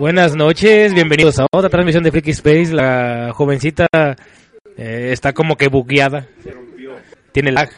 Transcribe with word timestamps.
Buenas 0.00 0.34
noches, 0.34 0.94
bienvenidos 0.94 1.38
a 1.38 1.46
otra 1.52 1.68
transmisión 1.68 2.02
de 2.02 2.10
Freaky 2.10 2.30
Space. 2.30 2.72
La 2.72 3.34
jovencita 3.34 3.86
eh, 4.78 5.10
está 5.12 5.34
como 5.34 5.56
que 5.56 5.68
bugueada. 5.68 6.26
Tiene 7.32 7.52
lag. 7.52 7.68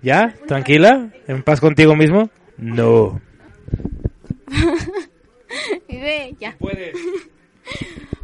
¿Ya? 0.00 0.34
¿Tranquila? 0.46 1.12
¿En 1.26 1.42
paz 1.42 1.60
contigo 1.60 1.94
mismo? 1.94 2.30
No. 2.56 3.20
Ya. 6.40 6.56
Puedes. 6.58 6.96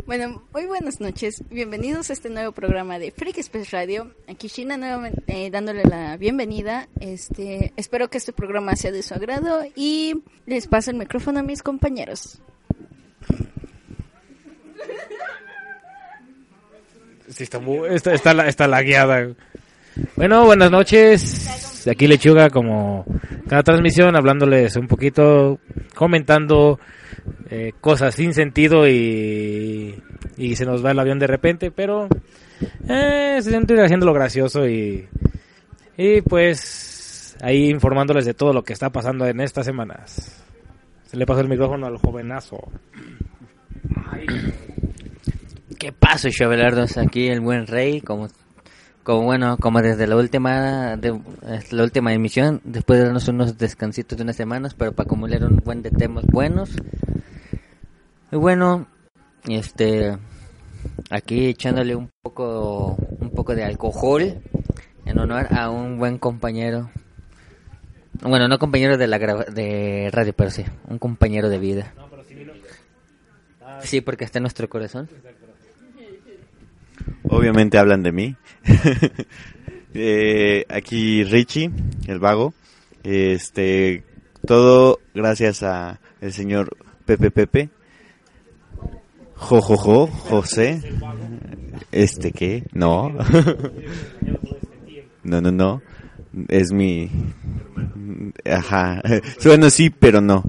Bueno, 0.07 0.43
muy 0.55 0.65
buenas 0.65 1.01
noches. 1.01 1.43
Bienvenidos 1.51 2.09
a 2.09 2.15
este 2.15 2.31
nuevo 2.31 2.53
programa 2.53 2.99
de 2.99 3.11
Freak 3.11 3.39
Space 3.39 3.77
Radio. 3.77 4.11
Aquí 4.27 4.49
Shina 4.49 4.79
nuevamente 4.79 5.23
eh, 5.27 5.51
dándole 5.51 5.83
la 5.85 6.17
bienvenida. 6.17 6.89
Este, 6.99 7.75
espero 7.77 8.09
que 8.09 8.17
este 8.17 8.33
programa 8.33 8.75
sea 8.77 8.91
de 8.91 9.03
su 9.03 9.13
agrado 9.13 9.65
y 9.77 10.23
les 10.47 10.67
paso 10.67 10.91
el 10.91 10.97
micrófono 10.97 11.41
a 11.41 11.43
mis 11.43 11.63
compañeros. 11.63 12.41
Sí, 17.29 17.43
está, 17.45 17.59
mu- 17.59 17.87
está, 17.87 18.13
está, 18.15 18.35
la- 18.35 18.49
está. 18.49 18.67
Bueno, 20.17 20.45
buenas 20.45 20.71
noches. 20.71 21.87
Aquí 21.91 22.07
Lechuga, 22.07 22.51
como 22.51 23.05
cada 23.49 23.63
transmisión, 23.63 24.17
hablándoles 24.17 24.77
un 24.77 24.87
poquito, 24.89 25.59
comentando 25.95 26.79
eh, 27.51 27.73
cosas 27.81 28.15
sin 28.15 28.33
sentido 28.35 28.89
y, 28.89 30.01
y 30.37 30.57
se 30.57 30.65
nos 30.65 30.85
va 30.85 30.93
el 30.93 30.99
avión 30.99 31.19
de 31.19 31.27
repente, 31.27 31.71
pero 31.71 32.09
eh, 32.89 33.39
se 33.43 33.51
siente 33.51 33.81
haciendo 33.83 34.07
lo 34.07 34.13
gracioso 34.15 34.67
y, 34.67 35.07
y 35.97 36.21
pues 36.23 37.37
ahí 37.43 37.69
informándoles 37.69 38.25
de 38.25 38.35
todo 38.35 38.53
lo 38.53 38.63
que 38.63 38.73
está 38.73 38.91
pasando 38.91 39.27
en 39.27 39.41
estas 39.41 39.67
semanas. 39.67 40.43
Se 41.07 41.17
le 41.17 41.27
pasó 41.27 41.41
el 41.41 41.49
micrófono 41.49 41.87
al 41.87 41.99
jovenazo. 41.99 42.59
¿Qué 45.79 45.93
pasa, 45.93 46.31
Chevelardos? 46.31 46.97
Aquí 46.97 47.29
el 47.29 47.41
buen 47.41 47.67
rey, 47.67 48.01
como, 48.01 48.29
como 49.03 49.23
bueno, 49.23 49.57
como 49.59 49.83
desde 49.83 50.07
la 50.07 50.17
última, 50.17 50.97
la 50.97 51.83
última 51.83 52.13
emisión, 52.13 52.61
después 52.65 52.99
de 52.99 53.05
darnos 53.07 53.29
unos 53.29 53.59
descansitos 53.59 54.17
de 54.17 54.25
unas 54.25 54.37
semanas, 54.37 54.75
pero 54.75 54.93
para 54.93 55.07
acumular 55.07 55.45
un 55.45 55.57
buen 55.57 55.83
de 55.83 55.91
temas 55.91 56.25
buenos. 56.27 56.71
Y 58.33 58.37
bueno, 58.37 58.87
este, 59.47 60.17
aquí 61.11 61.47
echándole 61.47 61.95
un 61.95 62.11
poco, 62.23 62.97
un 63.21 63.31
poco 63.31 63.55
de 63.55 63.65
alcohol 63.65 64.43
en 65.05 65.19
honor 65.19 65.49
a 65.51 65.71
un 65.71 65.99
buen 65.99 66.19
compañero. 66.19 66.91
Bueno, 68.23 68.49
no 68.49 68.59
compañero 68.59 68.97
de 68.97 69.07
la 69.07 69.19
de 69.19 70.09
radio, 70.11 70.33
pero 70.35 70.51
sí, 70.51 70.65
un 70.89 70.99
compañero 70.99 71.51
de 71.51 71.59
vida. 71.59 71.93
Sí, 73.83 74.01
porque 74.01 74.25
está 74.25 74.39
en 74.39 74.45
nuestro 74.45 74.69
corazón. 74.69 75.09
Obviamente 77.25 77.79
hablan 77.79 78.03
de 78.03 78.13
mí. 78.13 78.37
Eh, 79.97 80.67
aquí 80.71 81.23
Richie, 81.23 81.71
el 82.09 82.19
vago. 82.19 82.53
Este, 83.05 84.03
todo 84.45 84.99
gracias 85.15 85.63
a 85.63 86.01
el 86.21 86.33
señor 86.33 86.77
Pepe 87.07 87.31
Pepe. 87.31 87.69
Jojojo, 89.37 90.09
José. 90.09 90.83
Este 91.93 92.33
qué? 92.33 92.65
No. 92.73 93.09
no, 95.23 95.41
no, 95.41 95.53
no. 95.53 95.81
Es 96.49 96.73
mi 96.73 97.09
Ajá. 98.45 99.03
Bueno, 99.45 99.71
sí, 99.71 99.91
pero 99.91 100.21
no. 100.21 100.45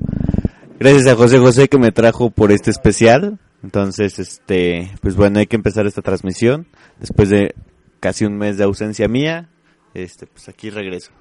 Gracias 0.78 1.08
a 1.08 1.16
José 1.16 1.38
José 1.38 1.68
que 1.70 1.78
me 1.78 1.92
trajo 1.92 2.30
por 2.30 2.52
este 2.52 2.70
especial. 2.70 3.40
Entonces, 3.64 4.20
este, 4.20 4.92
pues 5.02 5.16
bueno, 5.16 5.40
hay 5.40 5.48
que 5.48 5.56
empezar 5.56 5.88
esta 5.88 6.02
transmisión 6.02 6.68
después 7.00 7.30
de 7.30 7.56
casi 8.00 8.26
un 8.26 8.38
mes 8.38 8.58
de 8.58 8.66
ausencia 8.66 9.08
mía. 9.08 9.50
Este, 9.94 10.28
pues 10.28 10.50
aquí 10.50 10.70
regreso. 10.70 11.12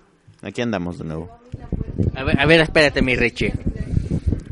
Aquí 0.42 0.60
andamos 0.60 0.98
de 0.98 1.04
nuevo. 1.04 1.38
A 2.14 2.24
ver, 2.24 2.38
a 2.38 2.46
ver, 2.46 2.60
espérate, 2.60 3.00
mi 3.00 3.16
Richie. 3.16 3.54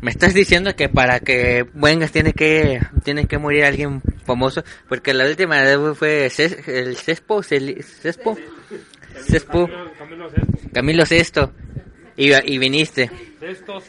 Me 0.00 0.10
estás 0.10 0.34
diciendo 0.34 0.74
que 0.74 0.88
para 0.88 1.20
que 1.20 1.66
vengas 1.74 2.12
tiene 2.12 2.32
que 2.32 2.80
tiene 3.04 3.26
que 3.26 3.38
morir 3.38 3.64
alguien 3.64 4.02
famoso, 4.24 4.64
porque 4.88 5.14
la 5.14 5.26
última 5.26 5.60
vez 5.62 5.78
fue 5.98 6.24
el 6.24 6.96
Cespo, 6.96 7.42
Cespo, 7.42 8.36
Cespo, 9.20 9.68
Camilo 10.72 11.06
Sesto, 11.06 11.52
y, 12.22 12.54
y 12.54 12.58
viniste. 12.58 13.10
Sexto, 13.40 13.80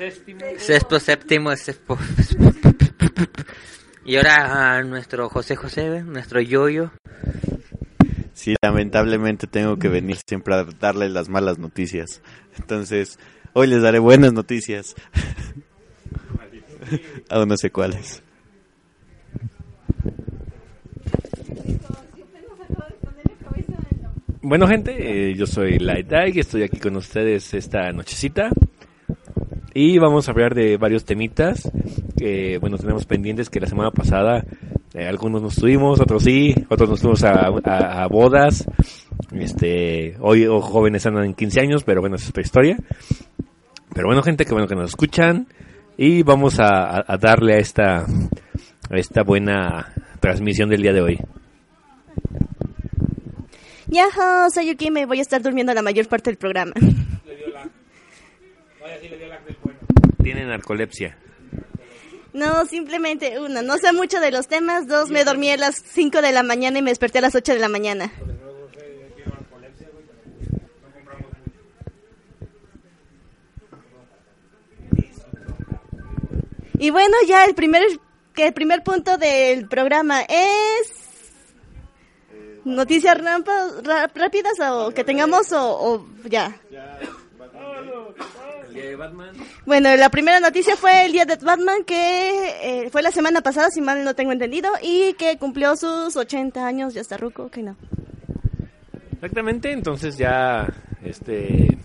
séptimo, 0.99 1.55
sexto. 1.55 1.97
Y 4.05 4.17
ahora 4.17 4.77
a 4.77 4.83
nuestro 4.83 5.29
José 5.29 5.55
José, 5.55 6.03
nuestro 6.03 6.41
Yoyo. 6.41 6.91
Sí, 8.33 8.55
lamentablemente 8.61 9.47
tengo 9.47 9.77
que 9.77 9.87
venir 9.87 10.17
siempre 10.27 10.55
a 10.55 10.63
darles 10.63 11.11
las 11.11 11.29
malas 11.29 11.59
noticias. 11.59 12.21
Entonces, 12.57 13.19
hoy 13.53 13.67
les 13.67 13.81
daré 13.81 13.99
buenas 13.99 14.33
noticias. 14.33 14.95
Aún 17.29 17.47
no 17.47 17.55
sé 17.55 17.69
cuáles. 17.69 18.23
Bueno, 24.45 24.67
gente, 24.67 24.93
eh, 25.29 25.35
yo 25.35 25.45
soy 25.47 25.79
Light 25.79 26.07
Dag 26.07 26.35
y 26.35 26.39
estoy 26.39 26.63
aquí 26.63 26.77
con 26.77 26.95
ustedes 26.97 27.53
esta 27.53 27.91
nochecita. 27.93 28.49
Y 29.73 29.97
vamos 29.99 30.27
a 30.27 30.31
hablar 30.31 30.53
de 30.53 30.77
varios 30.77 31.05
temitas 31.05 31.71
que, 32.17 32.57
bueno, 32.59 32.77
tenemos 32.77 33.05
pendientes 33.05 33.49
que 33.49 33.59
la 33.61 33.67
semana 33.67 33.89
pasada 33.91 34.43
eh, 34.93 35.07
algunos 35.07 35.41
nos 35.41 35.55
tuvimos, 35.55 35.99
otros 35.99 36.23
sí, 36.23 36.53
otros 36.69 36.89
nos 36.89 36.99
tuvimos 36.99 37.23
a, 37.23 38.05
bodas. 38.07 38.67
Este, 39.31 40.15
hoy 40.19 40.43
los 40.43 40.63
jóvenes 40.63 41.05
andan 41.05 41.23
en 41.23 41.33
15 41.33 41.61
años, 41.61 41.83
pero 41.83 42.01
bueno, 42.01 42.17
es 42.17 42.27
otra 42.29 42.43
historia. 42.43 42.77
Pero 43.93 44.07
bueno, 44.07 44.21
gente, 44.23 44.45
que 44.45 44.51
bueno 44.51 44.67
que 44.67 44.75
nos 44.75 44.89
escuchan. 44.89 45.47
Y 45.95 46.23
vamos 46.23 46.59
a- 46.59 47.03
a 47.07 47.17
darle 47.17 47.53
a 47.53 47.57
esta, 47.59 47.99
a 47.99 48.97
esta 48.97 49.23
buena 49.23 49.93
transmisión 50.19 50.69
del 50.69 50.81
día 50.81 50.91
de 50.93 51.01
hoy. 51.01 51.19
Yaho, 53.93 54.49
soy 54.49 54.67
Yuki, 54.67 54.89
me 54.89 55.05
voy 55.05 55.19
a 55.19 55.21
estar 55.21 55.41
durmiendo 55.41 55.71
la 55.73 55.83
mayor 55.83 56.07
parte 56.07 56.31
del 56.31 56.37
programa. 56.37 56.73
Tienen 60.23 60.47
narcolepsia. 60.47 61.17
No, 62.33 62.65
simplemente 62.65 63.39
uno, 63.39 63.61
no 63.61 63.77
sé 63.77 63.93
mucho 63.93 64.19
de 64.19 64.31
los 64.31 64.47
temas, 64.47 64.87
dos, 64.87 65.11
me 65.11 65.23
dormí 65.23 65.51
a 65.51 65.57
las 65.57 65.75
5 65.75 66.23
de 66.23 66.31
la 66.31 66.41
mañana 66.41 66.79
y 66.79 66.81
me 66.81 66.89
desperté 66.89 67.19
a 67.19 67.21
las 67.21 67.35
8 67.35 67.53
de 67.53 67.59
la 67.59 67.69
mañana. 67.69 68.11
Y 76.79 76.89
bueno, 76.89 77.15
ya 77.27 77.45
el 77.45 77.53
primer 77.53 77.83
que 78.33 78.47
el 78.47 78.53
primer 78.53 78.83
punto 78.83 79.17
del 79.17 79.67
programa 79.67 80.21
es 80.23 81.02
noticias 82.65 83.17
rápidas 84.15 84.53
o 84.71 84.91
que 84.91 85.03
tengamos 85.03 85.51
o, 85.51 85.93
o 85.95 86.05
ya. 86.29 86.55
Bueno, 89.65 89.95
la 89.95 90.09
primera 90.09 90.39
noticia 90.39 90.75
fue 90.75 91.05
el 91.05 91.11
día 91.11 91.25
de 91.25 91.35
Batman, 91.37 91.83
que 91.85 92.85
eh, 92.85 92.89
fue 92.89 93.01
la 93.01 93.11
semana 93.11 93.41
pasada, 93.41 93.69
si 93.69 93.81
mal 93.81 94.03
no 94.03 94.15
tengo 94.15 94.31
entendido, 94.31 94.69
y 94.81 95.13
que 95.13 95.37
cumplió 95.37 95.75
sus 95.75 96.15
80 96.15 96.65
años, 96.65 96.93
ya 96.93 97.01
está 97.01 97.17
ruco, 97.17 97.49
que 97.49 97.61
no. 97.63 97.75
Exactamente, 99.13 99.71
entonces 99.71 100.17
ya 100.17 100.67
este 101.03 101.77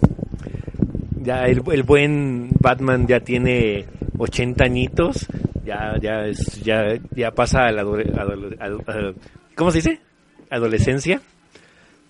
ya 1.21 1.45
el, 1.47 1.62
el 1.72 1.83
buen 1.83 2.50
Batman 2.59 3.06
ya 3.06 3.21
tiene 3.21 3.84
80 4.19 4.65
añitos, 4.65 5.27
ya 5.65 5.95
ya 6.00 6.25
es 6.27 6.60
ya 6.62 6.97
ya 7.15 7.30
pasa 7.30 7.66
a 7.66 7.72
la 7.72 7.83
ado- 7.83 8.51
ado- 8.59 9.15
¿cómo 9.54 9.71
se 9.71 9.78
dice? 9.78 10.01
Adolescencia. 10.50 11.21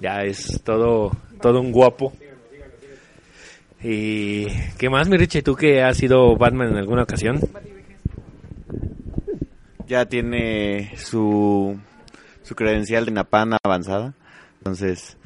Ya 0.00 0.22
es 0.22 0.60
todo 0.64 1.12
todo 1.40 1.60
un 1.60 1.72
guapo. 1.72 2.12
¿Y 3.82 4.46
qué 4.76 4.90
más, 4.90 5.08
mi 5.08 5.16
Richie? 5.16 5.42
¿Tú 5.42 5.54
que 5.54 5.82
has 5.82 5.96
sido 5.96 6.36
Batman 6.36 6.70
en 6.70 6.76
alguna 6.76 7.04
ocasión? 7.04 7.40
Ya 9.86 10.06
tiene 10.06 10.92
su, 10.96 11.78
su 12.42 12.54
credencial 12.54 13.06
de 13.06 13.12
Napana 13.12 13.58
avanzada. 13.62 14.14
Entonces, 14.58 15.16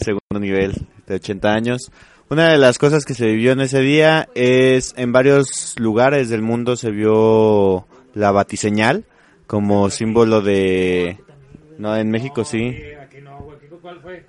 segundo 0.00 0.38
nivel 0.38 0.86
de 1.06 1.16
80 1.16 1.52
años. 1.52 1.90
Una 2.30 2.48
de 2.50 2.58
las 2.58 2.78
cosas 2.78 3.04
que 3.04 3.14
se 3.14 3.26
vivió 3.26 3.52
en 3.52 3.60
ese 3.60 3.80
día 3.80 4.28
es 4.34 4.94
en 4.96 5.12
varios 5.12 5.78
lugares 5.78 6.30
del 6.30 6.40
mundo 6.40 6.76
se 6.76 6.90
vio 6.90 7.86
la 8.14 8.30
batiseñal 8.30 9.04
como 9.46 9.90
símbolo 9.90 10.40
de... 10.40 11.18
No, 11.78 11.96
en 11.96 12.10
México 12.10 12.44
sí. 12.44 12.76
¿Cuál 13.80 14.00
fue? 14.00 14.24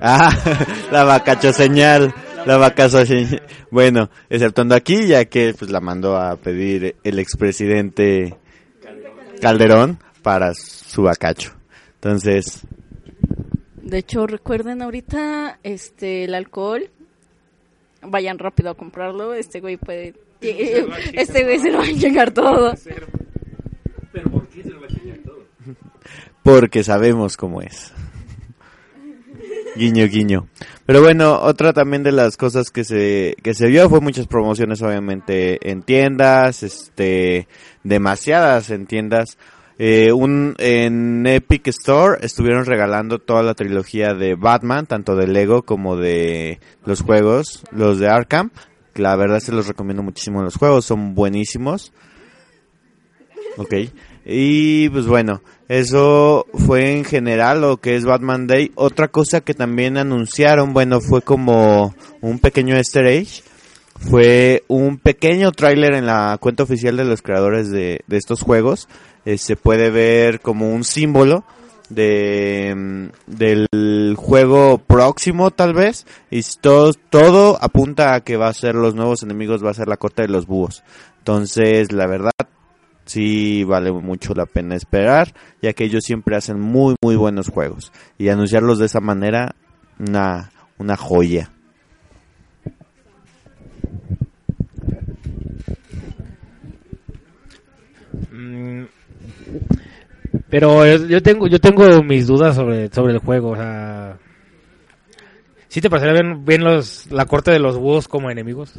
Ah, 0.00 0.30
la 0.92 1.04
bacacho 1.04 1.52
señal. 1.52 2.12
La 2.38 2.44
La 2.46 2.56
vacazo 2.58 2.98
Bueno, 3.70 4.10
exceptuando 4.28 4.74
aquí, 4.74 5.06
ya 5.06 5.24
que 5.24 5.54
pues 5.58 5.70
la 5.70 5.80
mandó 5.80 6.16
a 6.16 6.36
pedir 6.36 6.96
el 7.02 7.18
expresidente 7.18 8.36
Calderón 9.40 9.98
para 10.22 10.52
su 10.54 11.02
bacacho. 11.04 11.52
Entonces, 11.94 12.66
De 13.80 13.98
hecho, 13.98 14.26
recuerden 14.26 14.82
ahorita 14.82 15.58
este 15.62 16.24
el 16.24 16.34
alcohol. 16.34 16.90
Vayan 18.02 18.38
rápido 18.38 18.70
a 18.70 18.74
comprarlo. 18.74 19.32
Este 19.32 19.60
güey 19.60 19.78
puede. 19.78 20.14
Este 20.40 21.44
güey 21.44 21.58
se 21.60 21.70
lo 21.70 21.78
va 21.78 21.84
a 21.84 21.92
llegar 21.92 22.32
todo. 22.32 22.74
Porque 26.42 26.84
sabemos 26.84 27.36
cómo 27.36 27.62
es. 27.62 27.92
Guiño, 29.76 30.06
guiño. 30.06 30.46
Pero 30.86 31.00
bueno, 31.00 31.40
otra 31.40 31.72
también 31.72 32.02
de 32.04 32.12
las 32.12 32.36
cosas 32.36 32.70
que 32.70 32.84
se, 32.84 33.34
que 33.42 33.54
se 33.54 33.66
vio 33.66 33.88
fue 33.88 34.00
muchas 34.00 34.26
promociones 34.26 34.82
obviamente 34.82 35.70
en 35.70 35.82
tiendas, 35.82 36.62
este, 36.62 37.48
demasiadas 37.82 38.70
en 38.70 38.86
tiendas. 38.86 39.36
Eh, 39.76 40.12
un, 40.12 40.54
en 40.58 41.26
Epic 41.26 41.66
Store 41.68 42.24
estuvieron 42.24 42.64
regalando 42.64 43.18
toda 43.18 43.42
la 43.42 43.54
trilogía 43.54 44.14
de 44.14 44.36
Batman, 44.36 44.86
tanto 44.86 45.16
de 45.16 45.26
Lego 45.26 45.62
como 45.62 45.96
de 45.96 46.60
los 46.84 47.00
juegos, 47.02 47.64
los 47.72 47.98
de 47.98 48.08
Arkham. 48.08 48.50
La 48.94 49.16
verdad 49.16 49.40
se 49.40 49.50
los 49.50 49.66
recomiendo 49.66 50.04
muchísimo 50.04 50.42
los 50.42 50.56
juegos, 50.56 50.84
son 50.84 51.16
buenísimos. 51.16 51.92
Ok. 53.56 53.74
Y 54.24 54.88
pues 54.88 55.06
bueno, 55.06 55.42
eso 55.68 56.46
fue 56.54 56.96
en 56.96 57.04
general 57.04 57.60
lo 57.60 57.76
que 57.78 57.96
es 57.96 58.04
Batman 58.04 58.46
Day. 58.46 58.72
Otra 58.74 59.08
cosa 59.08 59.42
que 59.42 59.54
también 59.54 59.96
anunciaron, 59.98 60.72
bueno, 60.72 61.00
fue 61.00 61.22
como 61.22 61.94
un 62.20 62.38
pequeño 62.38 62.76
easter 62.76 63.06
egg. 63.06 63.28
Fue 63.98 64.64
un 64.68 64.98
pequeño 64.98 65.52
tráiler 65.52 65.94
en 65.94 66.06
la 66.06 66.36
cuenta 66.40 66.64
oficial 66.64 66.96
de 66.96 67.04
los 67.04 67.22
creadores 67.22 67.70
de, 67.70 68.00
de 68.06 68.16
estos 68.16 68.42
juegos. 68.42 68.88
Eh, 69.24 69.38
se 69.38 69.56
puede 69.56 69.90
ver 69.90 70.40
como 70.40 70.72
un 70.72 70.84
símbolo 70.84 71.44
de 71.88 72.74
mm, 72.76 73.06
del 73.26 74.14
juego 74.16 74.78
próximo 74.78 75.50
tal 75.50 75.74
vez 75.74 76.06
y 76.30 76.42
todo, 76.60 76.92
todo 77.10 77.58
apunta 77.60 78.14
a 78.14 78.20
que 78.20 78.36
va 78.36 78.48
a 78.48 78.54
ser 78.54 78.74
los 78.74 78.94
nuevos 78.94 79.22
enemigos 79.22 79.64
va 79.64 79.70
a 79.70 79.74
ser 79.74 79.88
la 79.88 79.96
corte 79.96 80.22
de 80.22 80.28
los 80.28 80.46
búhos 80.46 80.82
entonces 81.18 81.92
la 81.92 82.06
verdad 82.06 82.32
sí 83.04 83.64
vale 83.64 83.92
mucho 83.92 84.34
la 84.34 84.46
pena 84.46 84.74
esperar, 84.74 85.34
ya 85.62 85.72
que 85.72 85.84
ellos 85.84 86.04
siempre 86.04 86.36
hacen 86.36 86.60
muy 86.60 86.96
muy 87.02 87.16
buenos 87.16 87.48
juegos 87.48 87.92
y 88.18 88.28
anunciarlos 88.28 88.78
de 88.78 88.86
esa 88.86 89.00
manera 89.00 89.54
una 89.98 90.50
una 90.78 90.96
joya. 90.96 91.50
Mm, 98.32 98.84
Pero 100.50 100.86
yo 100.86 101.22
tengo 101.22 101.46
yo 101.46 101.58
tengo 101.60 102.02
mis 102.02 102.26
dudas 102.26 102.54
sobre 102.56 102.88
sobre 102.88 103.14
el 103.14 103.18
juego, 103.18 103.50
o 103.50 103.56
sea, 103.56 104.18
¿sí 105.68 105.80
te 105.80 105.90
parecería 105.90 106.22
bien, 106.22 106.44
bien 106.44 106.64
los 106.64 107.10
la 107.10 107.26
corte 107.26 107.50
de 107.50 107.58
los 107.58 107.76
búhos 107.76 108.08
como 108.08 108.30
enemigos? 108.30 108.74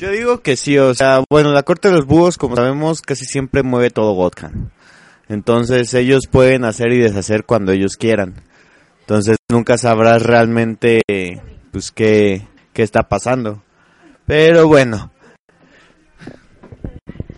Yo 0.00 0.10
digo 0.10 0.40
que 0.40 0.56
sí, 0.56 0.78
o 0.78 0.94
sea, 0.94 1.22
bueno, 1.28 1.52
la 1.52 1.62
corte 1.62 1.88
de 1.88 1.94
los 1.94 2.06
búhos, 2.06 2.38
como 2.38 2.56
sabemos, 2.56 3.02
casi 3.02 3.26
siempre 3.26 3.62
mueve 3.62 3.90
todo 3.90 4.14
Gotham. 4.14 4.70
Entonces 5.28 5.92
ellos 5.92 6.22
pueden 6.26 6.64
hacer 6.64 6.90
y 6.92 7.00
deshacer 7.00 7.44
cuando 7.44 7.72
ellos 7.72 7.98
quieran. 7.98 8.42
Entonces 9.00 9.36
nunca 9.50 9.76
sabrás 9.76 10.22
realmente, 10.22 11.02
pues, 11.70 11.92
qué, 11.92 12.48
qué 12.72 12.82
está 12.82 13.10
pasando. 13.10 13.62
Pero 14.24 14.66
bueno, 14.68 15.10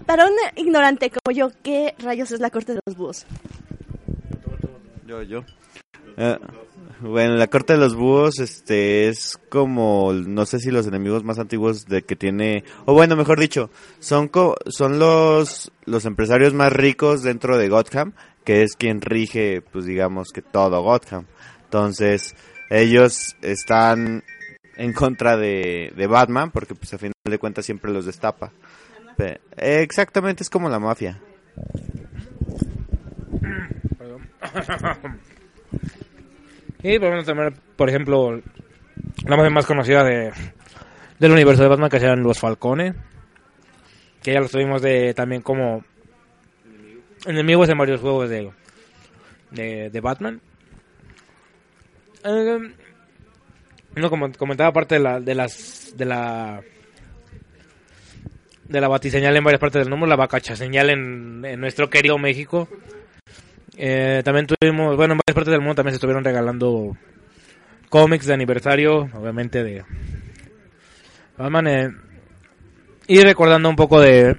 Para 0.07 0.27
un 0.27 0.35
ignorante 0.55 1.11
como 1.11 1.37
yo, 1.37 1.51
¿qué 1.65 1.97
rayos 1.99 2.31
es 2.31 2.39
la 2.39 2.51
corte 2.51 2.75
de 2.75 2.81
los 2.87 2.97
búhos? 2.97 3.27
Yo, 5.05 5.23
yo. 5.23 5.45
Eh, 6.17 6.39
bueno, 7.01 7.35
la 7.37 7.47
corte 7.49 7.73
de 7.75 7.79
los 7.79 7.95
búhos, 7.95 8.39
este, 8.39 9.09
es 9.09 9.39
como, 9.49 10.13
no 10.13 10.47
sé 10.47 10.59
si 10.59 10.71
los 10.71 10.87
enemigos 10.87 11.25
más 11.25 11.39
antiguos 11.39 11.87
de 11.87 12.03
que 12.03 12.17
tiene, 12.17 12.65
o 12.87 12.95
bueno, 12.95 13.17
mejor 13.17 13.39
dicho, 13.41 13.71
son 13.99 14.29
co- 14.29 14.57
son 14.69 14.99
los, 14.99 15.73
los 15.85 16.05
empresarios 16.05 16.55
más 16.55 16.73
ricos 16.73 17.23
dentro 17.23 17.57
de 17.59 17.69
Gotham, 17.69 18.13
que 18.45 18.63
es 18.63 18.77
quien 18.77 19.01
rige, 19.01 19.63
pues 19.63 19.85
digamos 19.85 20.29
que 20.33 20.43
todo 20.43 20.83
Gotham. 20.83 21.27
Entonces, 21.65 22.35
ellos 22.71 23.37
están 23.43 24.23
en 24.77 24.93
contra 24.93 25.37
de, 25.37 25.93
de 25.97 26.07
Batman, 26.07 26.51
porque 26.51 26.75
pues 26.75 26.93
a 26.95 26.99
final 26.99 27.13
de 27.25 27.39
cuentas 27.39 27.65
siempre 27.65 27.93
los 27.93 28.07
destapa. 28.07 28.53
Exactamente, 29.57 30.43
es 30.43 30.51
como 30.51 30.69
la 30.69 30.79
mafia. 30.79 31.21
Y 36.83 36.99
podemos 36.99 37.25
tener, 37.25 37.53
por 37.77 37.89
ejemplo, 37.89 38.41
la 39.25 39.37
mafia 39.37 39.51
más 39.51 39.67
conocida 39.67 40.03
de, 40.03 40.33
del 41.19 41.33
universo 41.33 41.63
de 41.63 41.69
Batman, 41.69 41.91
que 41.91 42.01
sean 42.01 42.23
los 42.23 42.39
Falcone. 42.39 42.95
Que 44.23 44.33
ya 44.33 44.41
los 44.41 44.51
tuvimos 44.51 44.83
de 44.83 45.15
también 45.15 45.43
como 45.43 45.85
enemigos 47.27 47.69
en 47.69 47.79
varios 47.79 48.01
juegos 48.01 48.29
de, 48.29 48.51
de, 49.51 49.91
de 49.91 50.01
Batman. 50.01 50.41
Eh, 52.25 52.73
como 54.09 54.33
comentaba, 54.33 54.71
aparte 54.71 54.97
de 54.97 55.01
la, 55.01 55.21
de 55.21 55.35
las, 55.35 55.93
de 55.97 56.05
la, 56.05 56.63
de 58.65 58.81
la 58.81 58.89
batiseñal 58.89 59.37
en 59.37 59.45
varias 59.45 59.61
partes 59.61 59.83
del 59.83 59.91
mundo, 59.91 60.07
la 60.07 60.17
vacacha 60.17 60.57
señal 60.57 60.91
en, 60.91 61.45
en 61.45 61.61
nuestro 61.61 61.91
querido 61.91 62.19
México. 62.19 62.69
Eh, 63.77 64.23
también 64.25 64.47
tuvimos, 64.47 64.97
bueno, 64.97 65.15
en 65.15 65.19
varias 65.19 65.35
partes 65.35 65.51
del 65.51 65.61
mundo 65.61 65.77
también 65.77 65.93
se 65.93 65.97
estuvieron 65.97 66.25
regalando 66.25 66.97
cómics 67.89 68.27
de 68.27 68.35
aniversario, 68.35 69.09
obviamente 69.15 69.63
de 69.63 69.85
Batman. 71.37 71.67
eh, 71.69 71.91
y 73.07 73.21
recordando 73.23 73.69
un 73.69 73.77
poco 73.77 74.01
de 74.01 74.39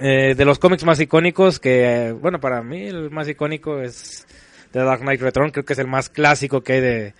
eh, 0.00 0.34
de 0.34 0.44
los 0.44 0.58
cómics 0.58 0.84
más 0.84 1.00
icónicos, 1.00 1.60
que 1.60 2.14
bueno, 2.20 2.40
para 2.40 2.62
mí 2.62 2.86
el 2.86 3.10
más 3.10 3.28
icónico 3.28 3.80
es 3.80 4.26
The 4.72 4.80
Dark 4.80 5.00
Knight 5.00 5.20
Return, 5.20 5.50
creo 5.50 5.64
que 5.64 5.74
es 5.74 5.78
el 5.78 5.86
más 5.86 6.08
clásico 6.08 6.62
que 6.62 6.72
hay 6.74 6.80
de, 6.80 7.14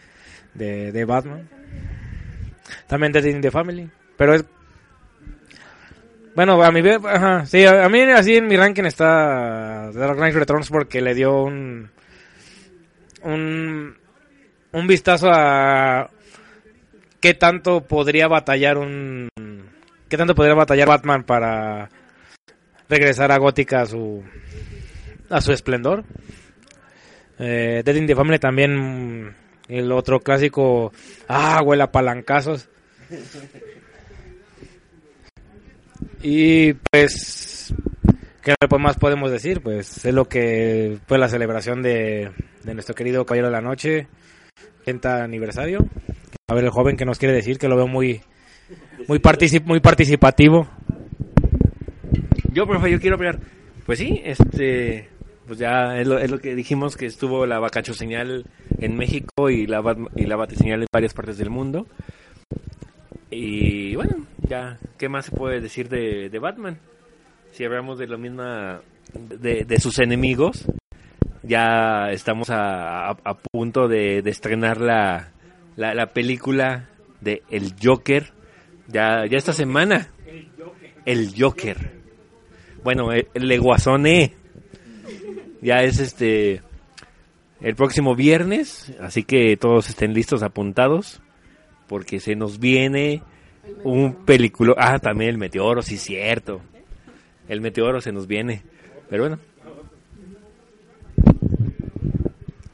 de, 0.55 0.93
de 0.93 1.05
Batman. 1.05 1.49
También 2.87 3.13
de 3.13 3.41
The 3.41 3.51
Family, 3.51 3.91
pero 4.17 4.35
es 4.35 4.45
bueno, 6.35 6.63
a 6.63 6.71
ve- 6.71 6.99
ajá, 7.05 7.47
sí, 7.47 7.65
a, 7.65 7.85
a 7.85 7.89
mí 7.89 8.01
así 8.03 8.37
en 8.37 8.47
mi 8.47 8.57
ranking 8.57 8.85
está 8.85 9.91
Dark 9.93 10.17
Knight 10.17 10.35
Returns 10.35 10.69
porque 10.71 11.01
le 11.01 11.15
dio 11.15 11.43
un 11.43 11.91
un 13.23 13.97
un 14.73 14.87
vistazo 14.87 15.29
a 15.31 16.11
qué 17.21 17.35
tanto 17.35 17.83
podría 17.83 18.29
batallar 18.29 18.79
un 18.79 19.29
qué 20.09 20.17
tanto 20.17 20.35
podría 20.35 20.55
batallar 20.55 20.89
Batman 20.89 21.25
para 21.25 21.89
regresar 22.89 23.31
a 23.33 23.39
Gótica 23.39 23.83
a 23.83 23.87
su 23.87 24.23
a 25.31 25.41
su 25.41 25.53
esplendor. 25.53 26.05
Eh, 27.39 27.83
Dead 27.85 27.97
in 27.97 28.07
the 28.07 28.15
Family 28.15 28.39
también 28.39 29.35
el 29.69 29.91
otro 29.93 30.21
clásico 30.21 30.93
ah, 31.29 31.61
huele 31.65 31.83
a 31.85 31.91
palancazos. 31.93 32.69
Y 36.23 36.75
pues, 36.91 37.75
¿qué 38.43 38.55
más 38.79 38.97
podemos 38.97 39.31
decir? 39.31 39.61
Pues 39.61 40.05
es 40.05 40.15
lo 40.15 40.27
que 40.27 40.99
fue 41.07 41.19
la 41.19 41.29
celebración 41.29 41.83
de, 41.83 42.31
de 42.65 42.75
nuestro 42.75 42.95
querido 42.95 43.25
Caballero 43.27 43.49
de 43.49 43.53
la 43.53 43.61
Noche, 43.61 44.09
30 44.85 45.25
aniversario. 45.25 45.85
A 46.49 46.55
ver 46.55 46.65
el 46.65 46.71
joven 46.71 46.97
que 46.97 47.05
nos 47.05 47.19
quiere 47.19 47.35
decir, 47.35 47.59
que 47.59 47.69
lo 47.69 47.77
veo 47.77 47.87
muy 47.89 48.21
muy, 49.09 49.19
particip- 49.19 49.65
muy 49.65 49.81
participativo. 49.81 50.69
Yo, 52.53 52.67
profe, 52.67 52.91
yo 52.91 53.01
quiero 53.01 53.17
hablar. 53.17 53.39
Pues 53.87 53.99
sí, 53.99 54.21
este, 54.25 55.09
pues 55.47 55.59
ya 55.59 55.99
es 55.99 56.07
lo, 56.07 56.19
es 56.19 56.31
lo 56.31 56.39
que 56.39 56.55
dijimos 56.55 56.97
que 56.97 57.07
estuvo 57.07 57.47
la 57.47 57.59
vacacho 57.59 57.95
señal 57.95 58.47
en 58.79 58.97
México 58.97 59.51
y 59.51 59.67
la 59.67 59.83
y 60.15 60.27
la 60.27 60.47
señal 60.49 60.83
en 60.83 60.87
varias 60.93 61.15
partes 61.15 61.39
del 61.39 61.51
mundo. 61.51 61.87
Y 63.35 63.95
bueno, 63.97 64.27
ya, 64.47 64.79
¿qué 64.99 65.09
más 65.09 65.25
se 65.27 65.33
puede 65.33 65.61
decir 65.61 65.89
de, 65.89 66.29
de 66.29 66.39
Batman? 66.39 66.79
Si 67.53 67.65
hablamos 67.65 67.99
de 67.99 68.07
lo 68.07 68.19
misma, 68.19 68.83
de, 69.15 69.65
de 69.65 69.81
sus 69.81 69.99
enemigos, 70.01 70.67
ya 71.43 72.11
estamos 72.11 72.51
a, 72.51 73.09
a- 73.11 73.39
punto 73.51 73.89
de, 73.89 74.21
de 74.21 74.31
estrenar 74.31 74.81
la, 74.83 75.31
la, 75.77 75.95
la 75.95 76.07
película 76.09 76.91
de 77.23 77.43
El 77.49 77.75
Joker, 77.83 78.33
ya, 78.89 79.25
ya 79.27 79.39
esta 79.39 79.55
semana. 79.55 80.09
El 81.07 81.33
Joker. 81.37 81.91
Bueno, 82.85 83.13
el, 83.13 83.29
el 83.33 83.49
Leguazone 83.49 84.35
ya 85.63 85.83
es 85.83 85.99
este 86.01 86.61
el 87.61 87.77
próximo 87.77 88.15
viernes, 88.15 88.93
así 89.01 89.23
que 89.23 89.57
todos 89.57 89.89
estén 89.89 90.13
listos, 90.15 90.43
apuntados, 90.43 91.23
porque 91.93 92.21
se 92.21 92.35
nos 92.35 92.59
viene 92.59 93.23
un 93.85 94.25
película. 94.25 94.73
Ah, 94.79 94.99
también 94.99 95.29
el 95.29 95.37
meteoro, 95.37 95.83
sí, 95.83 95.99
cierto. 95.99 96.63
El 97.51 97.61
meteoro 97.61 98.01
se 98.01 98.13
nos 98.13 98.27
viene. 98.27 98.63
Pero 99.11 99.25
bueno, 99.25 99.39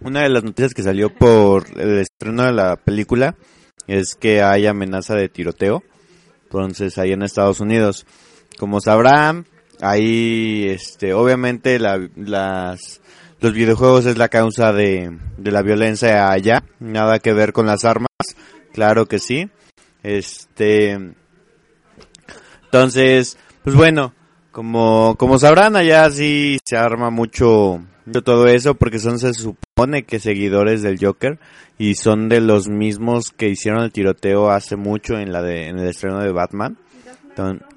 Una 0.00 0.22
de 0.22 0.28
las 0.28 0.44
noticias 0.44 0.72
que 0.72 0.84
salió 0.84 1.12
por 1.12 1.66
el 1.76 1.98
estreno 1.98 2.44
de 2.44 2.52
la 2.52 2.76
película 2.76 3.34
es 3.88 4.14
que 4.14 4.40
hay 4.40 4.66
amenaza 4.68 5.16
de 5.16 5.28
tiroteo. 5.28 5.82
Entonces, 6.44 6.96
ahí 6.96 7.10
en 7.10 7.22
Estados 7.24 7.58
Unidos. 7.58 8.06
Como 8.56 8.80
sabrán, 8.80 9.46
ahí, 9.80 10.68
este, 10.68 11.12
obviamente 11.12 11.80
la- 11.80 12.08
las, 12.14 13.00
los 13.40 13.52
videojuegos 13.52 14.06
es 14.06 14.16
la 14.16 14.28
causa 14.28 14.72
de, 14.72 15.18
de 15.36 15.50
la 15.50 15.62
violencia 15.62 16.30
allá. 16.30 16.62
Nada 16.78 17.18
que 17.18 17.32
ver 17.32 17.52
con 17.52 17.66
las 17.66 17.84
armas. 17.84 18.06
Claro 18.78 19.06
que 19.06 19.18
sí. 19.18 19.50
Este, 20.04 20.92
entonces, 22.66 23.36
pues 23.64 23.74
bueno, 23.74 24.14
como, 24.52 25.16
como 25.18 25.36
sabrán, 25.40 25.74
allá 25.74 26.08
sí 26.12 26.60
se 26.64 26.76
arma 26.76 27.10
mucho 27.10 27.84
de 28.06 28.22
todo 28.22 28.46
eso 28.46 28.76
porque 28.76 29.00
son, 29.00 29.18
se 29.18 29.34
supone 29.34 30.04
que 30.04 30.20
seguidores 30.20 30.82
del 30.82 31.04
Joker 31.04 31.40
y 31.76 31.96
son 31.96 32.28
de 32.28 32.40
los 32.40 32.68
mismos 32.68 33.32
que 33.32 33.48
hicieron 33.48 33.82
el 33.82 33.90
tiroteo 33.90 34.48
hace 34.48 34.76
mucho 34.76 35.18
en 35.18 35.32
la 35.32 35.42
de, 35.42 35.66
en 35.66 35.80
el 35.80 35.88
estreno 35.88 36.20
de 36.20 36.30
Batman. 36.30 36.78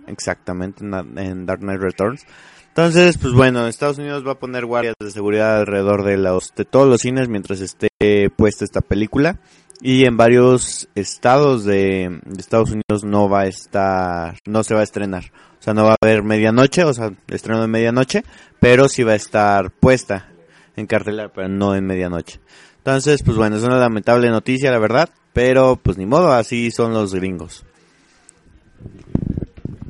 Exactamente, 0.06 0.86
en, 0.86 1.18
en 1.18 1.48
Dark 1.48 1.62
Knight 1.62 1.82
Returns. 1.82 2.28
Entonces, 2.68 3.18
pues 3.18 3.34
bueno, 3.34 3.68
Estados 3.68 3.98
Unidos 3.98 4.26
va 4.26 4.34
a 4.34 4.40
poner 4.40 4.68
guardias 4.68 4.94
de 5.00 5.10
seguridad 5.10 5.62
alrededor 5.62 6.04
de 6.04 6.18
los, 6.18 6.54
de 6.56 6.64
todos 6.64 6.88
los 6.88 7.02
cines 7.02 7.28
mientras 7.28 7.60
esté 7.60 7.90
puesta 8.30 8.64
esta 8.64 8.82
película. 8.82 9.40
Y 9.82 10.06
en 10.06 10.16
varios 10.16 10.88
estados 10.94 11.66
de, 11.66 12.20
Estados 12.38 12.70
Unidos 12.70 13.04
no 13.04 13.28
va 13.28 13.42
a 13.42 13.48
estar, 13.48 14.38
no 14.46 14.64
se 14.64 14.76
va 14.76 14.82
a 14.82 14.84
estrenar. 14.84 15.32
O 15.60 15.64
sea, 15.64 15.74
no 15.74 15.86
va 15.86 15.92
a 15.94 15.98
haber 16.00 16.24
medianoche, 16.24 16.84
o 16.84 16.94
sea, 16.94 17.12
estreno 17.28 17.62
de 17.62 17.68
medianoche, 17.68 18.24
pero 18.60 18.88
sí 18.88 19.04
va 19.04 19.14
a 19.14 19.16
estar 19.16 19.72
puesta 19.72 20.30
en 20.76 20.86
cartelera, 20.86 21.30
pero 21.30 21.48
no 21.48 21.76
en 21.76 21.86
medianoche. 21.86 22.40
Entonces, 22.78 23.24
pues 23.24 23.38
bueno, 23.38 23.58
es 23.58 23.64
una 23.64 23.78
lamentable 23.78 24.30
noticia, 24.30 24.72
la 24.72 24.80
verdad, 24.80 25.10
pero 25.34 25.78
pues 25.78 25.98
ni 25.98 26.06
modo, 26.06 26.32
así 26.32 26.72
son 26.72 26.94
los 26.94 27.14
gringos. 27.14 27.66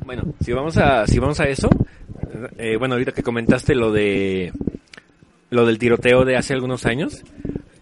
Bueno, 0.04 0.34
si 0.44 0.52
vamos 0.52 0.76
a, 0.76 1.06
si 1.06 1.18
vamos 1.18 1.40
a 1.40 1.44
eso, 1.44 1.68
eh, 2.58 2.76
bueno, 2.78 2.94
ahorita 2.94 3.12
que 3.12 3.22
comentaste 3.22 3.74
lo 3.74 3.92
de 3.92 4.52
lo 5.50 5.66
del 5.66 5.78
tiroteo 5.78 6.24
de 6.24 6.36
hace 6.36 6.54
algunos 6.54 6.86
años, 6.86 7.22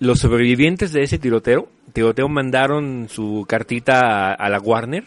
los 0.00 0.18
sobrevivientes 0.18 0.92
de 0.92 1.02
ese 1.02 1.18
tiroteo, 1.18 1.68
tiroteo 1.92 2.28
mandaron 2.28 3.08
su 3.08 3.44
cartita 3.48 4.00
a, 4.00 4.34
a 4.34 4.48
la 4.48 4.58
Warner 4.58 5.04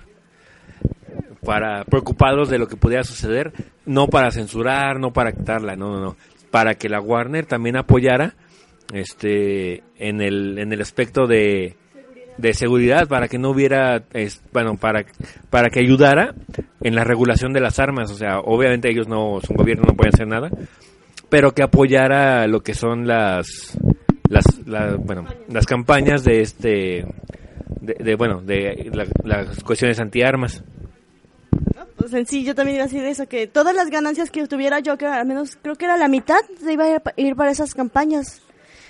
para 1.43 1.83
preocupados 1.83 2.49
de 2.49 2.57
lo 2.57 2.67
que 2.67 2.77
pudiera 2.77 3.03
suceder, 3.03 3.51
no 3.85 4.07
para 4.07 4.31
censurar, 4.31 4.99
no 4.99 5.11
para 5.11 5.33
quitarla, 5.33 5.75
no, 5.75 5.91
no, 5.91 5.99
no, 5.99 6.17
para 6.51 6.75
que 6.75 6.89
la 6.89 7.01
Warner 7.01 7.45
también 7.45 7.77
apoyara 7.77 8.35
este 8.93 9.83
en 9.97 10.21
el 10.21 10.59
en 10.59 10.71
el 10.71 10.81
aspecto 10.81 11.27
de 11.27 11.75
de 12.37 12.53
seguridad 12.53 13.07
para 13.07 13.27
que 13.27 13.37
no 13.37 13.49
hubiera 13.49 14.03
es, 14.13 14.41
bueno 14.51 14.75
para 14.77 15.05
para 15.49 15.69
que 15.69 15.79
ayudara 15.79 16.33
en 16.81 16.95
la 16.95 17.03
regulación 17.03 17.53
de 17.53 17.61
las 17.61 17.79
armas. 17.79 18.11
O 18.11 18.15
sea 18.15 18.39
obviamente 18.39 18.89
ellos 18.89 19.07
no 19.07 19.39
son 19.41 19.55
gobierno 19.55 19.83
no 19.87 19.95
pueden 19.95 20.13
hacer 20.13 20.27
nada 20.27 20.49
pero 21.33 21.51
que 21.51 21.63
apoyara 21.63 22.45
lo 22.45 22.61
que 22.61 22.75
son 22.75 23.07
las 23.07 23.75
las 24.29 24.45
la- 24.65 24.95
bueno 24.95 25.25
las 25.49 25.65
campañas 25.65 26.23
de 26.23 26.41
este 26.41 27.05
de, 27.81 27.93
de, 27.95 28.15
bueno 28.15 28.41
de 28.41 28.89
la- 28.93 29.43
las 29.43 29.63
cuestiones 29.63 29.99
antiarmas 29.99 30.63
Pues 31.97 32.13
en 32.13 32.25
sí, 32.25 32.43
yo 32.43 32.53
también 32.55 32.75
iba 32.75 32.83
a 32.85 32.87
decir 32.87 33.03
eso, 33.05 33.27
que 33.27 33.47
todas 33.47 33.73
las 33.75 33.89
ganancias 33.89 34.29
que 34.29 34.45
tuviera 34.47 34.79
Joker, 34.85 35.07
al 35.07 35.25
menos 35.25 35.57
creo 35.61 35.75
que 35.75 35.85
era 35.85 35.95
la 35.95 36.07
mitad, 36.09 36.39
se 36.61 36.73
iba 36.73 36.85
a 36.85 37.01
ir 37.15 37.35
para 37.35 37.51
esas 37.51 37.73
campañas. 37.73 38.41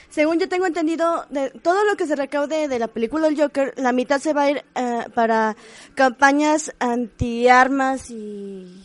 Según 0.09 0.39
yo 0.39 0.47
tengo 0.49 0.65
entendido, 0.65 1.25
de 1.29 1.49
todo 1.51 1.83
lo 1.85 1.95
que 1.95 2.07
se 2.07 2.15
recaude 2.15 2.67
de 2.67 2.79
la 2.79 2.87
película 2.87 3.27
El 3.27 3.39
Joker, 3.39 3.73
la 3.77 3.91
mitad 3.91 4.19
se 4.19 4.33
va 4.33 4.43
a 4.43 4.51
ir 4.51 4.57
eh, 4.75 5.05
para 5.13 5.55
campañas 5.95 6.71
antiarmas 6.79 8.09
y, 8.09 8.83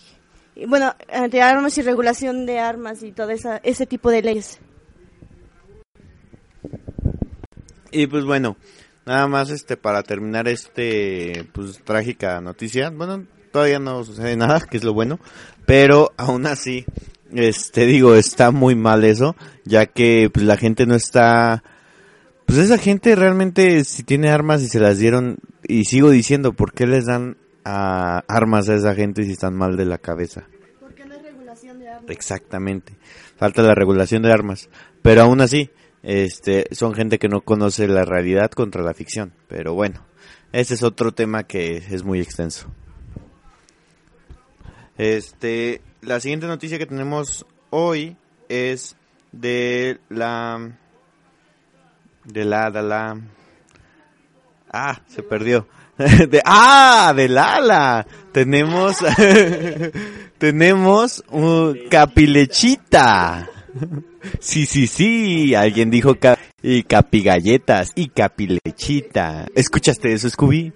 y, 0.56 0.66
bueno, 0.66 0.94
antiarmas 1.10 1.78
y 1.78 1.82
regulación 1.82 2.44
de 2.44 2.58
armas 2.58 3.02
y 3.02 3.12
todo 3.12 3.30
esa, 3.30 3.58
ese 3.62 3.86
tipo 3.86 4.10
de 4.10 4.22
leyes. 4.22 4.58
Y 7.90 8.06
pues 8.06 8.24
bueno, 8.24 8.56
nada 9.06 9.26
más 9.26 9.50
este 9.50 9.76
para 9.76 10.02
terminar 10.02 10.48
este 10.48 11.46
pues 11.52 11.82
trágica 11.84 12.40
noticia. 12.40 12.90
Bueno, 12.90 13.24
todavía 13.52 13.78
no 13.78 14.04
sucede 14.04 14.36
nada, 14.36 14.60
que 14.60 14.76
es 14.76 14.84
lo 14.84 14.92
bueno, 14.92 15.18
pero 15.66 16.12
aún 16.16 16.46
así 16.46 16.84
este 17.34 17.86
digo, 17.86 18.14
está 18.14 18.50
muy 18.50 18.74
mal 18.74 19.04
eso, 19.04 19.36
ya 19.64 19.86
que 19.86 20.30
pues 20.32 20.46
la 20.46 20.56
gente 20.56 20.86
no 20.86 20.94
está 20.94 21.62
pues 22.46 22.58
esa 22.58 22.78
gente 22.78 23.14
realmente 23.14 23.84
si 23.84 24.02
tiene 24.02 24.30
armas 24.30 24.62
y 24.62 24.68
se 24.68 24.80
las 24.80 24.98
dieron 24.98 25.36
y 25.66 25.84
sigo 25.84 26.10
diciendo, 26.10 26.54
¿por 26.54 26.72
qué 26.72 26.86
les 26.86 27.04
dan 27.04 27.36
a 27.64 28.24
armas 28.26 28.70
a 28.70 28.74
esa 28.74 28.94
gente 28.94 29.24
si 29.24 29.32
están 29.32 29.54
mal 29.54 29.76
de 29.76 29.84
la 29.84 29.98
cabeza? 29.98 30.48
Porque 30.80 31.04
no 31.04 31.14
hay 31.14 31.20
regulación 31.20 31.78
de 31.78 31.88
armas. 31.90 32.10
Exactamente. 32.10 32.94
Falta 33.36 33.62
la 33.62 33.74
regulación 33.74 34.22
de 34.22 34.32
armas. 34.32 34.70
Pero 35.02 35.20
aún 35.20 35.42
así, 35.42 35.70
este, 36.02 36.66
son 36.72 36.94
gente 36.94 37.18
que 37.18 37.28
no 37.28 37.40
conoce 37.40 37.88
la 37.88 38.04
realidad 38.04 38.50
contra 38.50 38.82
la 38.82 38.94
ficción. 38.94 39.32
Pero 39.48 39.74
bueno, 39.74 40.04
ese 40.52 40.74
es 40.74 40.82
otro 40.82 41.12
tema 41.12 41.44
que 41.44 41.76
es 41.76 42.04
muy 42.04 42.20
extenso. 42.20 42.68
Este, 44.96 45.80
la 46.00 46.20
siguiente 46.20 46.46
noticia 46.46 46.78
que 46.78 46.86
tenemos 46.86 47.46
hoy 47.70 48.16
es 48.48 48.96
de 49.32 49.98
la, 50.08 50.72
de 52.24 52.44
la, 52.44 52.70
de 52.70 52.82
la, 52.82 53.20
ah, 54.72 55.00
se 55.06 55.22
perdió. 55.22 55.66
De, 55.98 56.40
ah, 56.44 57.12
del 57.16 57.36
ala. 57.36 58.06
Tenemos, 58.30 58.98
tenemos 60.38 61.24
un 61.28 61.76
capilechita. 61.90 63.50
Sí, 64.40 64.66
sí, 64.66 64.86
sí. 64.86 65.54
Alguien 65.54 65.90
dijo 65.90 66.14
ca 66.16 66.38
y 66.62 66.82
capigalletas 66.82 67.92
y 67.94 68.08
capilechita. 68.08 69.46
¿Escuchaste 69.54 70.12
eso, 70.12 70.28
Scooby? 70.28 70.72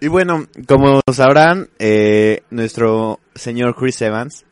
Y 0.00 0.08
bueno, 0.08 0.46
como 0.68 1.00
sabrán, 1.12 1.68
eh, 1.78 2.42
nuestro 2.50 3.20
señor 3.34 3.74
Chris 3.74 4.02
Evans, 4.02 4.44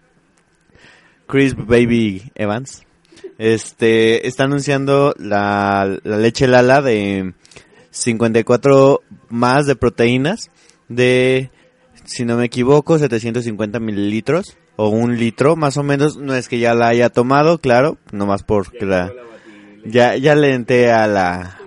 Chris 1.27 1.55
Baby 1.55 2.33
Evans, 2.35 2.85
este, 3.39 4.27
está 4.27 4.45
anunciando 4.45 5.15
la, 5.19 5.99
la 6.05 6.17
leche 6.17 6.47
Lala 6.47 6.81
de 6.81 7.35
54 7.91 9.03
más 9.29 9.67
de 9.67 9.77
proteínas 9.77 10.51
de, 10.89 11.51
si 12.05 12.25
no 12.25 12.37
me 12.37 12.47
equivoco, 12.47 12.99
750 12.99 13.79
mililitros 13.79 14.57
o 14.77 14.89
un 14.89 15.19
litro 15.19 15.57
más 15.57 15.77
o 15.77 15.83
menos. 15.83 16.17
No 16.17 16.35
es 16.35 16.49
que 16.49 16.59
ya 16.59 16.75
la 16.75 16.89
haya 16.89 17.11
tomado, 17.11 17.59
claro, 17.59 17.99
nomás 18.13 18.43
porque 18.43 18.85
la, 18.85 19.13
ya, 19.85 20.17
ya 20.17 20.35
le 20.35 20.55
entré 20.55 20.93
a 20.93 21.07
la, 21.07 21.59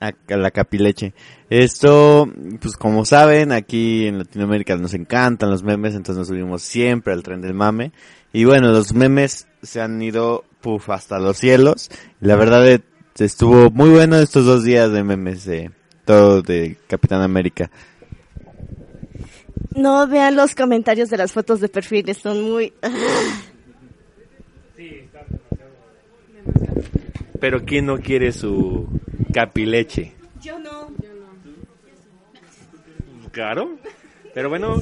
a, 0.00 0.12
a 0.28 0.36
la 0.36 0.50
capileche. 0.50 1.14
Esto, 1.50 2.28
pues 2.60 2.76
como 2.76 3.04
saben, 3.04 3.52
aquí 3.52 4.06
en 4.06 4.18
Latinoamérica 4.18 4.76
nos 4.76 4.94
encantan 4.94 5.50
los 5.50 5.62
memes, 5.62 5.94
entonces 5.94 6.18
nos 6.18 6.28
subimos 6.28 6.62
siempre 6.62 7.12
al 7.12 7.22
tren 7.22 7.40
del 7.40 7.54
mame. 7.54 7.92
Y 8.32 8.44
bueno, 8.44 8.72
los 8.72 8.92
memes 8.94 9.46
se 9.62 9.80
han 9.80 10.00
ido, 10.02 10.44
puf, 10.60 10.90
hasta 10.90 11.18
los 11.18 11.36
cielos. 11.36 11.90
La 12.20 12.34
verdad, 12.34 12.80
estuvo 13.18 13.70
muy 13.70 13.90
bueno 13.90 14.16
estos 14.16 14.44
dos 14.46 14.64
días 14.64 14.90
de 14.90 15.04
memes 15.04 15.44
de 15.44 15.70
todo 16.04 16.42
de 16.42 16.76
Capitán 16.88 17.22
América. 17.22 17.70
No 19.74 20.06
vean 20.06 20.36
los 20.36 20.54
comentarios 20.54 21.10
de 21.10 21.16
las 21.16 21.32
fotos 21.32 21.60
de 21.60 21.68
perfiles, 21.68 22.18
son 22.18 22.42
muy... 22.42 22.72
pero 27.44 27.62
quién 27.62 27.84
no 27.84 27.98
quiere 27.98 28.32
su 28.32 28.88
capileche 29.34 30.14
Yo 30.40 30.58
no. 30.58 30.88
Claro. 33.32 33.76
Pero 34.32 34.48
bueno, 34.48 34.80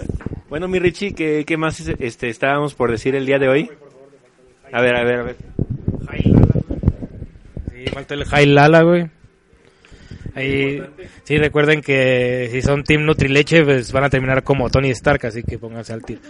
bueno, 0.49 0.69
mi 0.69 0.79
Richie, 0.79 1.13
¿qué, 1.13 1.45
qué 1.45 1.57
más 1.57 1.81
este, 1.81 2.29
estábamos 2.29 2.75
por 2.75 2.91
decir 2.91 3.17
el 3.17 3.27
día 3.27 3.39
de 3.39 3.49
hoy? 3.49 3.71
A 4.73 4.81
ver, 4.81 4.95
a 4.95 5.05
ver, 5.05 5.21
a 5.21 5.23
ver. 5.25 5.37
Sí, 7.73 7.85
falta 7.93 8.15
el 8.15 8.25
High 8.27 8.47
Lala, 8.47 8.83
güey. 8.83 9.11
Ahí, 10.35 10.83
sí, 11.25 11.37
recuerden 11.39 11.81
que 11.83 12.49
si 12.51 12.63
son 12.63 12.85
Team 12.85 13.05
Nutrileche, 13.05 13.65
pues 13.65 13.93
van 13.93 14.05
a 14.05 14.11
terminar 14.11 14.43
como 14.43 14.71
Tony 14.71 14.91
Stark, 14.91 15.27
así 15.27 15.43
que 15.43 15.59
pónganse 15.59 15.93
al 15.93 16.03
tiro. 16.05 16.21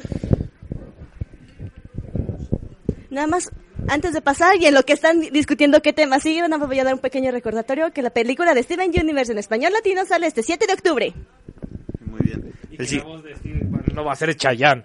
Nada 3.10 3.26
más 3.26 3.50
Antes 3.88 4.12
de 4.12 4.22
pasar 4.22 4.56
y 4.60 4.66
en 4.66 4.74
lo 4.74 4.84
que 4.84 4.92
están 4.92 5.20
discutiendo 5.20 5.82
qué 5.82 5.92
tema 5.92 6.20
sigue, 6.20 6.40
nada 6.40 6.56
más 6.58 6.68
voy 6.68 6.78
a 6.78 6.84
dar 6.84 6.94
un 6.94 7.00
pequeño 7.00 7.30
recordatorio 7.32 7.92
que 7.92 8.00
la 8.02 8.10
película 8.10 8.54
de 8.54 8.62
Steven 8.62 8.90
Universe 8.90 9.32
en 9.32 9.38
español 9.38 9.72
latino 9.72 10.04
sale 10.06 10.26
este 10.28 10.42
7 10.42 10.66
de 10.66 10.72
octubre. 10.72 11.12
Muy 12.06 12.20
bien. 12.22 12.52
Y 12.70 12.74
El 12.74 12.78
que 12.78 12.86
sí- 12.86 12.98
la 12.98 13.04
voz 13.04 13.22
de 13.24 13.34
Steve 13.36 13.60
no 13.92 14.04
va 14.04 14.12
a 14.12 14.16
ser 14.16 14.34
Chayanne. 14.36 14.84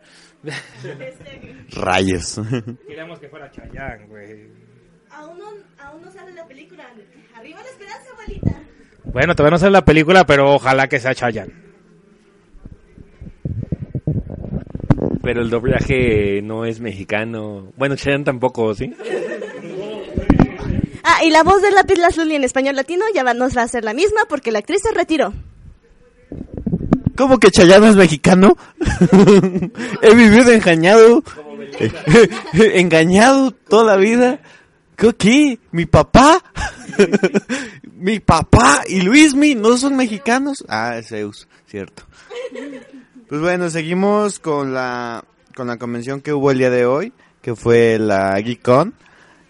Rayos. 1.71 2.41
Queríamos 2.88 3.19
que 3.19 3.29
fuera 3.29 3.51
Chayanne, 3.51 4.07
güey. 4.07 4.47
Aún 5.12 5.38
no, 5.39 5.45
aún 5.79 6.01
no 6.03 6.12
sale 6.12 6.33
la 6.33 6.45
película. 6.47 6.86
Arriba 7.36 7.62
la 7.62 7.69
esperanza, 7.69 8.09
abuelita. 8.13 8.62
Bueno, 9.13 9.35
todavía 9.35 9.55
no 9.55 9.59
sale 9.59 9.71
la 9.71 9.85
película, 9.85 10.25
pero 10.25 10.53
ojalá 10.53 10.87
que 10.87 10.99
sea 10.99 11.15
Chayanne. 11.15 11.53
Pero 15.23 15.41
el 15.41 15.49
doblaje 15.49 16.41
no 16.41 16.65
es 16.65 16.79
mexicano. 16.79 17.71
Bueno, 17.75 17.95
Chayanne 17.95 18.23
tampoco, 18.23 18.73
¿sí? 18.73 18.93
Ah, 21.03 21.23
y 21.23 21.29
la 21.29 21.43
voz 21.43 21.61
de 21.61 21.71
Lápiz 21.71 21.97
Lazuli 21.97 22.35
en 22.35 22.43
español 22.43 22.75
latino 22.75 23.05
ya 23.13 23.23
va, 23.23 23.33
nos 23.33 23.57
va 23.57 23.63
a 23.63 23.67
ser 23.67 23.83
la 23.83 23.93
misma 23.93 24.21
porque 24.27 24.51
la 24.51 24.59
actriz 24.59 24.81
se 24.81 24.93
retiró. 24.93 25.33
¿Cómo 27.15 27.39
que 27.39 27.49
Chayano 27.49 27.87
es 27.87 27.95
mexicano? 27.95 28.55
He 30.01 30.13
vivido 30.13 30.51
engañado. 30.51 31.23
engañado 32.53 33.51
toda 33.51 33.95
la 33.95 33.97
vida. 33.97 34.39
¿Qué? 34.98 35.60
¿Mi 35.72 35.86
papá? 35.86 36.44
¿Mi 37.94 38.20
papá 38.20 38.82
y 38.88 39.01
Luismi 39.01 39.54
no 39.54 39.77
son 39.77 39.96
mexicanos? 39.96 40.66
Ah, 40.68 40.98
es 40.98 41.10
Zeus, 41.10 41.48
cierto. 41.68 42.04
Pues 43.30 43.39
bueno, 43.42 43.70
seguimos 43.70 44.39
con 44.39 44.74
la, 44.74 45.24
con 45.56 45.68
la 45.68 45.77
convención 45.77 46.22
que 46.22 46.34
hubo 46.34 46.50
el 46.50 46.58
día 46.58 46.72
de 46.72 46.86
hoy, 46.86 47.13
que 47.42 47.56
fue 47.56 48.00
la 48.00 48.42
GeekCon. 48.42 48.96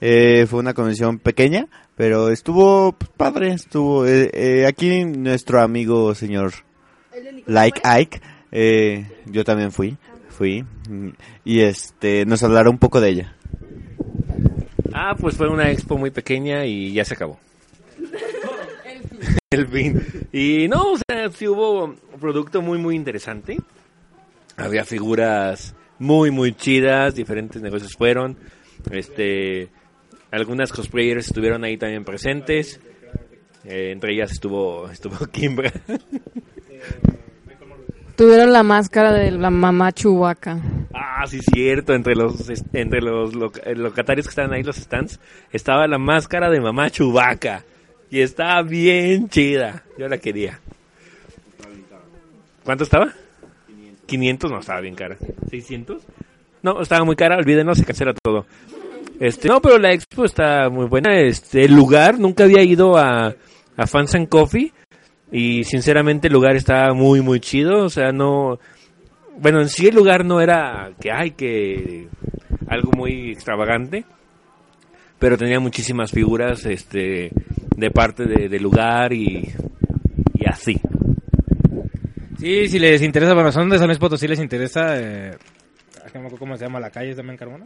Eh, 0.01 0.45
fue 0.49 0.59
una 0.59 0.73
convención 0.73 1.17
pequeña, 1.17 1.67
pero 1.95 2.29
estuvo 2.29 2.91
pues, 2.91 3.09
padre, 3.15 3.53
estuvo... 3.53 4.05
eh, 4.05 4.29
eh, 4.33 4.65
aquí 4.67 5.05
nuestro 5.05 5.61
amigo 5.61 6.13
señor 6.13 6.53
Like 7.45 7.81
Ike, 7.83 8.21
eh, 8.51 9.07
yo 9.25 9.43
también 9.43 9.71
fui, 9.71 9.97
fui, 10.29 10.65
y 11.45 11.61
este, 11.61 12.25
nos 12.25 12.43
hablará 12.43 12.69
un 12.69 12.77
poco 12.77 12.99
de 13.01 13.09
ella. 13.09 13.36
Ah, 14.99 15.15
pues 15.15 15.37
fue 15.37 15.47
una 15.47 15.69
expo 15.69 15.95
muy 15.95 16.09
pequeña 16.09 16.65
y 16.65 16.91
ya 16.91 17.05
se 17.05 17.13
acabó. 17.13 17.39
El 19.51 19.67
fin. 19.67 20.01
Y 20.33 20.67
no, 20.67 20.93
o 20.93 20.97
sea, 20.97 21.29
sí 21.29 21.47
hubo 21.47 21.85
un 21.85 21.97
producto 22.19 22.63
muy, 22.63 22.79
muy 22.79 22.95
interesante. 22.95 23.57
Había 24.55 24.83
figuras 24.85 25.75
muy, 25.99 26.31
muy 26.31 26.55
chidas, 26.55 27.13
diferentes 27.13 27.61
negocios 27.61 27.93
fueron. 27.95 28.37
Este, 28.89 29.69
algunas 30.31 30.71
cosplayers 30.71 31.27
estuvieron 31.27 31.63
ahí 31.63 31.77
también 31.77 32.03
presentes. 32.03 32.79
Eh, 33.65 33.91
entre 33.91 34.13
ellas 34.13 34.31
estuvo, 34.31 34.89
estuvo 34.89 35.27
Kimbra. 35.31 35.71
Tuvieron 38.17 38.51
la 38.51 38.63
máscara 38.63 39.13
de 39.13 39.29
la 39.29 39.51
mamá 39.51 39.91
Chubaca. 39.91 40.59
Ah, 40.91 41.23
sí, 41.27 41.39
cierto. 41.39 41.93
Entre 41.93 42.15
los 42.15 42.49
entre 42.73 42.99
los 42.99 43.31
eh, 43.63 43.75
locatarios 43.75 44.25
que 44.25 44.31
estaban 44.31 44.53
ahí, 44.53 44.63
los 44.63 44.77
stands, 44.77 45.19
estaba 45.51 45.87
la 45.87 45.99
máscara 45.99 46.49
de 46.49 46.59
mamá 46.59 46.89
Chubaca. 46.89 47.63
Y 48.09 48.21
estaba 48.21 48.63
bien 48.63 49.29
chida. 49.29 49.83
Yo 49.99 50.07
la 50.07 50.17
quería. 50.17 50.59
¿Cuánto 52.63 52.85
estaba? 52.85 53.13
500. 54.07 54.49
no, 54.51 54.59
estaba 54.61 54.81
bien 54.81 54.95
cara. 54.95 55.15
¿600? 55.51 55.99
No, 56.63 56.81
estaba 56.81 57.05
muy 57.05 57.15
cara, 57.15 57.37
olvídenlo, 57.37 57.75
se 57.75 57.85
cancela 57.85 58.13
todo. 58.13 58.47
Este, 59.19 59.47
no, 59.47 59.61
pero 59.61 59.77
la 59.77 59.93
expo 59.93 60.25
está 60.25 60.69
muy 60.69 60.87
buena. 60.87 61.19
Este, 61.19 61.65
el 61.65 61.75
lugar, 61.75 62.17
nunca 62.17 62.45
había 62.45 62.63
ido 62.63 62.97
a, 62.97 63.35
a 63.75 63.87
Fans 63.87 64.15
and 64.15 64.27
Coffee. 64.27 64.73
Y 65.31 65.63
sinceramente 65.65 66.27
el 66.27 66.33
lugar 66.33 66.55
estaba 66.55 66.93
muy, 66.93 67.21
muy 67.21 67.39
chido. 67.39 67.83
O 67.83 67.89
sea, 67.89 68.11
no, 68.11 68.59
bueno, 69.37 69.59
en 69.61 69.69
sí 69.69 69.87
el 69.87 69.95
lugar 69.95 70.23
no 70.25 70.39
era 70.41 70.91
que 70.99 71.11
hay 71.11 71.31
que 71.31 72.07
algo 72.67 72.91
muy 72.95 73.31
extravagante, 73.31 74.05
pero 75.19 75.37
tenía 75.37 75.59
muchísimas 75.59 76.11
figuras 76.11 76.65
este 76.65 77.31
de 77.75 77.91
parte 77.91 78.25
de- 78.25 78.49
del 78.49 78.63
lugar 78.63 79.13
y, 79.13 79.53
y 80.33 80.49
así. 80.49 80.79
Sí, 82.39 82.67
si 82.67 82.79
les 82.79 83.01
interesa, 83.01 83.33
bueno, 83.33 83.51
son 83.51 83.69
de 83.69 83.77
San 83.79 83.87
Luis 83.87 83.99
Potosí, 83.99 84.27
les 84.27 84.39
interesa... 84.39 84.99
Eh, 84.99 85.31
¿Cómo 86.39 86.57
se 86.57 86.65
llama 86.65 86.79
la 86.79 86.89
calle? 86.89 87.11
¿Es 87.11 87.17
también 87.17 87.37
Carmona? 87.37 87.63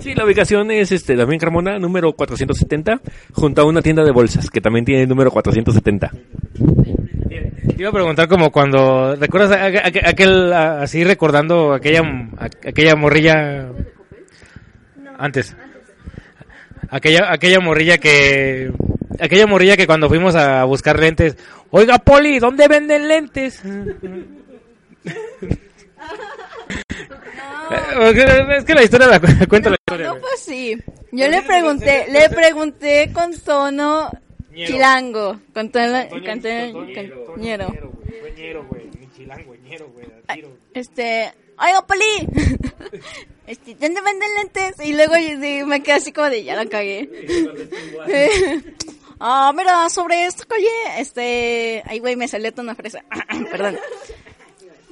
Sí, 0.00 0.14
la 0.14 0.24
ubicación 0.24 0.70
es 0.70 0.92
este 0.92 1.14
Damián 1.16 1.38
Carmona, 1.38 1.78
número 1.78 2.12
470, 2.12 3.00
junto 3.32 3.62
a 3.62 3.64
una 3.64 3.80
tienda 3.82 4.04
de 4.04 4.10
bolsas 4.12 4.50
que 4.50 4.60
también 4.60 4.84
tiene 4.84 5.02
el 5.02 5.08
número 5.08 5.30
470. 5.30 6.10
Te 7.76 7.80
iba 7.80 7.88
a 7.88 7.92
preguntar 7.92 8.28
como 8.28 8.50
cuando... 8.50 9.16
¿Recuerdas 9.16 9.52
a- 9.52 9.64
a- 9.64 9.68
a- 9.68 10.08
aquel... 10.10 10.52
así 10.52 11.02
recordando 11.04 11.72
aquella, 11.72 12.02
aquella 12.66 12.94
morrilla... 12.94 13.68
Antes. 15.18 15.56
Aquella, 16.90 17.32
aquella 17.32 17.60
morrilla 17.60 17.98
que... 17.98 18.70
Aquella 19.20 19.46
morrilla 19.46 19.76
que 19.76 19.86
cuando 19.86 20.08
fuimos 20.08 20.34
a 20.36 20.64
buscar 20.64 20.98
lentes... 21.00 21.36
Oiga, 21.70 21.98
Poli, 21.98 22.38
¿dónde 22.38 22.68
venden 22.68 23.08
lentes? 23.08 23.62
Es 28.56 28.64
que 28.64 28.74
la 28.74 28.82
historia 28.82 29.06
la 29.06 29.20
cu- 29.20 29.26
cuenta 29.48 29.70
la 29.70 29.76
historia. 29.76 30.06
No 30.08 30.16
fue 30.16 30.28
así. 30.34 30.76
Yo 31.12 31.28
le 31.28 31.42
pregunté, 31.42 32.06
le 32.08 32.28
pregunté 32.28 33.10
con 33.12 33.32
tono 33.38 34.10
Ñero. 34.52 34.66
chilango, 34.72 35.40
con 35.52 35.70
tono, 35.70 36.08
con 36.08 36.22
tono-. 36.40 36.86
Este, 40.74 41.32
oiga, 41.58 41.86
Poli, 41.86 42.28
este, 43.46 43.74
¿dónde 43.76 44.00
venden 44.00 44.28
lentes? 44.38 44.84
Y 44.86 44.92
luego 44.94 45.14
yo 45.16 45.40
sí, 45.40 45.62
me 45.64 45.82
quedé 45.82 45.94
así 45.94 46.12
como 46.12 46.28
de, 46.30 46.44
ya 46.44 46.56
la 46.56 46.66
cagué. 46.66 47.08
Ah, 49.26 49.52
mira, 49.56 49.88
sobre 49.90 50.26
esta 50.26 50.44
calle, 50.44 50.66
este, 50.98 51.82
ay, 51.86 52.00
güey, 52.00 52.16
me 52.16 52.26
salió 52.26 52.50
toda 52.50 52.64
una 52.64 52.74
fresa, 52.74 53.02
perdón. 53.50 53.78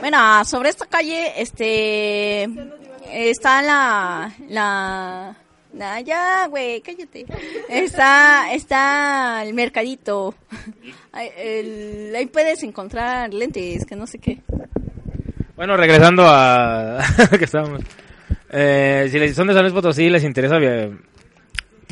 Bueno, 0.03 0.45
sobre 0.45 0.69
esta 0.71 0.87
calle, 0.87 1.41
este, 1.41 2.43
está 3.09 3.63
la, 3.63 4.35
la, 4.49 5.37
la, 5.75 6.01
ya, 6.01 6.49
güey, 6.49 6.81
cállate. 6.81 7.25
Está, 7.69 8.53
está 8.53 9.45
el 9.45 9.55
mercadito. 9.55 10.35
Ahí, 11.13 11.29
el- 11.37 12.13
ahí 12.17 12.27
puedes 12.27 12.63
encontrar 12.65 13.33
lentes, 13.33 13.87
que 13.87 13.95
no 13.95 14.09
sé 14.09 14.19
qué. 14.19 14.41
Bueno, 15.55 15.77
regresando 15.77 16.25
a 16.27 16.99
que 17.39 17.45
estábamos. 17.45 17.83
Eh, 18.51 19.07
si 19.09 19.21
les 19.21 19.37
son 19.37 19.47
de 19.47 19.55
San 19.55 19.63
Luis 19.63 19.73
Potosí, 19.73 20.11
les 20.11 20.25
interesa 20.25 20.57
eh, 20.61 20.91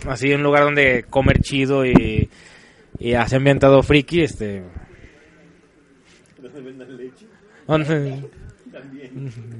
así 0.08 0.32
un 0.32 0.42
lugar 0.42 0.64
donde 0.64 1.04
comer 1.08 1.38
chido 1.40 1.86
y, 1.86 2.28
y 2.98 3.14
hace 3.14 3.36
ambientado 3.36 3.80
friki, 3.84 4.22
este. 4.22 4.64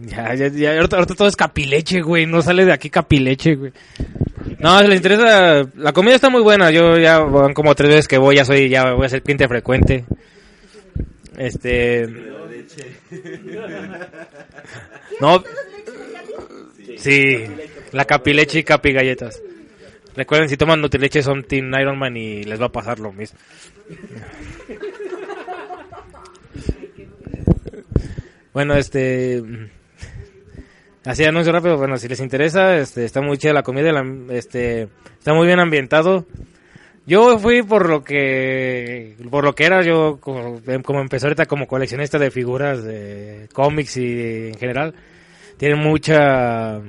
Ya, 0.06 0.34
ya, 0.34 0.48
ya, 0.48 0.76
ahorita, 0.76 0.96
ahorita 0.96 1.14
todo 1.14 1.28
es 1.28 1.36
capileche, 1.36 2.00
güey, 2.02 2.24
no 2.24 2.40
sale 2.40 2.64
de 2.64 2.72
aquí 2.72 2.88
capileche, 2.88 3.56
güey. 3.56 3.72
No, 4.60 4.78
si 4.80 4.86
les 4.86 4.96
interesa, 4.96 5.68
la 5.76 5.92
comida 5.92 6.14
está 6.14 6.30
muy 6.30 6.40
buena, 6.40 6.70
yo 6.70 6.96
ya 6.98 7.18
van 7.18 7.52
como 7.52 7.74
tres 7.74 7.90
veces 7.90 8.08
que 8.08 8.18
voy, 8.18 8.36
ya 8.36 8.44
soy, 8.44 8.68
ya 8.68 8.92
voy 8.92 9.06
a 9.06 9.08
ser 9.08 9.22
cliente 9.22 9.48
frecuente. 9.48 10.04
Este... 11.36 12.08
No. 15.20 15.44
Sí, 16.96 17.44
la 17.92 18.06
capileche 18.06 18.60
y 18.60 18.64
capi 18.64 18.92
galletas. 18.92 19.42
Recuerden, 20.16 20.48
si 20.48 20.56
toman 20.56 20.80
Nutrileche 20.80 21.22
son 21.22 21.44
Team 21.44 21.72
Iron 21.78 21.98
Man 21.98 22.16
y 22.16 22.44
les 22.44 22.60
va 22.60 22.66
a 22.66 22.72
pasar 22.72 22.98
lo 23.00 23.12
mismo. 23.12 23.38
Bueno, 28.52 28.74
este... 28.74 29.42
Así 31.04 31.24
anuncio 31.24 31.52
rápido, 31.52 31.78
bueno, 31.78 31.96
si 31.96 32.08
les 32.08 32.20
interesa, 32.20 32.76
este, 32.76 33.06
está 33.06 33.22
muy 33.22 33.38
chida 33.38 33.54
la 33.54 33.62
comida, 33.62 33.90
este, 34.30 34.88
está 35.18 35.32
muy 35.32 35.46
bien 35.46 35.58
ambientado. 35.58 36.26
Yo 37.06 37.38
fui 37.38 37.62
por 37.62 37.88
lo 37.88 38.04
que 38.04 39.16
por 39.30 39.42
lo 39.42 39.54
que 39.54 39.64
era 39.64 39.82
yo 39.82 40.18
como, 40.20 40.60
como 40.84 41.00
empecé 41.00 41.26
ahorita 41.26 41.46
como 41.46 41.66
coleccionista 41.66 42.18
de 42.18 42.30
figuras 42.30 42.84
de 42.84 43.48
cómics 43.52 43.96
y 43.96 44.48
en 44.48 44.54
general 44.54 44.94
tiene 45.56 45.76
mucha 45.76 46.80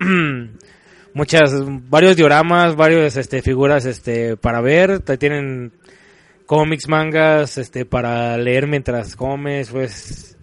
muchas 1.14 1.52
varios 1.88 2.16
dioramas, 2.16 2.74
varios 2.74 3.16
este 3.16 3.42
figuras 3.42 3.84
este 3.84 4.38
para 4.38 4.62
ver, 4.62 5.00
tienen 5.18 5.72
cómics, 6.46 6.88
mangas 6.88 7.58
este 7.58 7.84
para 7.84 8.38
leer 8.38 8.66
mientras 8.66 9.14
comes, 9.14 9.70
pues 9.70 10.38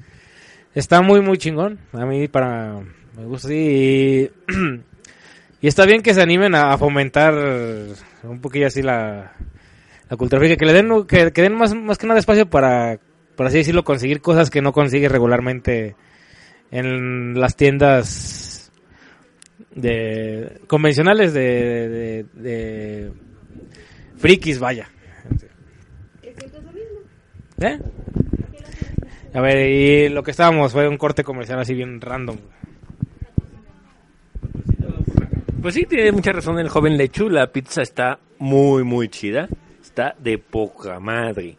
Está 0.78 1.02
muy, 1.02 1.22
muy 1.22 1.40
chingón. 1.40 1.80
A 1.92 2.06
mí, 2.06 2.28
para. 2.28 2.80
Me 3.18 3.26
gusta 3.26 3.48
así. 3.48 3.56
Y, 3.56 4.32
y 5.62 5.68
está 5.68 5.88
bien 5.88 6.04
que 6.04 6.13
se 6.13 6.22
animen 6.22 6.54
a, 6.54 6.72
a 6.72 6.78
fomentar 6.78 7.34
un 8.22 8.40
poquillo 8.42 8.68
así 8.68 8.84
la, 8.84 9.34
la 10.08 10.18
cultura 10.18 10.40
friki. 10.40 10.56
Que 10.56 10.66
le 10.68 10.74
den, 10.74 11.08
que, 11.08 11.32
que 11.32 11.42
den 11.42 11.56
más, 11.56 11.74
más 11.74 11.98
que 11.98 12.06
nada 12.06 12.20
espacio 12.20 12.48
para, 12.48 13.00
por 13.36 13.48
así 13.48 13.58
decirlo, 13.58 13.84
conseguir 13.84 14.22
cosas 14.22 14.52
que 14.52 14.62
no 14.62 14.72
consigue 14.72 15.10
regularmente 15.10 15.96
en 16.70 17.40
las 17.40 17.56
tiendas 17.56 18.72
de 19.74 20.62
convencionales 20.68 21.34
de, 21.34 21.90
de, 21.90 22.26
de 22.36 23.12
frikis, 24.18 24.60
vaya. 24.60 24.88
¿Eh? 27.62 27.80
A 29.34 29.42
ver, 29.42 29.70
y 29.70 30.10
lo 30.10 30.24
que 30.24 30.32
estábamos 30.32 30.72
fue 30.72 30.88
un 30.88 30.98
corte 30.98 31.24
comercial 31.24 31.60
así 31.60 31.74
bien 31.74 32.02
random. 32.02 32.38
Pues 35.62 35.76
sí, 35.76 35.86
tiene 35.86 36.12
mucha 36.12 36.32
razón 36.32 36.60
el 36.60 36.70
joven 36.70 36.98
Lechu. 36.98 37.30
La 37.30 37.48
pizza 37.48 37.82
está 37.82 38.20
muy, 38.40 38.84
muy 38.84 39.10
chida. 39.10 39.48
Está 39.82 40.16
de 40.18 40.38
poca 40.38 41.00
madre. 41.00 41.58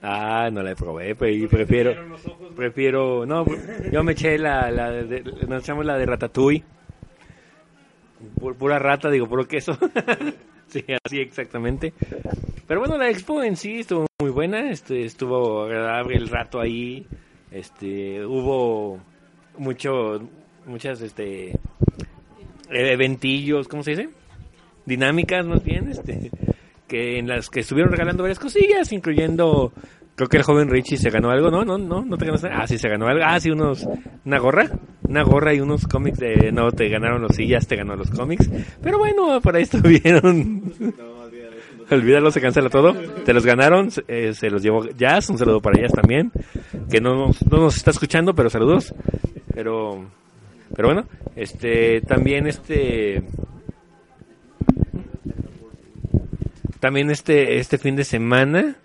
Ah, 0.00 0.48
no 0.52 0.62
la 0.62 0.74
probé, 0.74 1.14
pero 1.16 1.32
y 1.32 1.46
prefiero, 1.48 1.92
prefiero, 2.56 3.26
no, 3.26 3.44
yo 3.90 4.04
me 4.04 4.12
eché 4.12 4.38
la, 4.38 4.70
la 4.70 4.90
de, 4.90 5.22
nos 5.48 5.62
echamos 5.62 5.84
la 5.84 5.98
de 5.98 6.06
ratatouille, 6.06 6.62
Pu- 8.40 8.54
pura 8.54 8.78
rata, 8.78 9.10
digo, 9.10 9.26
puro 9.28 9.46
queso, 9.48 9.76
sí, 10.70 10.84
así 11.04 11.20
exactamente. 11.20 11.92
Pero 12.66 12.80
bueno, 12.80 12.98
la 12.98 13.08
expo 13.08 13.42
en 13.42 13.56
sí 13.56 13.80
estuvo 13.80 14.06
muy 14.20 14.30
buena, 14.30 14.70
este, 14.70 15.04
estuvo 15.04 15.64
agradable 15.64 16.16
el 16.16 16.28
rato 16.28 16.60
ahí, 16.60 17.06
este, 17.50 18.24
hubo 18.24 19.00
mucho, 19.56 20.20
muchas, 20.66 21.00
este, 21.00 21.52
eventillos, 22.68 23.68
¿cómo 23.68 23.82
se 23.82 23.92
dice? 23.92 24.08
Dinámicas, 24.84 25.46
más 25.46 25.64
bien, 25.64 25.88
este, 25.88 26.30
que 26.86 27.18
en 27.18 27.28
las 27.28 27.48
que 27.48 27.60
estuvieron 27.60 27.92
regalando 27.92 28.22
varias 28.22 28.38
cosillas, 28.38 28.92
incluyendo, 28.92 29.72
creo 30.18 30.28
que 30.28 30.36
el 30.38 30.42
joven 30.42 30.68
Richie 30.68 30.96
se 30.96 31.10
ganó 31.10 31.30
algo, 31.30 31.48
¿no? 31.48 31.64
No, 31.64 31.78
no, 31.78 32.04
no 32.04 32.16
te 32.16 32.26
ganaste. 32.26 32.48
Ah, 32.50 32.66
sí, 32.66 32.76
se 32.76 32.88
ganó 32.88 33.06
algo. 33.06 33.22
Ah, 33.24 33.38
sí, 33.38 33.50
unos, 33.50 33.86
una 34.24 34.38
gorra, 34.40 34.68
una 35.04 35.22
gorra 35.22 35.54
y 35.54 35.60
unos 35.60 35.86
cómics 35.86 36.18
de, 36.18 36.50
no, 36.50 36.72
te 36.72 36.88
ganaron 36.88 37.22
los 37.22 37.36
sillas, 37.36 37.68
te 37.68 37.76
ganó 37.76 37.94
los 37.94 38.10
cómics. 38.10 38.50
Pero 38.82 38.98
bueno, 38.98 39.40
por 39.40 39.54
ahí 39.54 39.62
estuvieron. 39.62 40.72
Olvídalo, 41.90 42.32
se 42.32 42.40
cancela 42.40 42.68
todo. 42.68 42.94
Te 43.24 43.32
los 43.32 43.46
ganaron, 43.46 43.90
eh, 44.08 44.32
se 44.34 44.50
los 44.50 44.60
llevó 44.60 44.88
Jazz, 44.88 45.30
un 45.30 45.38
saludo 45.38 45.60
para 45.60 45.80
Jazz 45.80 45.92
también, 45.92 46.32
que 46.90 47.00
no 47.00 47.14
nos, 47.14 47.46
no 47.46 47.58
nos 47.58 47.76
está 47.76 47.92
escuchando, 47.92 48.34
pero 48.34 48.50
saludos. 48.50 48.92
Pero, 49.54 50.04
pero 50.74 50.88
bueno, 50.88 51.06
este, 51.36 52.00
también 52.00 52.48
este, 52.48 53.22
también 56.80 57.12
este 57.12 57.58
este 57.58 57.78
fin 57.78 57.94
de 57.94 58.04
semana 58.04 58.76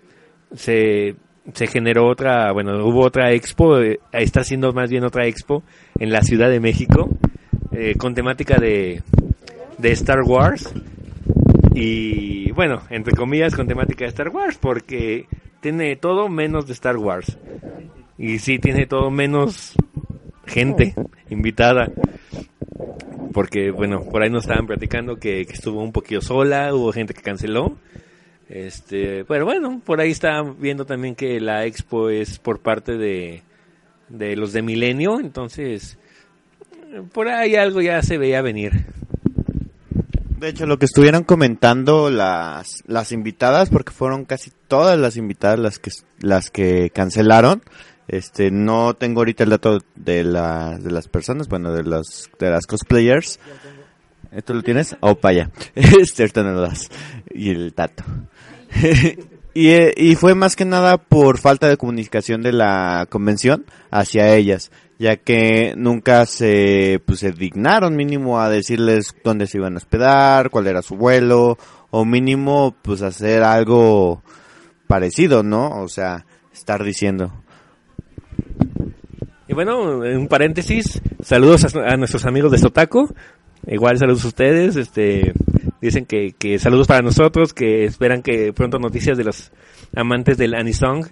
se, 0.54 1.16
se 1.52 1.66
generó 1.66 2.08
otra, 2.08 2.52
bueno, 2.52 2.84
hubo 2.86 3.04
otra 3.04 3.32
expo, 3.32 3.80
eh, 3.80 4.00
está 4.12 4.40
haciendo 4.40 4.72
más 4.72 4.90
bien 4.90 5.04
otra 5.04 5.26
expo 5.26 5.62
en 5.98 6.10
la 6.10 6.22
Ciudad 6.22 6.50
de 6.50 6.60
México 6.60 7.10
eh, 7.72 7.96
con 7.96 8.14
temática 8.14 8.56
de, 8.58 9.02
de 9.78 9.92
Star 9.92 10.22
Wars. 10.22 10.72
Y 11.74 12.52
bueno, 12.52 12.82
entre 12.90 13.14
comillas 13.14 13.54
con 13.54 13.66
temática 13.66 14.04
de 14.04 14.10
Star 14.10 14.28
Wars 14.28 14.58
porque 14.60 15.26
tiene 15.60 15.96
todo 15.96 16.28
menos 16.28 16.66
de 16.66 16.72
Star 16.72 16.96
Wars. 16.96 17.36
Y 18.16 18.38
sí 18.38 18.58
tiene 18.58 18.86
todo 18.86 19.10
menos 19.10 19.74
gente 20.46 20.94
invitada. 21.30 21.90
Porque 23.32 23.72
bueno, 23.72 24.04
por 24.04 24.22
ahí 24.22 24.30
nos 24.30 24.44
estaban 24.44 24.68
platicando 24.68 25.16
que, 25.16 25.44
que 25.44 25.52
estuvo 25.52 25.82
un 25.82 25.90
poquito 25.90 26.20
sola, 26.20 26.72
hubo 26.72 26.92
gente 26.92 27.12
que 27.12 27.22
canceló. 27.22 27.76
Este, 28.48 29.24
pero 29.24 29.44
bueno, 29.44 29.80
por 29.84 30.00
ahí 30.00 30.10
estaban 30.10 30.56
viendo 30.60 30.84
también 30.84 31.14
que 31.14 31.40
la 31.40 31.64
expo 31.64 32.10
es 32.10 32.38
por 32.38 32.60
parte 32.60 32.96
de, 32.96 33.42
de 34.08 34.36
los 34.36 34.52
de 34.52 34.62
Milenio, 34.62 35.18
entonces 35.18 35.98
por 37.12 37.28
ahí 37.28 37.56
algo 37.56 37.80
ya 37.80 38.02
se 38.02 38.18
veía 38.18 38.42
venir. 38.42 38.86
De 40.38 40.50
hecho, 40.50 40.66
lo 40.66 40.78
que 40.78 40.84
estuvieron 40.84 41.24
comentando 41.24 42.10
las, 42.10 42.82
las 42.86 43.12
invitadas, 43.12 43.70
porque 43.70 43.92
fueron 43.92 44.24
casi 44.24 44.52
todas 44.68 44.98
las 44.98 45.16
invitadas 45.16 45.58
las 45.58 45.78
que, 45.78 45.90
las 46.20 46.50
que 46.50 46.90
cancelaron. 46.90 47.62
Este, 48.08 48.50
no 48.50 48.92
tengo 48.94 49.20
ahorita 49.20 49.44
el 49.44 49.50
dato 49.50 49.78
de, 49.94 50.22
la, 50.22 50.76
de 50.78 50.90
las 50.90 51.08
personas, 51.08 51.48
bueno, 51.48 51.72
de 51.72 51.82
los, 51.82 52.28
de 52.38 52.50
las 52.50 52.66
cosplayers. 52.66 53.40
¿Esto 54.32 54.52
lo 54.52 54.62
tienes? 54.62 54.96
Oh, 55.00 55.14
para 55.14 55.32
allá. 55.32 55.50
Este, 55.74 56.24
ahorita 56.24 56.42
no 56.42 56.52
lo 56.52 56.60
das. 56.60 56.90
Y 57.32 57.50
el 57.50 57.70
dato. 57.74 58.04
y, 59.54 59.68
eh, 59.68 59.94
y 59.96 60.14
fue 60.16 60.34
más 60.34 60.56
que 60.56 60.64
nada 60.64 60.98
por 60.98 61.38
falta 61.38 61.68
de 61.68 61.76
comunicación 61.76 62.42
de 62.42 62.52
la 62.52 63.06
convención 63.08 63.64
hacia 63.90 64.34
ellas, 64.34 64.70
ya 64.98 65.16
que 65.16 65.74
nunca 65.76 66.26
se, 66.26 67.00
pues, 67.06 67.20
se 67.20 67.32
dignaron 67.32 67.96
mínimo 67.96 68.40
a 68.40 68.48
decirles 68.50 69.14
dónde 69.22 69.46
se 69.46 69.58
iban 69.58 69.74
a 69.74 69.78
hospedar, 69.78 70.50
cuál 70.50 70.66
era 70.66 70.82
su 70.82 70.96
vuelo, 70.96 71.58
o 71.90 72.04
mínimo, 72.04 72.74
pues, 72.82 73.02
hacer 73.02 73.42
algo 73.42 74.22
parecido, 74.86 75.42
¿no? 75.42 75.68
O 75.82 75.88
sea, 75.88 76.26
estar 76.52 76.82
diciendo. 76.82 77.32
Y 79.46 79.54
bueno, 79.54 80.04
en 80.04 80.18
un 80.18 80.28
paréntesis, 80.28 81.00
saludos 81.22 81.64
a, 81.64 81.92
a 81.92 81.96
nuestros 81.96 82.24
amigos 82.24 82.50
de 82.52 82.58
Sotaco. 82.58 83.14
Igual 83.66 83.98
saludos 83.98 84.24
a 84.24 84.28
ustedes, 84.28 84.76
este, 84.76 85.32
dicen 85.86 86.06
que, 86.06 86.34
que 86.38 86.58
saludos 86.58 86.86
para 86.86 87.02
nosotros, 87.02 87.52
que 87.52 87.84
esperan 87.84 88.22
que 88.22 88.52
pronto 88.52 88.78
noticias 88.78 89.18
de 89.18 89.24
los 89.24 89.52
amantes 89.94 90.38
del 90.38 90.54
Anisong. 90.54 91.06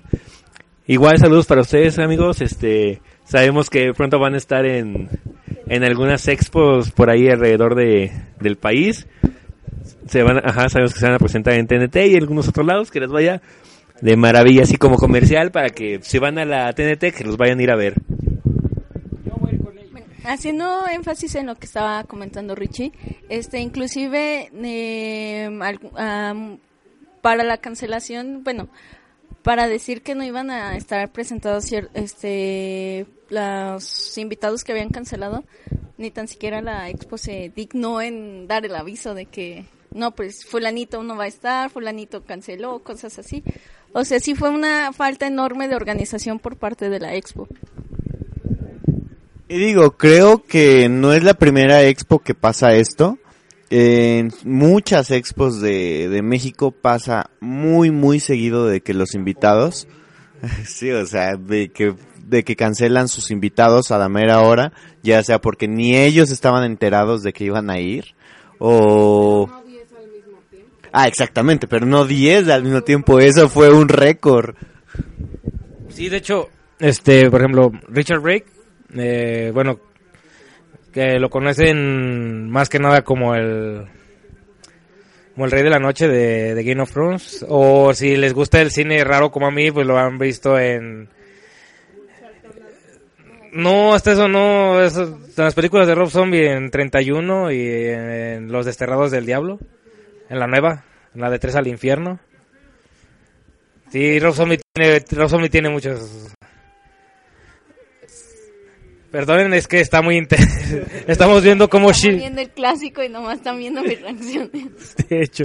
Igual 0.86 1.18
saludos 1.18 1.46
para 1.46 1.60
ustedes 1.60 1.98
amigos, 1.98 2.40
este, 2.40 3.00
sabemos 3.24 3.70
que 3.70 3.92
pronto 3.94 4.18
van 4.18 4.34
a 4.34 4.38
estar 4.38 4.66
en, 4.66 5.08
en 5.66 5.84
algunas 5.84 6.26
expos 6.28 6.90
por 6.90 7.10
ahí 7.10 7.28
alrededor 7.28 7.74
de, 7.74 8.10
del 8.40 8.56
país. 8.56 9.06
Se 10.06 10.22
van, 10.22 10.38
ajá, 10.38 10.68
sabemos 10.68 10.94
que 10.94 11.00
se 11.00 11.06
van 11.06 11.14
a 11.14 11.18
presentar 11.18 11.54
en 11.54 11.66
TNT 11.66 11.96
y 11.96 12.14
en 12.14 12.22
algunos 12.22 12.48
otros 12.48 12.66
lados, 12.66 12.90
que 12.90 13.00
les 13.00 13.10
vaya 13.10 13.40
de 14.00 14.16
maravilla, 14.16 14.64
así 14.64 14.76
como 14.76 14.96
comercial, 14.96 15.52
para 15.52 15.70
que 15.70 16.00
si 16.02 16.18
van 16.18 16.38
a 16.38 16.44
la 16.44 16.72
TNT, 16.72 17.14
que 17.14 17.24
los 17.24 17.36
vayan 17.36 17.60
a 17.60 17.62
ir 17.62 17.70
a 17.70 17.76
ver. 17.76 17.94
Haciendo 20.24 20.86
énfasis 20.88 21.34
en 21.34 21.46
lo 21.46 21.56
que 21.56 21.66
estaba 21.66 22.04
comentando 22.04 22.54
Richie, 22.54 22.92
este, 23.28 23.60
inclusive 23.60 24.50
eh, 24.52 25.58
am, 25.96 26.58
para 27.20 27.44
la 27.44 27.58
cancelación, 27.58 28.44
bueno, 28.44 28.68
para 29.42 29.66
decir 29.66 30.02
que 30.02 30.14
no 30.14 30.24
iban 30.24 30.50
a 30.50 30.76
estar 30.76 31.10
presentados 31.10 31.72
este, 31.94 33.06
los 33.28 34.16
invitados 34.18 34.62
que 34.62 34.72
habían 34.72 34.90
cancelado, 34.90 35.44
ni 35.98 36.10
tan 36.10 36.28
siquiera 36.28 36.62
la 36.62 36.88
expo 36.88 37.18
se 37.18 37.52
dignó 37.54 38.00
en 38.00 38.46
dar 38.46 38.64
el 38.64 38.74
aviso 38.74 39.14
de 39.14 39.26
que 39.26 39.66
no, 39.90 40.12
pues 40.12 40.44
fulanito 40.44 41.02
no 41.02 41.16
va 41.16 41.24
a 41.24 41.28
estar, 41.28 41.70
fulanito 41.70 42.24
canceló, 42.24 42.78
cosas 42.80 43.18
así. 43.18 43.42
O 43.92 44.04
sea, 44.04 44.20
sí 44.20 44.34
fue 44.34 44.50
una 44.50 44.92
falta 44.92 45.26
enorme 45.26 45.68
de 45.68 45.76
organización 45.76 46.38
por 46.38 46.56
parte 46.56 46.88
de 46.88 47.00
la 47.00 47.14
expo. 47.14 47.46
Y 49.52 49.58
digo, 49.58 49.98
creo 49.98 50.42
que 50.42 50.88
no 50.88 51.12
es 51.12 51.22
la 51.22 51.34
primera 51.34 51.82
expo 51.82 52.20
que 52.20 52.32
pasa 52.32 52.72
esto. 52.72 53.18
En 53.68 54.32
muchas 54.44 55.10
expos 55.10 55.60
de, 55.60 56.08
de 56.08 56.22
México 56.22 56.70
pasa 56.70 57.28
muy, 57.38 57.90
muy 57.90 58.18
seguido 58.18 58.64
de 58.64 58.80
que 58.80 58.94
los 58.94 59.14
invitados, 59.14 59.88
sí, 60.64 60.90
o 60.90 61.04
sea, 61.04 61.36
de 61.36 61.68
que, 61.70 61.94
de 62.24 62.44
que 62.44 62.56
cancelan 62.56 63.08
sus 63.08 63.30
invitados 63.30 63.90
a 63.90 63.98
la 63.98 64.08
mera 64.08 64.40
hora, 64.40 64.72
ya 65.02 65.22
sea 65.22 65.38
porque 65.38 65.68
ni 65.68 65.98
ellos 65.98 66.30
estaban 66.30 66.64
enterados 66.64 67.22
de 67.22 67.34
que 67.34 67.44
iban 67.44 67.68
a 67.68 67.78
ir, 67.78 68.14
o... 68.58 69.50
Ah, 70.94 71.08
exactamente, 71.08 71.68
pero 71.68 71.84
no 71.84 72.06
10 72.06 72.48
al 72.48 72.62
mismo 72.64 72.80
tiempo, 72.80 73.18
eso 73.18 73.50
fue 73.50 73.70
un 73.70 73.90
récord. 73.90 74.54
Sí, 75.90 76.08
de 76.08 76.16
hecho, 76.16 76.48
este, 76.78 77.30
por 77.30 77.40
ejemplo, 77.40 77.70
Richard 77.88 78.20
Brake, 78.20 78.46
eh, 78.96 79.50
bueno, 79.52 79.78
que 80.92 81.18
lo 81.18 81.30
conocen 81.30 82.50
más 82.50 82.68
que 82.68 82.78
nada 82.78 83.02
como 83.02 83.34
el 83.34 83.86
como 85.34 85.46
el 85.46 85.50
rey 85.50 85.62
de 85.62 85.70
la 85.70 85.78
noche 85.78 86.08
de, 86.08 86.54
de 86.54 86.64
Game 86.64 86.82
of 86.82 86.92
Thrones. 86.92 87.44
O 87.48 87.94
si 87.94 88.16
les 88.16 88.34
gusta 88.34 88.60
el 88.60 88.70
cine 88.70 89.02
raro 89.02 89.30
como 89.30 89.46
a 89.46 89.50
mí 89.50 89.70
pues 89.70 89.86
lo 89.86 89.98
han 89.98 90.18
visto 90.18 90.58
en 90.58 91.08
no 93.52 93.92
hasta 93.94 94.12
eso 94.12 94.28
no 94.28 94.82
eso, 94.82 95.02
en 95.02 95.44
las 95.44 95.54
películas 95.54 95.86
de 95.86 95.94
Rob 95.94 96.08
Zombie 96.08 96.50
en 96.50 96.70
31 96.70 97.52
y 97.52 97.66
en 97.66 98.50
Los 98.50 98.64
Desterrados 98.64 99.10
del 99.10 99.26
Diablo 99.26 99.58
en 100.30 100.38
la 100.38 100.46
nueva 100.46 100.84
en 101.14 101.20
la 101.20 101.30
de 101.30 101.38
Tres 101.38 101.56
al 101.56 101.66
Infierno. 101.66 102.18
Sí, 103.90 104.18
Rob 104.18 104.34
Zombie 104.34 104.58
tiene, 104.72 105.04
Rob 105.10 105.28
Zombie 105.28 105.50
tiene 105.50 105.68
muchos... 105.68 106.32
Perdonen, 109.12 109.52
es 109.52 109.68
que 109.68 109.80
está 109.80 110.00
muy 110.00 110.16
intenso. 110.16 110.78
Estamos 111.06 111.44
viendo 111.44 111.68
cómo 111.68 111.90
Estamos 111.90 112.16
viendo 112.16 112.40
el 112.40 112.50
clásico 112.50 113.02
y 113.02 113.10
nomás 113.10 113.36
están 113.36 113.58
viendo 113.58 113.82
mis 113.82 114.00
reacciones. 114.00 114.96
De 115.08 115.22
hecho. 115.22 115.44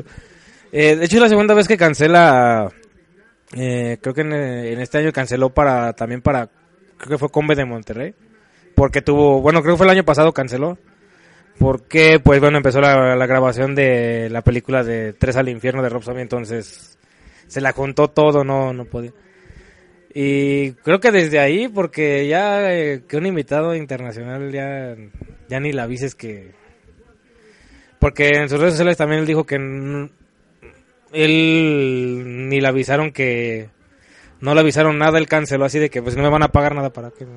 Eh, 0.72 0.96
de 0.96 1.06
hecho, 1.06 1.18
es 1.18 1.22
la 1.22 1.30
segunda 1.30 1.54
vez 1.54 1.68
que 1.68 1.78
cancela... 1.78 2.70
eh, 3.56 3.98
creo 4.02 4.14
que 4.14 4.22
en, 4.22 4.34
eh, 4.34 4.74
en 4.74 4.80
este 4.80 4.98
año 4.98 5.12
canceló 5.12 5.50
para 5.50 5.94
también 5.94 6.22
para... 6.22 6.50
Creo 6.98 7.10
que 7.10 7.18
fue 7.18 7.30
Combe 7.30 7.56
de 7.56 7.66
Monterrey. 7.66 8.16
Porque 8.74 9.02
tuvo... 9.02 9.42
Bueno, 9.42 9.62
creo 9.62 9.76
que 9.76 9.78
fue 9.78 9.86
el 9.86 9.92
año 9.92 10.06
pasado 10.06 10.32
canceló. 10.34 10.78
Porque, 11.60 12.20
pues 12.24 12.40
bueno, 12.40 12.58
empezó 12.58 12.80
la, 12.80 13.16
la 13.16 13.26
grabación 13.26 13.76
de 13.76 14.30
la 14.30 14.44
película 14.44 14.84
de 14.84 15.12
Tres 15.12 15.36
al 15.36 15.50
Infierno 15.50 15.84
de 15.84 15.90
Rob 15.90 16.04
Zombie. 16.04 16.22
Entonces, 16.22 16.98
se 17.48 17.62
la 17.62 17.74
juntó 17.74 18.10
todo, 18.10 18.44
no, 18.44 18.74
no 18.74 18.86
podía. 18.86 19.12
Y 20.20 20.72
creo 20.72 21.00
que 21.00 21.12
desde 21.12 21.38
ahí, 21.38 21.68
porque 21.68 22.28
ya 22.28 22.74
eh, 22.74 23.04
que 23.08 23.18
un 23.18 23.28
invitado 23.28 23.76
internacional 23.76 24.52
ya, 24.52 24.96
ya 25.48 25.60
ni 25.60 25.72
la 25.72 25.84
avises 25.84 26.16
que... 26.16 26.56
Porque 28.00 28.30
en 28.30 28.50
sus 28.50 28.60
redes 28.60 28.74
sociales 28.74 28.98
también 28.98 29.20
él 29.22 29.28
dijo 29.28 29.44
que 29.44 29.58
él 31.12 32.50
ni 32.50 32.60
le 32.60 32.68
avisaron 32.68 33.12
que... 33.12 33.70
No 34.42 34.56
le 34.56 34.62
avisaron 34.62 34.98
nada, 34.98 35.20
él 35.20 35.28
canceló 35.28 35.66
así 35.66 35.78
de 35.78 35.92
que 35.92 36.02
pues 36.02 36.18
no 36.18 36.24
me 36.24 36.30
van 36.30 36.42
a 36.42 36.52
pagar 36.52 36.74
nada 36.74 36.90
para 36.92 37.12
que... 37.12 37.28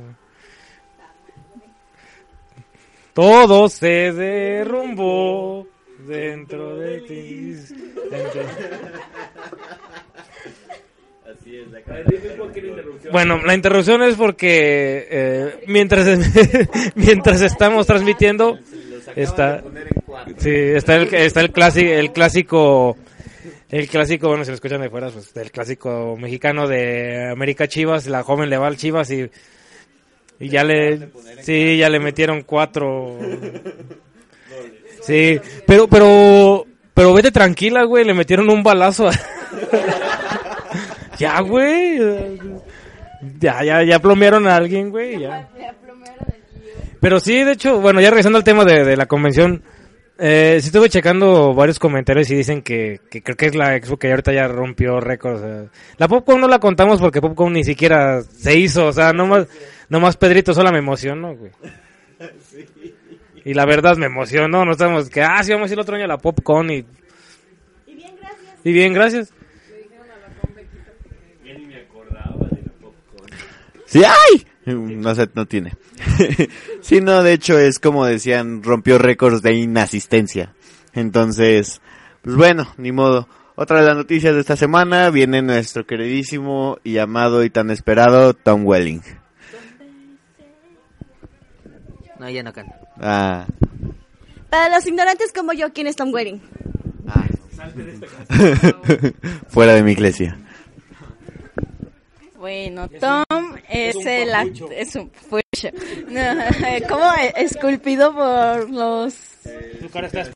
Todo 3.13 3.69
se 3.69 4.11
derrumbó 4.13 5.69
dentro 6.07 6.79
de 6.79 7.01
ti. 7.03 7.55
dentro- 8.11 8.43
Bueno, 13.13 13.39
la 13.45 13.55
interrupción 13.55 14.03
es 14.03 14.15
porque 14.17 15.07
eh, 15.11 15.65
mientras 15.67 16.07
mientras 16.95 17.41
estamos 17.41 17.87
transmitiendo 17.87 18.59
está 19.17 19.63
sí, 20.39 20.51
está 20.51 20.97
el 20.97 21.15
está 21.15 21.41
el 21.41 21.51
clásico 22.13 22.97
el 23.71 23.89
clásico 23.89 24.29
bueno, 24.29 24.45
si 24.45 24.51
lo 24.51 24.55
escuchan 24.55 24.81
de 24.81 24.91
fuera, 24.91 25.09
pues 25.11 25.35
el 25.37 25.51
clásico 25.51 26.17
mexicano 26.19 26.69
de 26.69 27.31
América 27.31 27.69
Chivas, 27.69 28.07
la 28.07 28.23
joven 28.23 28.51
le 28.51 28.59
va 28.59 28.67
al 28.67 28.77
Chivas 28.77 29.11
y 29.11 29.31
y 30.39 30.49
ya 30.49 30.65
le 30.65 31.11
sí, 31.43 31.77
ya 31.77 31.89
le 31.89 32.01
metieron 32.01 32.43
cuatro 32.43 33.19
Sí, 35.01 35.41
pero 35.67 35.89
pero 35.89 36.67
pero 36.95 37.15
vete 37.15 37.31
tranquila, 37.31 37.85
güey, 37.85 38.05
le 38.05 38.15
metieron 38.15 38.51
un 38.51 38.63
balazo. 38.63 39.09
ya, 41.21 41.41
güey. 41.41 41.99
Ya, 43.39 43.63
ya, 43.63 43.83
ya 43.85 43.99
plomearon 43.99 44.47
a 44.49 44.57
alguien, 44.57 44.91
güey, 44.91 45.21
ya. 45.21 45.49
Pero 47.01 47.21
sí, 47.21 47.45
de 47.45 47.53
hecho, 47.53 47.81
bueno, 47.81 48.01
ya 48.01 48.11
regresando 48.11 48.39
al 48.39 48.45
tema 48.45 48.65
de, 48.65 48.85
de 48.85 48.97
la 48.97 49.07
convención, 49.07 49.63
eh, 50.19 50.59
sí 50.61 50.67
estuve 50.67 50.89
checando 50.91 51.55
varios 51.55 51.79
comentarios 51.79 52.31
y 52.31 52.35
dicen 52.35 52.63
que, 52.63 53.01
que 53.11 53.23
creo 53.23 53.37
que 53.37 53.47
es 53.47 53.55
la 53.55 53.77
expo 53.77 53.99
que 53.99 54.11
ahorita 54.11 54.33
ya 54.33 54.49
rompió 54.49 55.01
récords. 55.01 55.43
eh. 55.45 55.69
La 55.99 56.09
Popcorn 56.09 56.41
no 56.41 56.49
la 56.49 56.59
contamos 56.59 57.01
porque 57.01 57.21
Popcorn 57.21 57.53
ni 57.55 57.65
siquiera 57.65 58.23
se 58.23 58.59
hizo, 58.59 58.87
o 58.87 58.93
sea, 58.93 59.13
nomás, 59.13 59.47
nomás 59.89 60.17
Pedrito 60.17 60.53
sola 60.53 60.73
me 60.73 60.79
emocionó, 60.79 61.35
güey. 61.37 61.53
Y 63.45 63.55
la 63.55 63.65
verdad 63.65 63.97
me 63.97 64.07
emocionó, 64.07 64.67
no 64.67 64.73
estamos 64.73 65.09
que, 65.09 65.23
ah, 65.23 65.43
sí, 65.43 65.53
vamos 65.53 65.71
a 65.71 65.73
ir 65.73 65.79
el 65.79 65.83
otro 65.83 65.97
año 65.97 66.05
a 66.05 66.09
la 66.09 66.19
Popcorn 66.19 66.71
y... 66.71 66.85
Y 67.87 67.95
bien, 67.95 68.15
gracias. 68.21 68.57
Y 68.65 68.73
bien, 68.73 68.93
gracias. 68.93 69.33
Sí, 73.91 74.03
¡ay! 74.05 74.47
No 74.67 75.13
sé, 75.17 75.29
no 75.35 75.47
tiene. 75.47 75.73
sí, 76.81 77.01
no, 77.01 77.25
de 77.25 77.33
hecho 77.33 77.59
es 77.59 77.81
como 77.81 78.07
decían, 78.07 78.63
rompió 78.63 78.99
récords 78.99 79.43
de 79.43 79.55
inasistencia. 79.55 80.55
Entonces, 80.95 81.81
pues 82.23 82.37
bueno, 82.37 82.73
ni 82.77 82.93
modo. 82.93 83.27
Otra 83.57 83.81
de 83.81 83.87
las 83.87 83.97
noticias 83.97 84.33
de 84.33 84.41
esta 84.41 84.55
semana 84.55 85.11
viene 85.11 85.43
nuestro 85.43 85.85
queridísimo 85.87 86.79
y 86.85 86.99
amado 86.99 87.43
y 87.43 87.51
tan 87.51 87.73
esperado 87.73 88.33
Tom 88.33 88.65
Welling. 88.65 89.03
No, 92.21 92.31
ya 92.31 92.45
no 92.45 92.53
canto. 92.53 92.73
Ah. 93.01 93.45
Para 94.51 94.73
los 94.73 94.87
ignorantes 94.87 95.33
como 95.33 95.53
yo, 95.53 95.73
¿quién 95.73 95.89
es 95.89 95.97
Tom 95.97 96.13
Wedding? 96.13 96.41
Fuera 99.49 99.75
de 99.75 99.83
mi 99.83 99.93
iglesia. 99.93 100.39
Bueno, 102.41 102.89
Tom 102.89 103.55
es, 103.69 103.95
el 104.07 104.31
act- 104.31 104.73
es 104.73 104.97
un. 104.97 105.13
No, 106.09 106.21
¿Cómo? 106.89 107.05
Esculpido 107.37 108.15
por 108.15 108.71
los 108.71 109.15
Su 109.81 109.91
cara 109.93 110.07
está 110.07 110.25
su, 110.25 110.33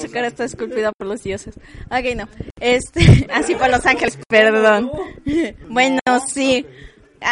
su 0.00 0.10
cara 0.12 0.26
está 0.28 0.44
esculpida 0.44 0.92
por 0.96 1.08
los 1.08 1.22
dioses. 1.24 1.54
Ok, 1.90 2.14
no. 2.16 2.28
Este, 2.60 3.26
así 3.34 3.56
por 3.56 3.68
los 3.70 3.84
ángeles, 3.84 4.16
perdón. 4.28 4.90
Bueno, 5.68 5.98
sí. 6.32 6.64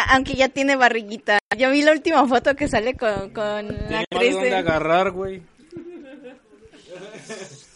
Aunque 0.09 0.33
ya 0.35 0.49
tiene 0.49 0.75
barriguita. 0.75 1.39
Yo 1.57 1.69
vi 1.71 1.81
la 1.81 1.91
última 1.93 2.25
foto 2.27 2.55
que 2.55 2.67
sale 2.67 2.95
con, 2.95 3.29
con 3.31 3.67
la 3.89 3.99
actriz. 4.01 4.35
de- 4.41 4.55
agarrar, 4.55 5.11
güey. 5.11 5.41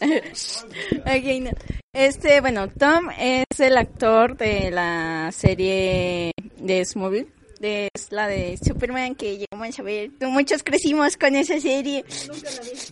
Ok, 1.00 1.40
no. 1.42 1.50
Este, 1.92 2.40
bueno, 2.40 2.68
Tom 2.68 3.08
es 3.18 3.44
el 3.58 3.76
actor 3.78 4.36
de 4.36 4.70
la 4.70 5.30
serie 5.32 6.32
de 6.58 6.84
Smallville. 6.84 7.28
De, 7.60 7.88
es 7.94 8.12
la 8.12 8.28
de 8.28 8.58
Superman 8.62 9.14
que 9.14 9.38
llegamos 9.38 9.78
a 9.78 9.82
ver. 9.82 10.10
Muchos 10.20 10.62
crecimos 10.62 11.16
con 11.16 11.34
esa 11.36 11.58
serie. 11.58 12.04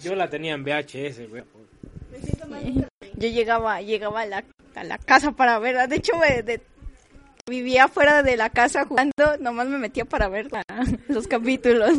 Yo 0.03 0.15
la 0.15 0.31
tenía 0.31 0.55
en 0.55 0.65
VHS, 0.65 1.29
güey. 1.29 1.43
Yo 3.17 3.29
llegaba, 3.29 3.83
llegaba 3.83 4.23
a 4.23 4.27
la, 4.27 4.45
a 4.75 4.85
la 4.85 4.97
casa 4.99 5.33
para 5.33 5.59
verla. 5.59 5.87
De 5.87 5.97
hecho, 5.97 6.13
de- 6.45 6.63
vivía 7.47 7.89
fuera 7.89 8.23
de 8.23 8.39
la 8.39 8.49
casa 8.49 8.87
jugando. 8.87 9.13
Nomás 9.39 9.69
me 9.69 9.77
metía 9.77 10.07
para 10.07 10.29
ver 10.29 10.51
la- 10.51 10.63
los 11.09 11.27
capítulos. 11.29 11.99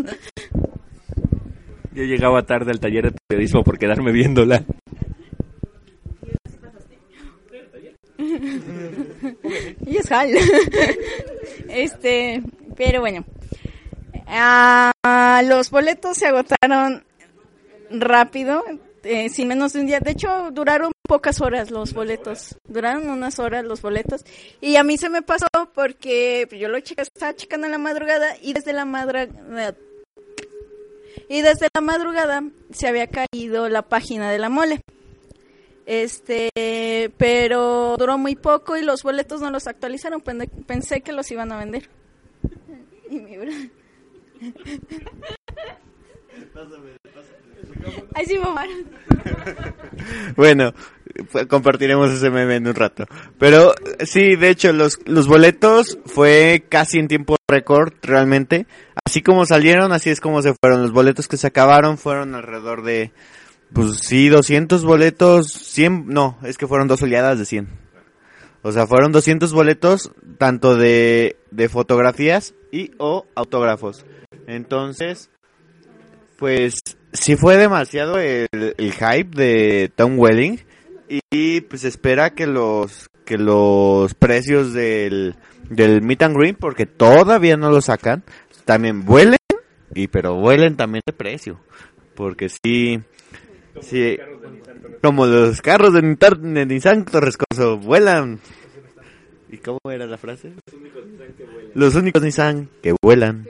Yo 1.96 2.04
llegaba 2.04 2.44
tarde 2.44 2.72
al 2.72 2.80
taller 2.82 3.14
de 3.14 3.18
periodismo 3.26 3.64
por 3.64 3.80
quedarme 3.80 4.12
viéndola. 4.12 4.66
Y 9.86 9.98
es 9.98 10.12
Hal. 10.12 10.32
Este, 11.70 12.44
pero 12.76 13.00
bueno. 13.00 13.24
Ah, 14.28 15.42
los 15.46 15.70
boletos 15.70 16.18
se 16.18 16.28
agotaron 16.28 17.04
rápido, 17.90 18.64
eh, 19.04 19.30
sin 19.30 19.48
menos 19.48 19.72
de 19.74 19.80
un 19.80 19.88
día. 19.88 20.00
De 20.00 20.12
hecho, 20.12 20.52
duraron 20.52 20.92
pocas 21.04 21.40
horas 21.40 21.72
los 21.72 21.94
boletos. 21.94 22.58
Duraron 22.68 23.10
unas 23.10 23.40
horas 23.40 23.64
los 23.64 23.82
boletos. 23.82 24.26
Y 24.60 24.76
a 24.76 24.84
mí 24.84 24.98
se 24.98 25.10
me 25.10 25.22
pasó 25.22 25.48
porque 25.74 26.48
yo 26.60 26.68
lo 26.68 26.78
estaba 26.78 27.36
checando 27.36 27.68
en 27.68 27.72
la 27.72 27.78
madrugada 27.78 28.36
y 28.42 28.54
desde 28.54 28.74
la 28.74 28.84
madrugada 28.86 29.76
y 31.30 31.42
desde 31.42 31.68
la 31.74 31.82
madrugada 31.82 32.44
se 32.72 32.88
había 32.88 33.08
caído 33.08 33.70
la 33.70 33.82
página 33.84 34.32
de 34.32 34.40
la 34.40 34.50
mole. 34.50 34.82
Este, 35.86 36.50
pero 37.18 37.96
duró 37.98 38.18
muy 38.18 38.36
poco 38.36 38.76
y 38.78 38.82
los 38.84 39.04
boletos 39.04 39.42
no 39.42 39.52
los 39.52 39.68
actualizaron. 39.68 40.22
Pensé 40.66 41.02
que 41.02 41.12
los 41.14 41.30
iban 41.32 41.52
a 41.52 41.58
vender. 41.60 41.90
Y 43.10 43.20
mi 43.20 43.36
bra- 43.38 43.70
Ay, 48.14 48.26
sí, 48.26 48.38
mamá. 48.38 48.64
Bueno, 50.36 50.74
compartiremos 51.48 52.12
ese 52.12 52.30
meme 52.30 52.56
en 52.56 52.68
un 52.68 52.76
rato. 52.76 53.06
Pero 53.40 53.74
sí, 54.04 54.36
de 54.36 54.50
hecho, 54.50 54.74
los, 54.74 55.00
los 55.06 55.28
boletos 55.28 55.98
fue 56.06 56.66
casi 56.70 57.00
en 57.00 57.08
tiempo 57.08 57.38
récord, 57.48 57.94
realmente. 58.02 58.68
Así 59.06 59.22
como 59.22 59.46
salieron, 59.46 59.92
así 59.92 60.10
es 60.10 60.20
como 60.20 60.42
se 60.42 60.54
fueron. 60.54 60.82
Los 60.82 60.92
boletos 60.92 61.28
que 61.28 61.38
se 61.38 61.48
acabaron 61.48 61.98
fueron 61.98 62.36
alrededor 62.36 62.84
de, 62.84 63.12
pues 63.74 64.00
sí, 64.02 64.30
200 64.30 64.84
boletos, 64.84 65.52
100, 65.52 66.08
no, 66.08 66.38
es 66.44 66.58
que 66.58 66.68
fueron 66.68 66.88
dos 66.88 67.02
oleadas 67.02 67.40
de 67.40 67.46
100. 67.46 67.68
O 68.62 68.72
sea, 68.72 68.88
fueron 68.88 69.12
200 69.12 69.54
boletos, 69.54 70.12
tanto 70.40 70.76
de, 70.76 71.38
de 71.52 71.70
fotografías 71.70 72.56
y 72.72 72.92
o 72.98 73.28
autógrafos. 73.36 74.06
Entonces, 74.48 75.30
pues 76.38 76.76
sí 77.14 77.36
fue 77.36 77.58
demasiado 77.58 78.18
el, 78.18 78.48
el 78.52 78.94
hype 78.94 79.30
de 79.36 79.92
Tom 79.96 80.18
Welling 80.18 80.60
y 81.08 81.62
pues 81.62 81.84
espera 81.84 82.32
que 82.32 82.48
los 82.48 83.10
que 83.26 83.38
los 83.38 84.14
precios 84.14 84.74
del 84.74 85.36
del 85.70 86.02
meet 86.02 86.24
and 86.24 86.38
greet 86.38 86.58
porque 86.60 86.86
todavía 86.86 87.58
no 87.58 87.72
lo 87.72 87.82
sacan 87.82 88.24
también 88.66 89.06
vuelen 89.06 89.38
y 89.94 90.08
pero 90.08 90.36
vuelen 90.36 90.76
también 90.76 91.02
de 91.06 91.14
precio 91.14 91.60
porque 92.16 92.50
sí 92.50 93.02
sí 93.82 94.18
como 95.02 95.26
los 95.26 95.62
carros 95.62 95.94
de, 95.94 96.02
de 96.02 96.66
Nissan 96.66 97.06
Torrescoso 97.06 97.78
vuelan 97.78 98.40
¿Y 99.56 99.58
cómo 99.60 99.80
era 99.90 100.06
la 100.06 100.18
frase? 100.18 100.52
Los 101.76 101.96
únicos 101.96 102.22
Nissan 102.22 102.70
que 102.82 102.94
vuelan. 103.02 103.48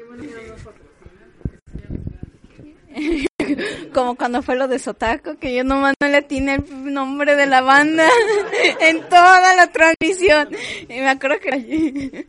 Como 3.93 4.15
cuando 4.15 4.41
fue 4.41 4.55
lo 4.55 4.67
de 4.67 4.79
Sotaco, 4.79 5.37
que 5.37 5.53
yo 5.53 5.63
nomás 5.63 5.93
no 6.01 6.07
le 6.07 6.21
tiene 6.21 6.55
el 6.55 6.93
nombre 6.93 7.35
de 7.35 7.45
la 7.45 7.61
banda 7.61 8.07
en 8.81 9.01
toda 9.09 9.55
la 9.55 9.67
transmisión. 9.71 10.49
Y 10.83 10.99
me 10.99 11.09
acuerdo 11.09 11.39
que 11.39 11.49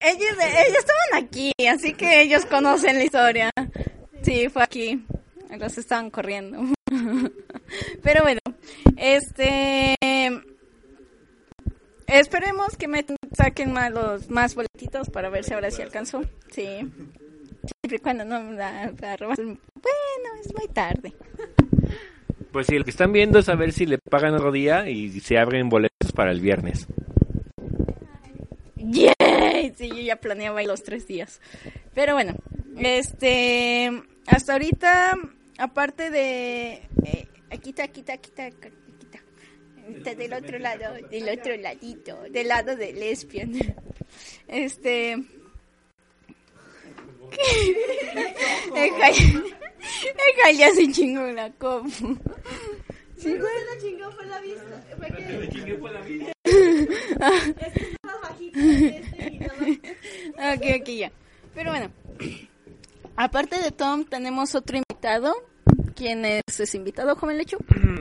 ellos, 0.00 0.36
ellos 0.38 0.78
estaban 0.78 1.24
aquí, 1.24 1.52
así 1.70 1.94
que 1.94 2.22
ellos 2.22 2.46
conocen 2.46 2.98
la 2.98 3.04
historia. 3.04 3.50
Sí, 4.22 4.48
fue 4.48 4.62
aquí. 4.62 5.04
Los 5.58 5.76
estaban 5.76 6.10
corriendo. 6.10 6.58
Pero 8.02 8.22
bueno, 8.22 8.40
este... 8.96 9.96
Esperemos 12.06 12.76
que 12.76 12.88
me 12.88 13.06
saquen 13.34 13.72
más 13.72 13.90
los 13.90 14.28
más 14.28 14.54
boletitos 14.54 15.08
para 15.08 15.30
ver 15.30 15.44
si 15.44 15.54
ahora 15.54 15.70
sí 15.70 15.80
alcanzó. 15.80 16.20
Sí. 16.50 16.86
Siempre 17.64 17.98
cuando 18.00 18.24
no 18.24 18.40
me 18.42 18.56
la, 18.56 18.92
la 19.00 19.16
robas. 19.16 19.38
Bueno, 19.38 19.60
es 20.44 20.54
muy 20.54 20.68
tarde. 20.68 21.12
Pues 22.52 22.66
sí, 22.66 22.76
lo 22.78 22.84
que 22.84 22.90
están 22.90 23.12
viendo 23.12 23.38
es 23.38 23.48
a 23.48 23.54
ver 23.54 23.72
si 23.72 23.86
le 23.86 23.98
pagan 23.98 24.34
otro 24.34 24.52
día 24.52 24.88
y 24.88 25.20
se 25.20 25.38
abren 25.38 25.68
boletos 25.70 26.12
para 26.12 26.32
el 26.32 26.40
viernes. 26.40 26.86
¡Yay! 28.76 29.72
Sí, 29.76 29.88
yo 29.88 30.00
ya 30.00 30.16
planeaba 30.16 30.62
ir 30.62 30.68
los 30.68 30.82
tres 30.82 31.06
días. 31.06 31.40
Pero 31.94 32.14
bueno, 32.14 32.34
este. 32.78 33.90
Hasta 34.26 34.52
ahorita, 34.52 35.16
aparte 35.58 36.10
de. 36.10 36.88
Eh, 37.04 37.26
aquí 37.50 37.70
está, 37.70 37.84
aquí 37.84 38.00
está, 38.00 38.14
aquí 38.14 38.28
está, 38.28 38.44
aquí 38.46 38.68
está. 39.00 39.18
Está 39.88 40.14
del 40.14 40.32
otro 40.34 40.58
lado, 40.58 40.94
del 41.10 41.28
otro 41.28 41.56
ladito, 41.56 42.22
del 42.30 42.48
lado 42.48 42.76
del 42.76 43.00
lesbian. 43.00 43.52
Este. 44.46 45.24
El 48.74 48.90
Jai- 48.92 49.42
el 49.44 50.32
Jai 50.42 50.56
ya 50.56 50.70
se 50.74 50.90
chingó 50.92 51.22
la 51.32 51.50
compu. 51.52 52.16
Sí, 53.18 53.30
güey. 53.30 53.40
la 53.40 53.78
chingó 53.80 54.10
fue 54.12 54.26
la 54.26 54.40
vista. 54.40 54.84
Fue 54.96 55.06
que 55.08 55.22
es 55.22 55.28
que 57.72 57.80
está 57.80 57.96
más 58.04 58.20
bajito 58.22 58.58
este 58.58 59.32
y 59.32 59.38
todo. 59.38 59.64
Ok, 60.54 60.64
ok, 60.80 60.88
ya. 60.88 61.10
Pero 61.54 61.70
bueno, 61.70 61.90
aparte 63.16 63.60
de 63.60 63.70
Tom, 63.70 64.04
tenemos 64.04 64.54
otro 64.54 64.76
invitado. 64.78 65.34
¿Quién 65.94 66.24
es 66.24 66.42
ese 66.58 66.76
invitado, 66.78 67.14
joven 67.16 67.36
Lechu? 67.38 67.58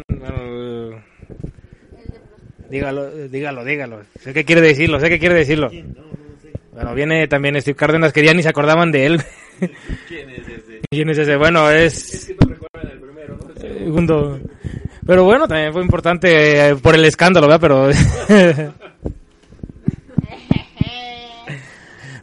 Bueno, 0.07 1.03
dígalo, 2.69 3.11
dígalo, 3.27 3.65
dígalo. 3.65 4.03
Sé 4.21 4.33
que 4.33 4.45
quiere 4.45 4.61
decirlo, 4.61 4.99
sé 4.99 5.09
que 5.09 5.19
quiere 5.19 5.35
decirlo. 5.35 5.69
Bueno, 6.81 6.95
viene 6.95 7.27
también 7.27 7.61
Steve 7.61 7.75
Cárdenas, 7.75 8.11
que 8.11 8.25
ya 8.25 8.33
ni 8.33 8.41
se 8.41 8.49
acordaban 8.49 8.91
de 8.91 9.05
él. 9.05 9.21
¿Quién 10.07 10.29
es 10.31 10.47
ese? 10.47 10.81
¿Quién 10.89 11.09
es 11.11 11.17
ese? 11.19 11.35
Bueno, 11.35 11.69
es... 11.69 12.33
Segundo. 13.59 14.39
Pero 15.05 15.23
bueno, 15.23 15.47
también 15.47 15.73
fue 15.73 15.83
importante 15.83 16.69
eh, 16.69 16.75
por 16.77 16.95
el 16.95 17.05
escándalo, 17.05 17.47
¿verdad? 17.47 17.61
Pero... 17.61 18.73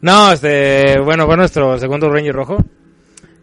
no, 0.00 0.32
este... 0.32 0.98
Bueno, 0.98 1.26
fue 1.26 1.36
nuestro 1.36 1.78
segundo 1.78 2.10
Ranger 2.10 2.34
Rojo. 2.34 2.56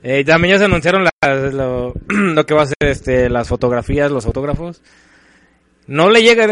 Eh, 0.03 0.25
también 0.25 0.55
ya 0.55 0.59
se 0.59 0.65
anunciaron 0.65 1.05
las- 1.05 1.53
lo, 1.53 1.93
lo 2.09 2.45
que 2.45 2.53
va 2.53 2.63
a 2.63 2.67
ser 2.67 2.75
este, 2.81 3.29
las 3.29 3.47
fotografías, 3.47 4.11
los 4.11 4.25
autógrafos. 4.25 4.81
No 5.87 6.09
le 6.09 6.21
llega... 6.23 6.45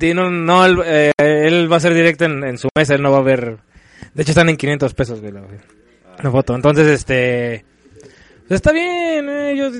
No, 0.00 0.30
no, 0.30 0.66
él, 0.66 0.78
eh, 0.84 1.12
él 1.18 1.70
va 1.70 1.76
a 1.76 1.80
ser 1.80 1.94
directo 1.94 2.24
en, 2.24 2.44
en 2.44 2.58
su 2.58 2.68
mesa, 2.76 2.94
él 2.94 3.02
no 3.02 3.12
va 3.12 3.18
a 3.18 3.22
ver... 3.22 3.58
De 4.12 4.22
hecho 4.22 4.32
están 4.32 4.48
en 4.48 4.56
500 4.56 4.94
pesos, 4.94 5.20
güey, 5.20 5.32
la, 5.32 5.42
la 6.22 6.30
foto. 6.30 6.54
Entonces, 6.54 6.86
este... 6.88 7.64
Pues 8.46 8.58
está 8.58 8.72
bien, 8.72 9.28
eh, 9.28 9.56
yo... 9.56 9.70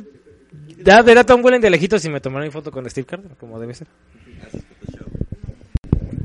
Ya 0.85 1.03
verá 1.03 1.25
tan 1.25 1.41
buen 1.41 1.61
de 1.61 1.71
lejitos 1.71 2.05
y 2.05 2.11
me 2.11 2.21
tomaré 2.21 2.47
mi 2.47 2.53
foto 2.53 2.71
con 2.71 2.89
Steve 2.89 3.07
Cardinal, 3.07 3.37
como 3.39 3.59
debe 3.59 3.75
ser. 3.75 3.89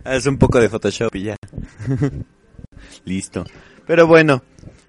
Es 0.06 0.26
un 0.26 0.38
poco 0.38 0.60
de 0.60 0.70
Photoshop 0.70 1.16
y 1.16 1.24
ya. 1.24 1.36
Listo. 3.06 3.46
Pero 3.86 4.08
bueno, 4.08 4.44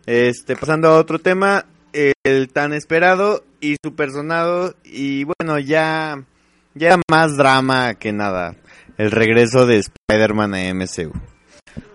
este 0.07 0.57
pasando 0.57 0.89
a 0.89 0.99
otro 0.99 1.19
tema, 1.19 1.67
el 1.93 2.49
tan 2.49 2.73
esperado 2.73 3.45
y 3.61 3.77
super 3.83 4.11
sonado 4.11 4.75
y 4.85 5.25
bueno, 5.25 5.59
ya 5.59 6.25
ya 6.75 7.01
más 7.11 7.37
drama 7.37 7.95
que 7.95 8.13
nada, 8.13 8.57
el 9.01 9.11
regreso 9.11 9.67
de 9.67 9.79
Spider-Man 10.09 10.55
a 10.55 10.75
MCU. 10.75 11.13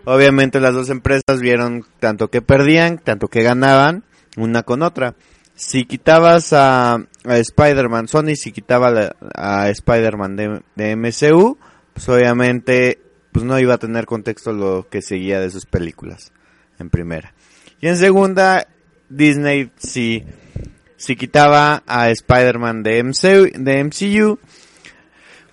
Obviamente 0.05 0.59
las 0.59 0.73
dos 0.73 0.89
empresas 0.89 1.39
vieron 1.39 1.85
tanto 1.99 2.29
que 2.29 2.41
perdían, 2.41 2.97
tanto 2.97 3.27
que 3.27 3.43
ganaban 3.43 4.03
una 4.37 4.63
con 4.63 4.81
otra. 4.81 5.13
Si 5.53 5.85
quitabas 5.85 6.51
a, 6.53 6.95
a 6.95 7.37
Spider-Man, 7.37 8.07
Sony 8.07 8.35
si 8.35 8.51
quitaba 8.51 8.89
la- 8.89 9.15
a 9.35 9.69
Spider-Man 9.69 10.35
de, 10.35 10.61
de 10.75 10.95
MCU, 10.95 11.57
pues 11.93 12.09
obviamente 12.09 12.99
pues 13.31 13.45
no 13.45 13.59
iba 13.59 13.75
a 13.75 13.77
tener 13.77 14.05
contexto 14.05 14.51
lo 14.51 14.87
que 14.89 15.01
seguía 15.01 15.39
de 15.39 15.51
sus 15.51 15.65
películas 15.65 16.31
en 16.79 16.89
primera. 16.89 17.33
Y 17.81 17.87
en 17.87 17.97
segunda, 17.97 18.67
Disney 19.09 19.69
si, 19.77 20.23
si 20.97 21.15
quitaba 21.15 21.83
a 21.85 22.09
Spider-Man 22.09 22.81
de 22.81 23.03
MCU, 23.03 23.51
de 23.59 23.83
MCU, 23.83 24.39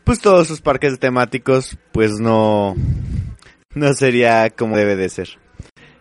pues 0.05 0.21
todos 0.21 0.49
sus 0.49 0.61
parques 0.61 0.99
temáticos 0.99 1.77
pues 1.93 2.13
no, 2.21 2.75
no 3.75 3.95
sería 3.95 4.51
como 4.51 4.77
debe 4.77 4.97
de 4.97 5.09
ser. 5.09 5.29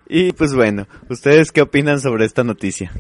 Y 0.07 0.33
pues 0.33 0.53
bueno, 0.53 0.87
¿ustedes 1.09 1.51
qué 1.51 1.61
opinan 1.61 1.99
sobre 2.01 2.25
esta 2.25 2.43
noticia? 2.43 2.91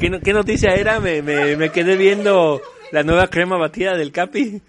¿Qué, 0.00 0.10
no- 0.10 0.20
qué 0.20 0.32
noticia 0.32 0.74
era? 0.74 1.00
Me, 1.00 1.22
me, 1.22 1.56
me 1.56 1.70
quedé 1.70 1.96
viendo 1.96 2.60
la 2.92 3.02
nueva 3.02 3.28
crema 3.28 3.56
batida 3.56 3.96
del 3.96 4.12
Capi. 4.12 4.60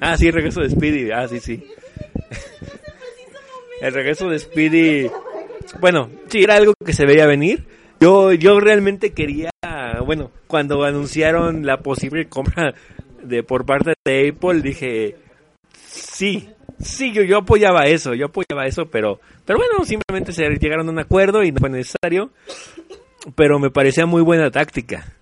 Ah, 0.00 0.16
sí, 0.16 0.28
el 0.28 0.32
regreso 0.34 0.60
de 0.60 0.70
Speedy. 0.70 1.10
Ah, 1.10 1.26
sí, 1.28 1.40
sí. 1.40 1.64
El 3.80 3.94
regreso 3.94 4.28
de 4.28 4.38
Speedy. 4.40 5.08
Bueno, 5.80 6.10
sí, 6.28 6.42
era 6.42 6.56
algo 6.56 6.74
que 6.84 6.92
se 6.92 7.06
veía 7.06 7.26
venir. 7.26 7.64
Yo, 8.00 8.32
yo 8.32 8.58
realmente 8.60 9.12
quería, 9.12 9.50
bueno, 10.04 10.30
cuando 10.46 10.84
anunciaron 10.84 11.66
la 11.66 11.78
posible 11.78 12.28
compra 12.28 12.74
de 13.22 13.42
por 13.42 13.64
parte 13.66 13.94
de 14.04 14.28
Apple, 14.30 14.62
dije, 14.62 15.16
sí, 15.74 16.48
sí, 16.78 17.12
yo, 17.12 17.22
yo 17.22 17.38
apoyaba 17.38 17.86
eso, 17.86 18.14
yo 18.14 18.26
apoyaba 18.26 18.66
eso, 18.66 18.86
pero, 18.86 19.20
pero 19.44 19.58
bueno, 19.58 19.84
simplemente 19.84 20.32
se 20.32 20.48
llegaron 20.48 20.88
a 20.88 20.92
un 20.92 20.98
acuerdo 20.98 21.42
y 21.42 21.52
no 21.52 21.60
fue 21.60 21.70
necesario 21.70 22.30
pero 23.34 23.58
me 23.58 23.70
parecía 23.70 24.06
muy 24.06 24.22
buena 24.22 24.50
táctica. 24.50 25.12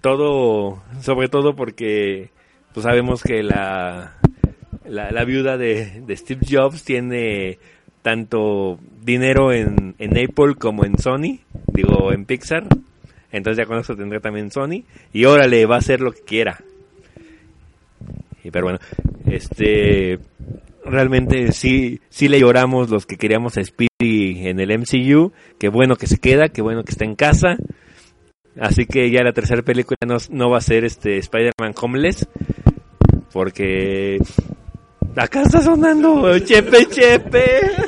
Todo, 0.00 0.82
sobre 1.00 1.28
todo 1.28 1.54
porque 1.54 2.30
pues 2.72 2.84
sabemos 2.84 3.22
que 3.22 3.42
la, 3.42 4.14
la, 4.84 5.10
la 5.10 5.24
viuda 5.24 5.56
de, 5.56 6.00
de 6.00 6.16
Steve 6.16 6.40
Jobs 6.48 6.84
tiene 6.84 7.58
tanto 8.02 8.78
dinero 9.00 9.52
en, 9.52 9.94
en 9.98 10.10
Apple 10.18 10.54
como 10.58 10.84
en 10.84 10.98
Sony, 10.98 11.40
digo 11.72 12.12
en 12.12 12.24
Pixar, 12.24 12.66
entonces 13.32 13.58
ya 13.58 13.66
con 13.66 13.78
eso 13.78 13.96
tendrá 13.96 14.20
también 14.20 14.50
Sony, 14.50 14.84
y 15.12 15.24
órale, 15.24 15.66
va 15.66 15.76
a 15.76 15.78
hacer 15.78 16.00
lo 16.00 16.12
que 16.12 16.20
quiera. 16.20 16.62
Y, 18.44 18.50
pero 18.50 18.66
bueno, 18.66 18.78
este 19.26 20.18
realmente 20.84 21.52
sí, 21.52 22.00
sí 22.08 22.28
le 22.28 22.40
lloramos 22.40 22.90
los 22.90 23.06
que 23.06 23.16
queríamos 23.16 23.56
a 23.56 23.64
Speedy 23.64 24.48
en 24.48 24.60
el 24.60 24.78
MCU, 24.78 25.32
qué 25.58 25.68
bueno 25.68 25.96
que 25.96 26.06
se 26.06 26.18
queda, 26.18 26.48
qué 26.48 26.60
bueno 26.62 26.84
que 26.84 26.92
está 26.92 27.04
en 27.04 27.14
casa. 27.14 27.56
Así 28.60 28.84
que 28.84 29.10
ya 29.10 29.22
la 29.22 29.32
tercera 29.32 29.62
película 29.62 29.96
no, 30.06 30.16
no 30.30 30.50
va 30.50 30.58
a 30.58 30.62
ser 30.62 30.84
este 30.84 31.16
Spider-Man 31.18 31.74
Homeless, 31.80 32.28
porque 33.32 34.18
acá 35.16 35.42
está 35.42 35.62
sonando 35.62 36.38
chepe 36.40 36.86
chepe. 36.86 37.60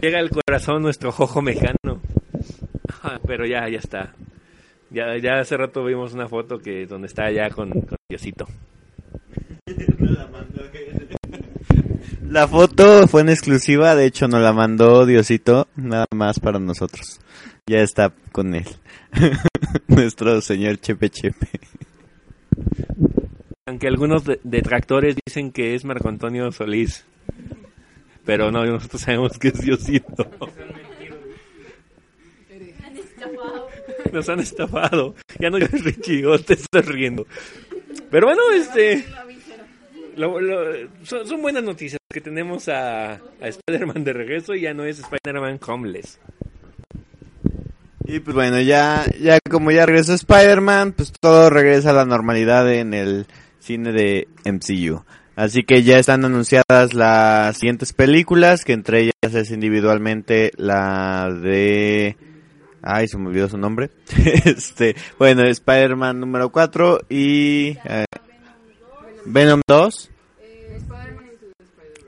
Llega 0.00 0.18
al 0.18 0.30
corazón 0.30 0.82
nuestro 0.82 1.12
jojo 1.12 1.42
mexicano. 1.42 1.95
Pero 3.26 3.46
ya, 3.46 3.68
ya 3.68 3.78
está. 3.78 4.14
Ya, 4.90 5.16
ya 5.18 5.40
hace 5.40 5.56
rato 5.56 5.84
vimos 5.84 6.12
una 6.14 6.28
foto 6.28 6.58
que 6.58 6.86
donde 6.86 7.06
está 7.08 7.30
ya 7.30 7.50
con, 7.50 7.70
con 7.70 7.96
Diosito. 8.08 8.46
La 12.28 12.46
foto 12.48 13.06
fue 13.08 13.22
en 13.22 13.28
exclusiva, 13.30 13.94
de 13.94 14.06
hecho 14.06 14.28
nos 14.28 14.42
la 14.42 14.52
mandó 14.52 15.06
Diosito, 15.06 15.68
nada 15.76 16.06
más 16.14 16.38
para 16.40 16.58
nosotros. 16.58 17.18
Ya 17.68 17.78
está 17.80 18.12
con 18.32 18.54
él. 18.54 18.64
Nuestro 19.88 20.40
señor 20.40 20.78
Chepe 20.78 21.08
Chepe. 21.10 21.48
Aunque 23.66 23.88
algunos 23.88 24.24
de- 24.24 24.40
detractores 24.44 25.16
dicen 25.24 25.50
que 25.50 25.74
es 25.74 25.84
Marco 25.84 26.08
Antonio 26.08 26.50
Solís. 26.52 27.04
Pero 28.24 28.50
no, 28.50 28.64
nosotros 28.64 29.00
sabemos 29.02 29.38
que 29.38 29.48
es 29.48 29.60
Diosito. 29.60 30.28
Nos 34.12 34.28
han 34.28 34.40
estafado. 34.40 35.14
Ya 35.38 35.50
no 35.50 35.58
llores, 35.58 35.82
Richie, 35.84 36.24
o 36.26 36.38
te 36.38 36.54
estás 36.54 36.86
riendo. 36.86 37.26
Pero 38.10 38.26
bueno, 38.26 38.42
este... 38.54 39.04
lo- 40.16 40.40
lo- 40.40 40.88
son, 41.02 41.26
son 41.26 41.42
buenas 41.42 41.62
noticias 41.64 41.98
que 42.12 42.20
tenemos 42.20 42.68
a, 42.68 43.12
a 43.14 43.20
Spider-Man 43.40 44.04
de 44.04 44.12
regreso 44.12 44.54
y 44.54 44.62
ya 44.62 44.74
no 44.74 44.84
es 44.84 45.00
Spider-Man 45.00 45.58
homeless. 45.66 46.18
Y 48.08 48.20
pues 48.20 48.34
bueno, 48.36 48.60
ya, 48.60 49.04
ya 49.20 49.38
como 49.50 49.72
ya 49.72 49.84
regresó 49.84 50.14
Spider-Man, 50.14 50.92
pues 50.92 51.12
todo 51.20 51.50
regresa 51.50 51.90
a 51.90 51.94
la 51.94 52.04
normalidad 52.04 52.72
en 52.72 52.94
el 52.94 53.26
cine 53.58 53.92
de 53.92 54.28
MCU. 54.44 55.02
Así 55.34 55.64
que 55.64 55.82
ya 55.82 55.98
están 55.98 56.24
anunciadas 56.24 56.94
las 56.94 57.58
siguientes 57.58 57.92
películas, 57.92 58.64
que 58.64 58.72
entre 58.74 59.00
ellas 59.00 59.34
es 59.34 59.50
individualmente 59.50 60.52
la 60.56 61.30
de... 61.30 62.16
Ay, 62.88 63.08
se 63.08 63.18
me 63.18 63.28
olvidó 63.28 63.48
su 63.48 63.58
nombre. 63.58 63.90
este, 64.44 64.94
bueno, 65.18 65.42
Spider-Man 65.42 66.20
número 66.20 66.50
4 66.50 67.00
y... 67.08 67.76
eh, 67.84 68.04
Venom 69.24 69.60
2. 69.66 70.10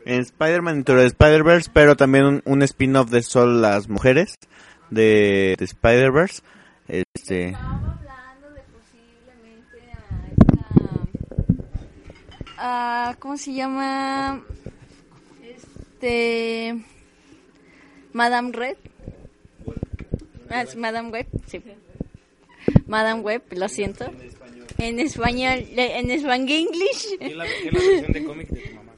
En 0.04 0.20
Spider-Man 0.20 0.76
Into 0.78 0.94
the 0.96 1.04
Spider-Verse, 1.06 1.70
pero 1.72 1.96
también 1.96 2.40
un, 2.44 2.62
spin-off 2.62 3.10
de 3.10 3.22
solo 3.22 3.60
las 3.60 3.88
mujeres 3.88 4.34
de, 4.90 5.54
de 5.58 5.64
Spider-Verse. 5.64 6.42
Este, 6.86 7.54
a 7.56 7.90
esta... 12.56 13.10
a- 13.10 13.16
¿Cómo 13.18 13.36
se 13.36 13.52
llama? 13.52 14.42
Este... 15.42 16.82
Madame 18.12 18.52
Red. 18.52 18.76
Ah, 20.50 20.62
es 20.62 20.76
Madame 20.76 21.10
Web, 21.10 21.26
sí. 21.46 21.62
Madame 22.86 23.20
Web, 23.20 23.42
lo 23.50 23.68
siento. 23.68 24.10
En 24.78 24.98
español, 25.00 25.66
en 25.76 26.10
Spanglish. 26.10 27.18
¿Qué 27.18 27.26
es 27.26 27.36
la, 27.36 27.44
qué 27.44 27.68
es 27.68 27.72
la 27.72 27.80
versión 27.80 28.12
de 28.12 28.24
cómic 28.24 28.48
de 28.48 28.60
tu 28.60 28.74
mamá? 28.74 28.92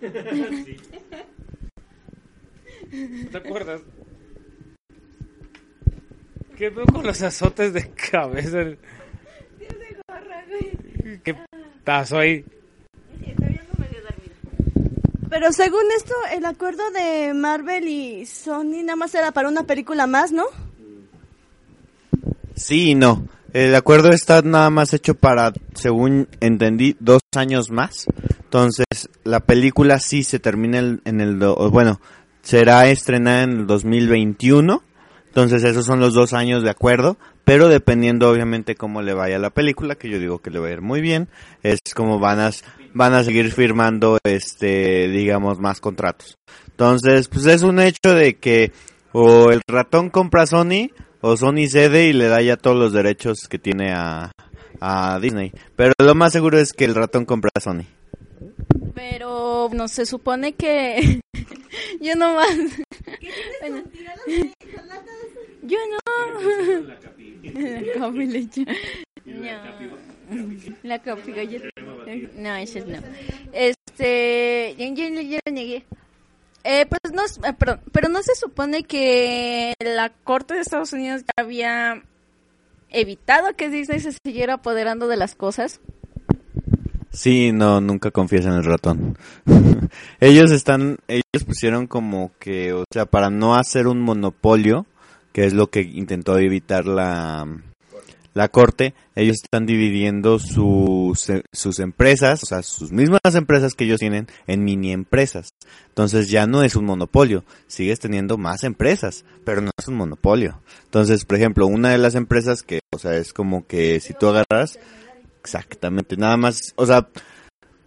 ¿Te 3.30 3.38
acuerdas? 3.38 3.82
¿Qué 6.56 6.70
veo 6.70 6.84
con 6.86 7.06
los 7.06 7.22
azotes 7.22 7.72
de 7.72 7.88
cabeza? 7.90 8.64
¿Qué 11.22 11.36
pasó 11.84 12.18
ahí? 12.18 12.44
Pero 15.30 15.52
según 15.52 15.84
esto, 15.96 16.12
el 16.32 16.44
acuerdo 16.44 16.90
de 16.90 17.32
Marvel 17.34 17.86
y 17.86 18.26
Sony 18.26 18.82
nada 18.82 18.96
más 18.96 19.14
era 19.14 19.30
para 19.30 19.48
una 19.48 19.62
película 19.62 20.06
más, 20.06 20.32
¿no? 20.32 20.44
sí 22.60 22.90
y 22.90 22.94
no. 22.94 23.26
El 23.52 23.74
acuerdo 23.74 24.10
está 24.10 24.42
nada 24.42 24.70
más 24.70 24.92
hecho 24.94 25.14
para, 25.14 25.52
según 25.74 26.28
entendí, 26.40 26.96
dos 27.00 27.20
años 27.34 27.70
más. 27.70 28.06
Entonces, 28.44 28.86
la 29.24 29.40
película 29.40 29.98
sí 29.98 30.22
se 30.22 30.38
termina 30.38 30.78
en, 30.78 31.20
el... 31.20 31.36
bueno, 31.38 32.00
será 32.42 32.88
estrenada 32.88 33.42
en 33.42 33.50
el 33.60 33.66
2021. 33.66 34.82
Entonces, 35.26 35.64
esos 35.64 35.84
son 35.84 35.98
los 35.98 36.14
dos 36.14 36.32
años 36.32 36.62
de 36.62 36.70
acuerdo. 36.70 37.16
Pero 37.44 37.68
dependiendo, 37.68 38.30
obviamente, 38.30 38.74
cómo 38.74 39.02
le 39.02 39.14
vaya 39.14 39.38
la 39.38 39.50
película, 39.50 39.96
que 39.96 40.08
yo 40.08 40.18
digo 40.18 40.40
que 40.40 40.50
le 40.50 40.58
va 40.58 40.68
a 40.68 40.72
ir 40.72 40.80
muy 40.80 41.00
bien, 41.00 41.28
es 41.62 41.80
como 41.94 42.18
van 42.18 42.38
a, 42.40 42.50
van 42.94 43.14
a 43.14 43.24
seguir 43.24 43.50
firmando, 43.52 44.18
este, 44.24 45.08
digamos, 45.08 45.58
más 45.58 45.80
contratos. 45.80 46.36
Entonces, 46.68 47.28
pues 47.28 47.46
es 47.46 47.62
un 47.62 47.80
hecho 47.80 48.14
de 48.14 48.36
que 48.36 48.72
o 49.12 49.50
el 49.50 49.60
ratón 49.66 50.10
compra 50.10 50.46
Sony 50.46 50.90
o 51.20 51.36
Sony 51.36 51.66
cede 51.68 52.06
y 52.06 52.12
le 52.12 52.28
da 52.28 52.40
ya 52.42 52.56
todos 52.56 52.76
los 52.76 52.92
derechos 52.92 53.48
que 53.48 53.58
tiene 53.58 53.92
a, 53.92 54.32
a 54.80 55.18
Disney. 55.20 55.52
Pero 55.76 55.92
lo 55.98 56.14
más 56.14 56.32
seguro 56.32 56.58
es 56.58 56.72
que 56.72 56.84
el 56.84 56.94
ratón 56.94 57.24
compra 57.24 57.50
Sony. 57.60 57.84
Pero 58.94 59.68
no 59.72 59.88
se 59.88 60.06
supone 60.06 60.54
que 60.54 61.20
yo 62.00 62.14
no 62.16 62.34
más. 62.34 62.56
Bueno. 63.60 63.82
Yo 65.62 65.78
no. 65.90 66.94
La 67.94 68.00
capi 68.00 68.26
leche. 68.26 68.66
No. 69.24 70.46
La 70.82 70.98
capi 71.00 71.32
galleta. 71.32 71.68
No, 72.36 72.56
ese 72.56 72.80
no. 72.82 72.98
Este, 73.52 74.74
yo, 74.78 74.86
yo, 74.94 75.20
yo 75.20 75.38
lo 75.44 75.52
negué. 75.52 75.84
Eh, 76.62 76.86
pues 76.86 77.14
no, 77.14 77.22
eh, 77.48 77.54
perdón, 77.54 77.80
pero 77.90 78.08
no 78.08 78.22
se 78.22 78.34
supone 78.34 78.82
que 78.82 79.72
la 79.82 80.10
corte 80.10 80.54
de 80.54 80.60
Estados 80.60 80.92
Unidos 80.92 81.22
ya 81.22 81.42
había 81.42 82.02
evitado 82.90 83.54
que 83.56 83.70
Disney 83.70 84.00
se 84.00 84.12
siguiera 84.12 84.54
apoderando 84.54 85.08
de 85.08 85.16
las 85.16 85.34
cosas. 85.34 85.80
Sí, 87.12 87.50
no, 87.52 87.80
nunca 87.80 88.10
confías 88.10 88.44
en 88.44 88.52
el 88.52 88.64
ratón. 88.64 89.18
ellos 90.20 90.50
están, 90.52 90.98
ellos 91.08 91.44
pusieron 91.46 91.86
como 91.86 92.30
que, 92.38 92.72
o 92.72 92.84
sea, 92.92 93.06
para 93.06 93.30
no 93.30 93.56
hacer 93.56 93.86
un 93.86 94.00
monopolio, 94.00 94.86
que 95.32 95.44
es 95.44 95.52
lo 95.52 95.68
que 95.68 95.80
intentó 95.80 96.38
evitar 96.38 96.86
la, 96.86 97.46
la 98.34 98.48
corte, 98.48 98.94
ellos 99.14 99.38
están 99.42 99.66
dividiendo 99.66 100.38
sus, 100.38 101.26
sus 101.52 101.78
empresas, 101.78 102.42
o 102.42 102.46
sea, 102.46 102.62
sus 102.62 102.92
mismas 102.92 103.34
empresas 103.34 103.74
que 103.74 103.84
ellos 103.84 104.00
tienen 104.00 104.28
en 104.46 104.64
mini 104.64 104.92
empresas. 104.92 105.50
Entonces 105.88 106.30
ya 106.30 106.46
no 106.46 106.62
es 106.62 106.76
un 106.76 106.84
monopolio, 106.84 107.44
sigues 107.66 108.00
teniendo 108.00 108.38
más 108.38 108.64
empresas, 108.64 109.24
pero 109.44 109.60
no 109.60 109.70
es 109.76 109.88
un 109.88 109.96
monopolio. 109.96 110.60
Entonces, 110.84 111.24
por 111.24 111.36
ejemplo, 111.36 111.66
una 111.66 111.90
de 111.90 111.98
las 111.98 112.14
empresas 112.14 112.62
que, 112.62 112.80
o 112.92 112.98
sea, 112.98 113.16
es 113.16 113.32
como 113.32 113.66
que 113.66 114.00
si 114.00 114.14
tú 114.14 114.28
agarras, 114.28 114.78
exactamente, 115.40 116.16
nada 116.16 116.36
más, 116.36 116.72
o 116.76 116.86
sea, 116.86 117.08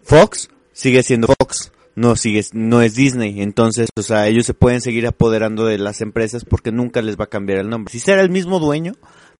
Fox 0.04 0.50
sigue 0.74 1.04
siendo 1.04 1.28
Fox, 1.40 1.72
no 1.96 2.16
sigue, 2.16 2.44
no 2.54 2.82
es 2.82 2.96
Disney, 2.96 3.42
entonces, 3.42 3.90
o 3.96 4.02
sea, 4.02 4.28
ellos 4.28 4.46
se 4.46 4.54
pueden 4.54 4.82
seguir 4.82 5.06
apoderando 5.08 5.66
de 5.66 5.78
las 5.78 6.02
empresas 6.02 6.46
porque 6.46 6.72
nunca 6.72 7.02
les 7.02 7.20
va 7.20 7.26
a 7.26 7.30
cambiar 7.30 7.60
el 7.60 7.70
nombre. 7.70 7.92
Si 7.92 8.00
será 8.00 8.22
el 8.22 8.30
mismo 8.30 8.60
dueño, 8.60 8.94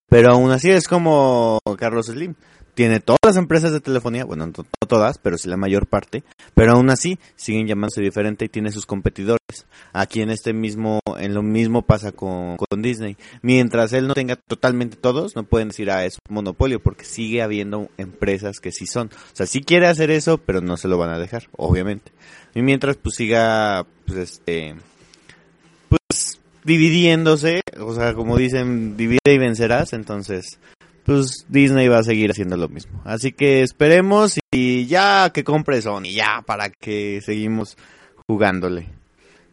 pero 0.08 0.32
aún 0.32 0.52
así 0.52 0.70
es 0.70 0.88
como 0.88 1.60
Carlos 1.78 2.08
Slim. 2.08 2.36
Tiene 2.74 3.00
todas 3.00 3.20
las 3.24 3.38
empresas 3.38 3.72
de 3.72 3.82
telefonía, 3.82 4.26
bueno, 4.26 4.48
no, 4.48 4.66
todas, 4.88 5.20
pero 5.20 5.38
sí 5.38 5.48
la 5.48 5.58
mayor 5.58 5.86
parte, 5.86 6.24
pero 6.56 6.74
aún 6.74 6.90
así 6.90 7.20
siguen 7.36 7.68
llamándose 7.68 8.02
diferente 8.02 8.46
y 8.46 8.50
tiene 8.50 8.72
sus 8.72 8.86
competidores. 8.86 9.66
Aquí 9.92 10.22
en 10.22 10.32
este 10.32 10.54
mismo, 10.54 11.00
en 11.20 11.34
lo 11.34 11.44
mismo 11.44 11.84
pasa 11.84 12.12
con, 12.12 12.58
con 12.58 12.82
Disney. 12.82 13.16
Mientras 13.42 13.94
él 13.94 14.08
no 14.08 14.16
tenga 14.16 14.36
totalmente 14.36 14.98
todos, 14.98 15.36
no 15.36 15.44
pueden 15.44 15.68
decir, 15.70 15.92
ah, 15.92 16.06
es 16.06 16.18
un 16.28 16.36
monopolio, 16.36 16.80
porque 16.80 17.06
sigue 17.06 17.44
habiendo 17.44 17.90
empresas 17.98 18.60
que 18.60 18.72
sí 18.72 18.88
son. 18.88 19.08
O 19.08 19.36
sea, 19.36 19.46
sí 19.46 19.62
quiere 19.62 19.88
hacer 19.88 20.10
eso, 20.10 20.40
pero 20.40 20.62
no 20.62 20.78
se 20.78 20.88
lo 20.88 20.98
van 20.98 21.12
a 21.12 21.20
dejar, 21.20 21.50
obviamente. 21.56 22.12
Y 22.56 22.62
mientras 22.62 22.98
pues 22.98 23.16
siga, 23.16 23.86
pues 24.06 24.18
este, 24.18 24.76
pues 25.90 26.40
dividiéndose, 26.64 27.62
o 27.80 27.94
sea, 27.94 28.14
como 28.14 28.38
dicen, 28.38 28.96
divide 28.98 29.20
y 29.34 29.38
vencerás, 29.38 29.94
entonces, 29.94 30.60
pues 31.06 31.46
Disney 31.50 31.88
va 31.88 32.00
a 32.00 32.04
seguir 32.04 32.32
haciendo 32.32 32.58
lo 32.58 32.70
mismo. 32.70 33.02
Así 33.06 33.32
que 33.32 33.62
esperemos 33.62 34.40
y 34.52 34.86
ya 34.86 35.32
que 35.34 35.44
compre 35.44 35.82
Sony, 35.82 36.14
ya 36.14 36.42
para 36.46 36.70
que 36.70 37.22
seguimos 37.22 37.78
jugándole. 38.28 38.88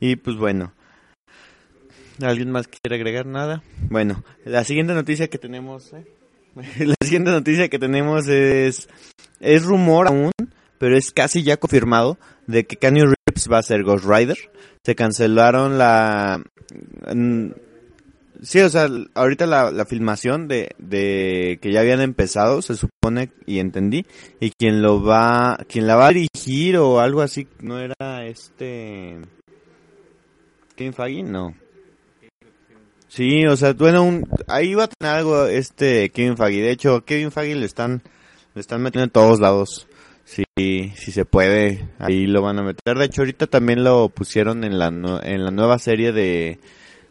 Y 0.00 0.16
pues 0.16 0.36
bueno, 0.36 0.72
¿alguien 2.22 2.50
más 2.50 2.68
quiere 2.68 2.96
agregar 2.96 3.26
nada? 3.26 3.62
Bueno, 3.88 4.24
la 4.44 4.64
siguiente 4.64 4.94
noticia 4.94 5.28
que 5.28 5.38
tenemos, 5.38 5.92
¿eh? 5.92 6.04
la 6.78 6.94
siguiente 7.02 7.30
noticia 7.30 7.68
que 7.68 7.78
tenemos 7.78 8.26
es, 8.28 8.88
es 9.40 9.64
rumor 9.64 10.08
aún, 10.08 10.32
pero 10.78 10.96
es 10.96 11.12
casi 11.12 11.42
ya 11.42 11.56
confirmado 11.56 12.18
de 12.46 12.64
que 12.66 12.76
Keanu 12.76 13.04
Reeves 13.04 13.48
va 13.50 13.58
a 13.58 13.62
ser 13.62 13.82
Ghost 13.82 14.04
Rider. 14.04 14.38
Se 14.84 14.94
cancelaron 14.94 15.78
la... 15.78 16.42
Sí, 18.42 18.60
o 18.60 18.70
sea, 18.70 18.88
ahorita 19.14 19.46
la, 19.46 19.70
la 19.70 19.84
filmación 19.84 20.48
de, 20.48 20.70
de 20.78 21.58
que 21.60 21.72
ya 21.72 21.80
habían 21.80 22.00
empezado, 22.00 22.62
se 22.62 22.74
supone, 22.74 23.30
y 23.46 23.58
entendí, 23.58 24.06
y 24.40 24.50
quien 24.50 24.80
lo 24.80 25.02
va, 25.02 25.58
quien 25.68 25.86
la 25.86 25.96
va 25.96 26.08
a 26.08 26.12
dirigir 26.12 26.78
o 26.78 27.00
algo 27.00 27.20
así, 27.20 27.46
no 27.60 27.78
era 27.78 28.24
este... 28.24 29.18
Kevin 30.74 30.94
Feige, 30.94 31.22
no. 31.22 31.54
Sí, 33.08 33.44
o 33.44 33.56
sea, 33.56 33.74
bueno, 33.74 34.04
un, 34.04 34.26
ahí 34.48 34.74
va 34.74 34.84
a 34.84 34.88
tener 34.88 35.16
algo 35.16 35.46
este 35.46 36.08
Kevin 36.08 36.38
Feige. 36.38 36.62
De 36.62 36.70
hecho, 36.70 37.04
Kevin 37.04 37.30
Feige 37.30 37.56
le 37.56 37.66
están, 37.66 38.02
le 38.54 38.60
están 38.60 38.80
metiendo 38.80 39.04
en 39.04 39.10
todos 39.10 39.40
lados. 39.40 39.86
Si, 40.24 40.44
si 40.94 41.12
se 41.12 41.24
puede, 41.24 41.88
ahí 41.98 42.26
lo 42.26 42.40
van 42.40 42.60
a 42.60 42.62
meter. 42.62 42.96
De 42.96 43.04
hecho, 43.04 43.22
ahorita 43.22 43.48
también 43.48 43.84
lo 43.84 44.08
pusieron 44.08 44.64
en 44.64 44.78
la, 44.78 44.86
en 44.86 45.44
la 45.44 45.50
nueva 45.50 45.78
serie 45.78 46.12
de, 46.12 46.60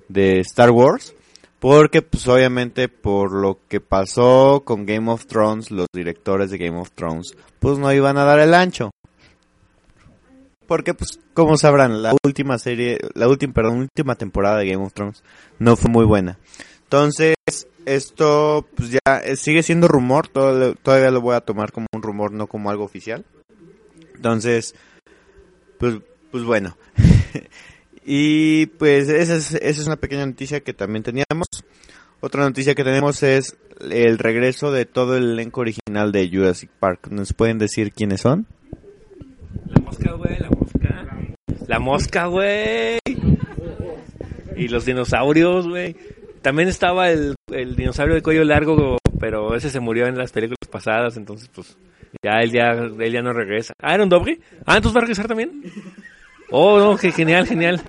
de 0.07 0.39
Star 0.39 0.71
Wars. 0.71 1.13
Porque, 1.59 2.01
pues, 2.01 2.25
obviamente, 2.27 2.87
por 2.87 3.33
lo 3.33 3.59
que 3.67 3.81
pasó 3.81 4.63
con 4.65 4.85
Game 4.85 5.11
of 5.11 5.25
Thrones, 5.25 5.71
los 5.71 5.87
directores 5.93 6.51
de 6.51 6.57
Game 6.57 6.79
of 6.79 6.91
Thrones, 6.91 7.35
pues 7.59 7.77
no 7.77 7.91
iban 7.91 8.17
a 8.17 8.23
dar 8.23 8.39
el 8.39 8.53
ancho. 8.53 8.91
Porque, 10.67 10.93
pues, 10.93 11.19
como 11.33 11.57
sabrán, 11.57 12.01
la 12.01 12.13
última 12.23 12.57
serie, 12.59 12.99
la 13.13 13.27
última, 13.27 13.53
perdón, 13.53 13.79
última 13.79 14.15
temporada 14.15 14.59
de 14.59 14.67
Game 14.67 14.85
of 14.85 14.93
Thrones 14.93 15.23
no 15.57 15.75
fue 15.75 15.91
muy 15.91 16.05
buena. 16.05 16.37
Entonces, 16.83 17.35
esto 17.85 18.67
pues 18.75 18.91
ya 18.91 19.17
eh, 19.23 19.35
sigue 19.35 19.63
siendo 19.63 19.87
rumor, 19.87 20.27
todavía 20.27 21.11
lo 21.11 21.21
voy 21.21 21.35
a 21.35 21.41
tomar 21.41 21.71
como 21.71 21.87
un 21.91 22.01
rumor, 22.01 22.31
no 22.31 22.47
como 22.47 22.69
algo 22.69 22.83
oficial. 22.83 23.25
Entonces, 24.15 24.75
pues, 25.77 25.97
pues 26.31 26.43
bueno. 26.43 26.77
y 28.11 28.65
pues 28.65 29.07
esa 29.07 29.35
es, 29.35 29.53
esa 29.53 29.81
es 29.81 29.85
una 29.85 29.97
pequeña 29.97 30.25
noticia 30.25 30.61
que 30.61 30.73
también 30.73 31.03
teníamos. 31.03 31.45
Otra 32.21 32.41
noticia 32.41 32.73
que 32.73 32.83
tenemos 32.83 33.21
es 33.21 33.55
el 33.87 34.17
regreso 34.17 34.71
de 34.71 34.87
todo 34.87 35.15
el 35.15 35.33
elenco 35.33 35.61
original 35.61 36.11
de 36.11 36.27
Jurassic 36.27 36.71
Park. 36.79 37.09
¿Nos 37.11 37.33
pueden 37.33 37.59
decir 37.59 37.91
quiénes 37.91 38.21
son? 38.21 38.47
La 39.67 39.79
mosca, 39.79 40.11
güey, 40.13 40.39
la 40.39 40.49
mosca. 40.49 41.07
La 41.67 41.79
mosca, 41.79 42.25
güey. 42.25 42.97
Y 44.55 44.67
los 44.69 44.85
dinosaurios, 44.85 45.67
güey. 45.67 45.95
También 46.41 46.67
estaba 46.67 47.11
el, 47.11 47.35
el 47.51 47.75
dinosaurio 47.75 48.15
de 48.15 48.23
cuello 48.23 48.43
largo, 48.43 48.97
pero 49.19 49.55
ese 49.55 49.69
se 49.69 49.79
murió 49.79 50.07
en 50.07 50.17
las 50.17 50.31
películas 50.31 50.67
pasadas, 50.71 51.15
entonces 51.15 51.47
pues 51.53 51.77
ya 52.23 52.41
él 52.41 52.49
ya, 52.49 52.71
él 52.71 53.11
ya 53.11 53.21
no 53.21 53.33
regresa. 53.33 53.73
Ah, 53.79 53.93
¿era 53.93 54.01
un 54.01 54.09
doble? 54.09 54.39
Ah, 54.65 54.77
entonces 54.77 54.95
va 54.95 54.97
a 54.97 55.01
regresar 55.01 55.27
también. 55.27 55.61
Oh, 56.49 56.79
no, 56.79 56.97
qué 56.97 57.11
genial, 57.11 57.45
genial. 57.45 57.83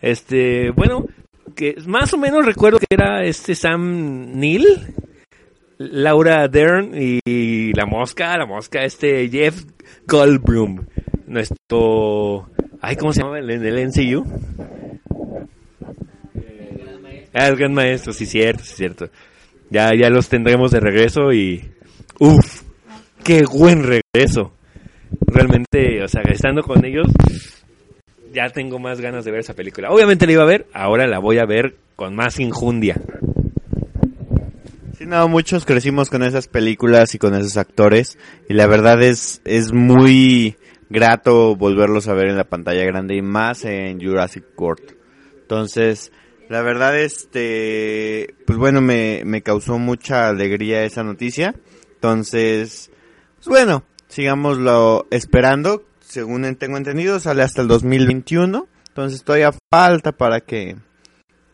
Este, 0.00 0.70
bueno, 0.70 1.06
que 1.54 1.76
más 1.86 2.12
o 2.14 2.18
menos 2.18 2.44
recuerdo 2.44 2.78
que 2.78 2.86
era 2.90 3.24
este 3.24 3.54
Sam 3.54 4.32
Neill, 4.32 4.66
Laura 5.78 6.48
Dern 6.48 6.92
y 6.94 7.72
la 7.72 7.86
mosca, 7.86 8.36
la 8.36 8.46
mosca, 8.46 8.84
este 8.84 9.28
Jeff 9.28 9.64
Goldblum, 10.06 10.84
nuestro, 11.26 12.50
ay, 12.80 12.96
¿cómo 12.96 13.12
se 13.12 13.22
llama 13.22 13.38
en 13.38 13.50
el 13.50 13.88
NCU? 13.88 14.24
Ah, 17.32 17.46
el 17.46 17.56
gran 17.56 17.72
maestro, 17.72 18.12
sí, 18.12 18.26
cierto, 18.26 18.64
sí, 18.64 18.74
cierto. 18.74 19.08
Ya, 19.70 19.94
ya 19.94 20.10
los 20.10 20.28
tendremos 20.28 20.72
de 20.72 20.80
regreso 20.80 21.32
y, 21.32 21.70
uff, 22.18 22.62
qué 23.22 23.44
buen 23.44 23.84
regreso. 23.84 24.52
Realmente, 25.26 26.02
o 26.02 26.08
sea, 26.08 26.22
estando 26.22 26.62
con 26.62 26.84
ellos, 26.84 27.06
ya 28.32 28.50
tengo 28.50 28.78
más 28.78 29.00
ganas 29.00 29.24
de 29.24 29.30
ver 29.30 29.40
esa 29.40 29.54
película. 29.54 29.90
Obviamente 29.90 30.26
la 30.26 30.32
iba 30.32 30.42
a 30.42 30.46
ver, 30.46 30.66
ahora 30.72 31.06
la 31.06 31.18
voy 31.18 31.38
a 31.38 31.46
ver 31.46 31.76
con 31.96 32.14
más 32.14 32.38
injundia. 32.40 32.96
Sí, 34.96 35.06
no, 35.06 35.28
muchos 35.28 35.64
crecimos 35.64 36.10
con 36.10 36.22
esas 36.22 36.46
películas 36.46 37.14
y 37.14 37.18
con 37.18 37.34
esos 37.34 37.56
actores 37.56 38.18
y 38.48 38.54
la 38.54 38.66
verdad 38.66 39.02
es, 39.02 39.40
es 39.44 39.72
muy 39.72 40.56
grato 40.90 41.56
volverlos 41.56 42.08
a 42.08 42.14
ver 42.14 42.28
en 42.28 42.36
la 42.36 42.44
pantalla 42.44 42.84
grande 42.84 43.16
y 43.16 43.22
más 43.22 43.64
en 43.64 44.00
Jurassic 44.00 44.44
World. 44.58 44.96
Entonces, 45.40 46.12
la 46.48 46.62
verdad, 46.62 46.98
este, 46.98 48.34
pues 48.46 48.58
bueno, 48.58 48.80
me, 48.80 49.22
me 49.24 49.42
causó 49.42 49.78
mucha 49.78 50.28
alegría 50.28 50.84
esa 50.84 51.02
noticia. 51.02 51.54
Entonces, 51.94 52.90
pues 53.36 53.48
bueno, 53.48 53.84
sigámoslo 54.08 55.06
esperando. 55.10 55.84
Según 56.10 56.56
tengo 56.56 56.76
entendido, 56.76 57.20
sale 57.20 57.44
hasta 57.44 57.62
el 57.62 57.68
2021. 57.68 58.66
Entonces 58.88 59.22
todavía 59.22 59.52
falta 59.70 60.10
para 60.10 60.40
que, 60.40 60.74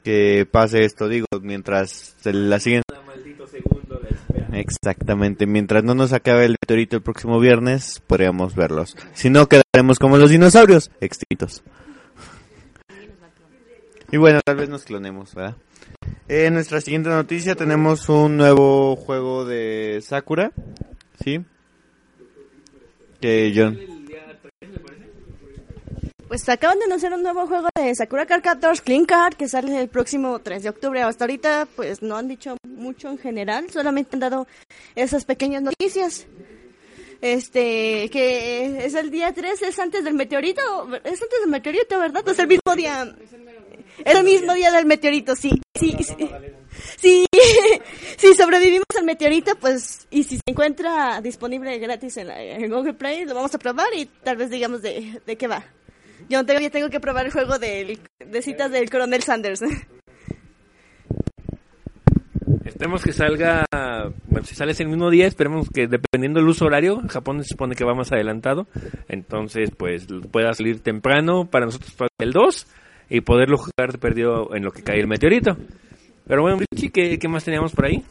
que 0.02 0.48
pase 0.50 0.86
esto, 0.86 1.08
digo, 1.08 1.26
mientras 1.42 2.16
la 2.24 2.58
siguen 2.58 2.82
Exactamente, 4.54 5.46
mientras 5.46 5.84
no 5.84 5.94
nos 5.94 6.14
acabe 6.14 6.46
el 6.46 6.56
meteorito 6.62 6.96
el 6.96 7.02
próximo 7.02 7.38
viernes, 7.38 8.02
podríamos 8.06 8.54
verlos. 8.54 8.96
Si 9.12 9.28
no, 9.28 9.46
quedaremos 9.46 9.98
como 9.98 10.16
los 10.16 10.30
dinosaurios, 10.30 10.90
extintos. 11.02 11.62
Y 14.10 14.16
bueno, 14.16 14.40
tal 14.42 14.56
vez 14.56 14.70
nos 14.70 14.84
clonemos, 14.84 15.34
¿verdad? 15.34 15.56
En 16.28 16.54
nuestra 16.54 16.80
siguiente 16.80 17.10
noticia 17.10 17.56
tenemos 17.56 18.08
un 18.08 18.38
nuevo 18.38 18.96
juego 18.96 19.44
de 19.44 20.00
Sakura, 20.02 20.52
¿sí? 21.22 21.44
Que 23.20 23.52
John... 23.54 23.95
Pues 26.28 26.48
acaban 26.48 26.78
de 26.78 26.86
anunciar 26.86 27.12
un 27.12 27.22
nuevo 27.22 27.46
juego 27.46 27.68
de 27.74 27.94
Sakura 27.94 28.24
Card 28.26 28.42
Captors 28.42 28.80
Clean 28.80 29.04
Card 29.04 29.34
que 29.34 29.48
sale 29.48 29.80
el 29.80 29.88
próximo 29.88 30.38
3 30.40 30.62
de 30.62 30.68
octubre. 30.70 31.02
Hasta 31.02 31.24
ahorita 31.24 31.68
pues 31.76 32.02
no 32.02 32.16
han 32.16 32.26
dicho 32.26 32.56
mucho 32.66 33.10
en 33.10 33.18
general, 33.18 33.70
solamente 33.70 34.16
han 34.16 34.20
dado 34.20 34.46
esas 34.94 35.24
pequeñas 35.24 35.62
noticias. 35.62 36.26
Este, 37.20 38.08
que 38.10 38.86
es 38.86 38.94
el 38.94 39.10
día 39.10 39.32
3, 39.32 39.62
es 39.62 39.78
antes 39.78 40.04
del 40.04 40.14
meteorito, 40.14 40.62
es 41.04 41.22
antes 41.22 41.40
del 41.40 41.50
meteorito, 41.50 41.98
¿verdad? 41.98 42.26
Es 42.26 42.38
el 42.38 42.48
mismo 42.48 42.74
día. 42.74 43.16
Mismo 44.24 44.54
día 44.54 44.70
del 44.72 44.86
meteorito, 44.86 45.34
sí, 45.36 45.60
sí, 45.74 45.96
sí. 46.02 46.30
Sí, 46.98 47.26
si 48.18 48.34
sobrevivimos 48.34 48.84
al 48.98 49.04
meteorito, 49.04 49.52
pues, 49.60 50.06
y 50.10 50.24
si 50.24 50.36
se 50.36 50.42
encuentra 50.46 51.20
disponible 51.22 51.78
gratis 51.78 52.16
en, 52.18 52.28
la, 52.28 52.42
en 52.42 52.70
Google 52.70 52.94
Play, 52.94 53.24
lo 53.24 53.34
vamos 53.34 53.54
a 53.54 53.58
probar 53.58 53.88
y 53.96 54.04
tal 54.06 54.36
vez 54.36 54.50
digamos 54.50 54.82
de, 54.82 55.20
de 55.26 55.36
qué 55.36 55.46
va. 55.48 55.64
Yo 56.28 56.44
todavía 56.44 56.70
tengo 56.70 56.90
que 56.90 57.00
probar 57.00 57.26
el 57.26 57.32
juego 57.32 57.58
del- 57.58 57.98
de 58.18 58.42
citas 58.42 58.70
del 58.70 58.90
Coronel 58.90 59.22
Sanders. 59.22 59.62
Esperemos 62.64 63.02
que 63.02 63.12
salga, 63.12 63.64
bueno, 64.26 64.44
si 64.46 64.54
sale 64.54 64.72
ese 64.72 64.84
mismo 64.84 65.08
día, 65.10 65.26
esperemos 65.26 65.68
que 65.70 65.86
dependiendo 65.86 66.40
del 66.40 66.48
uso 66.48 66.66
horario, 66.66 67.00
Japón 67.08 67.42
se 67.42 67.48
supone 67.50 67.74
que 67.74 67.84
va 67.84 67.94
más 67.94 68.12
adelantado, 68.12 68.66
entonces 69.08 69.70
pues 69.76 70.06
pueda 70.30 70.52
salir 70.52 70.80
temprano 70.80 71.48
para 71.50 71.64
nosotros 71.66 71.94
el 72.18 72.32
2 72.32 72.66
y 73.08 73.20
poderlo 73.20 73.56
jugar 73.58 73.92
de 73.92 73.98
perdido 73.98 74.54
en 74.54 74.64
lo 74.64 74.72
que 74.72 74.82
cae 74.82 75.00
el 75.00 75.06
meteorito. 75.06 75.56
Pero 76.26 76.42
bueno, 76.42 76.58
Richie, 76.72 76.90
¿qué, 76.90 77.18
qué 77.18 77.28
más 77.28 77.44
teníamos 77.44 77.72
por 77.72 77.86
ahí? 77.86 78.02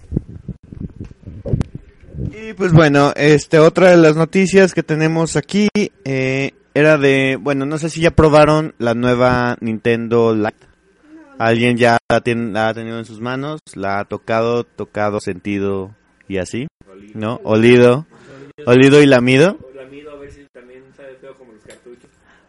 Y 2.31 2.53
pues 2.53 2.71
bueno, 2.71 3.11
este 3.15 3.59
otra 3.59 3.89
de 3.91 3.97
las 3.97 4.15
noticias 4.15 4.73
que 4.73 4.83
tenemos 4.83 5.35
aquí 5.35 5.67
eh, 6.05 6.51
era 6.73 6.97
de, 6.97 7.37
bueno, 7.39 7.65
no 7.65 7.77
sé 7.77 7.89
si 7.89 8.01
ya 8.01 8.11
probaron 8.11 8.73
la 8.77 8.93
nueva 8.93 9.57
Nintendo 9.61 10.33
Lite. 10.35 10.65
Alguien 11.37 11.75
ya 11.77 11.97
la, 12.09 12.21
tiene- 12.21 12.51
la 12.53 12.69
ha 12.69 12.73
tenido 12.73 12.97
en 12.97 13.05
sus 13.05 13.19
manos, 13.19 13.59
la 13.75 13.99
ha 13.99 14.05
tocado, 14.05 14.63
tocado, 14.63 15.19
sentido 15.19 15.93
y 16.29 16.37
así, 16.37 16.67
¿no? 17.13 17.41
Olido, 17.43 18.05
olido 18.65 19.01
y 19.01 19.05
lamido. 19.05 19.57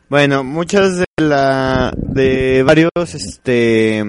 Bueno, 0.08 0.44
muchas 0.44 0.98
de 0.98 1.06
la 1.18 1.92
de 1.96 2.62
varios 2.62 2.90
este 2.96 4.04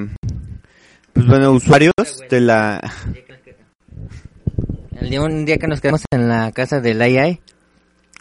pues 1.11 1.25
bueno, 1.25 1.51
usuarios 1.53 1.93
de 2.29 2.39
la 2.39 2.79
El 5.01 5.09
día, 5.09 5.21
un 5.23 5.45
día 5.45 5.57
que 5.57 5.67
nos 5.67 5.81
quedamos 5.81 6.03
en 6.11 6.29
la 6.29 6.51
casa 6.51 6.81
del 6.81 7.01
AI, 7.01 7.41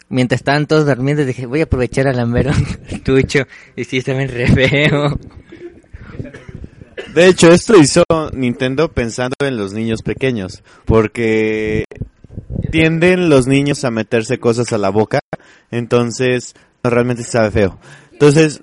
mientras 0.09 0.41
estaban 0.41 0.65
todos 0.65 0.87
durmiendo, 0.87 1.23
dije, 1.23 1.45
voy 1.45 1.59
a 1.59 1.65
aprovechar 1.65 2.07
a 2.07 2.13
lamber 2.13 2.47
un 2.47 2.63
cartucho. 2.89 3.43
Y 3.75 3.83
sí, 3.83 3.97
está 3.97 4.13
bien 4.13 4.29
re 4.29 4.47
feo. 4.47 5.19
De 7.13 7.27
hecho, 7.27 7.51
esto 7.51 7.77
hizo 7.77 8.03
Nintendo 8.33 8.91
pensando 8.91 9.35
en 9.41 9.55
los 9.55 9.73
niños 9.73 10.01
pequeños, 10.01 10.63
porque 10.85 11.85
tienden 12.71 13.29
los 13.29 13.45
niños 13.45 13.83
a 13.83 13.91
meterse 13.91 14.39
cosas 14.39 14.73
a 14.73 14.79
la 14.79 14.89
boca, 14.89 15.19
entonces 15.69 16.55
realmente 16.89 17.23
sabe 17.23 17.51
feo. 17.51 17.79
Entonces, 18.11 18.61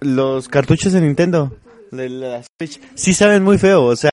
los 0.00 0.48
cartuchos 0.48 0.92
de 0.92 1.00
Nintendo, 1.00 1.56
de 1.90 2.08
la 2.08 2.42
Switch, 2.42 2.80
sí 2.94 3.14
saben 3.14 3.42
muy 3.42 3.58
feo, 3.58 3.84
o 3.84 3.96
sea, 3.96 4.10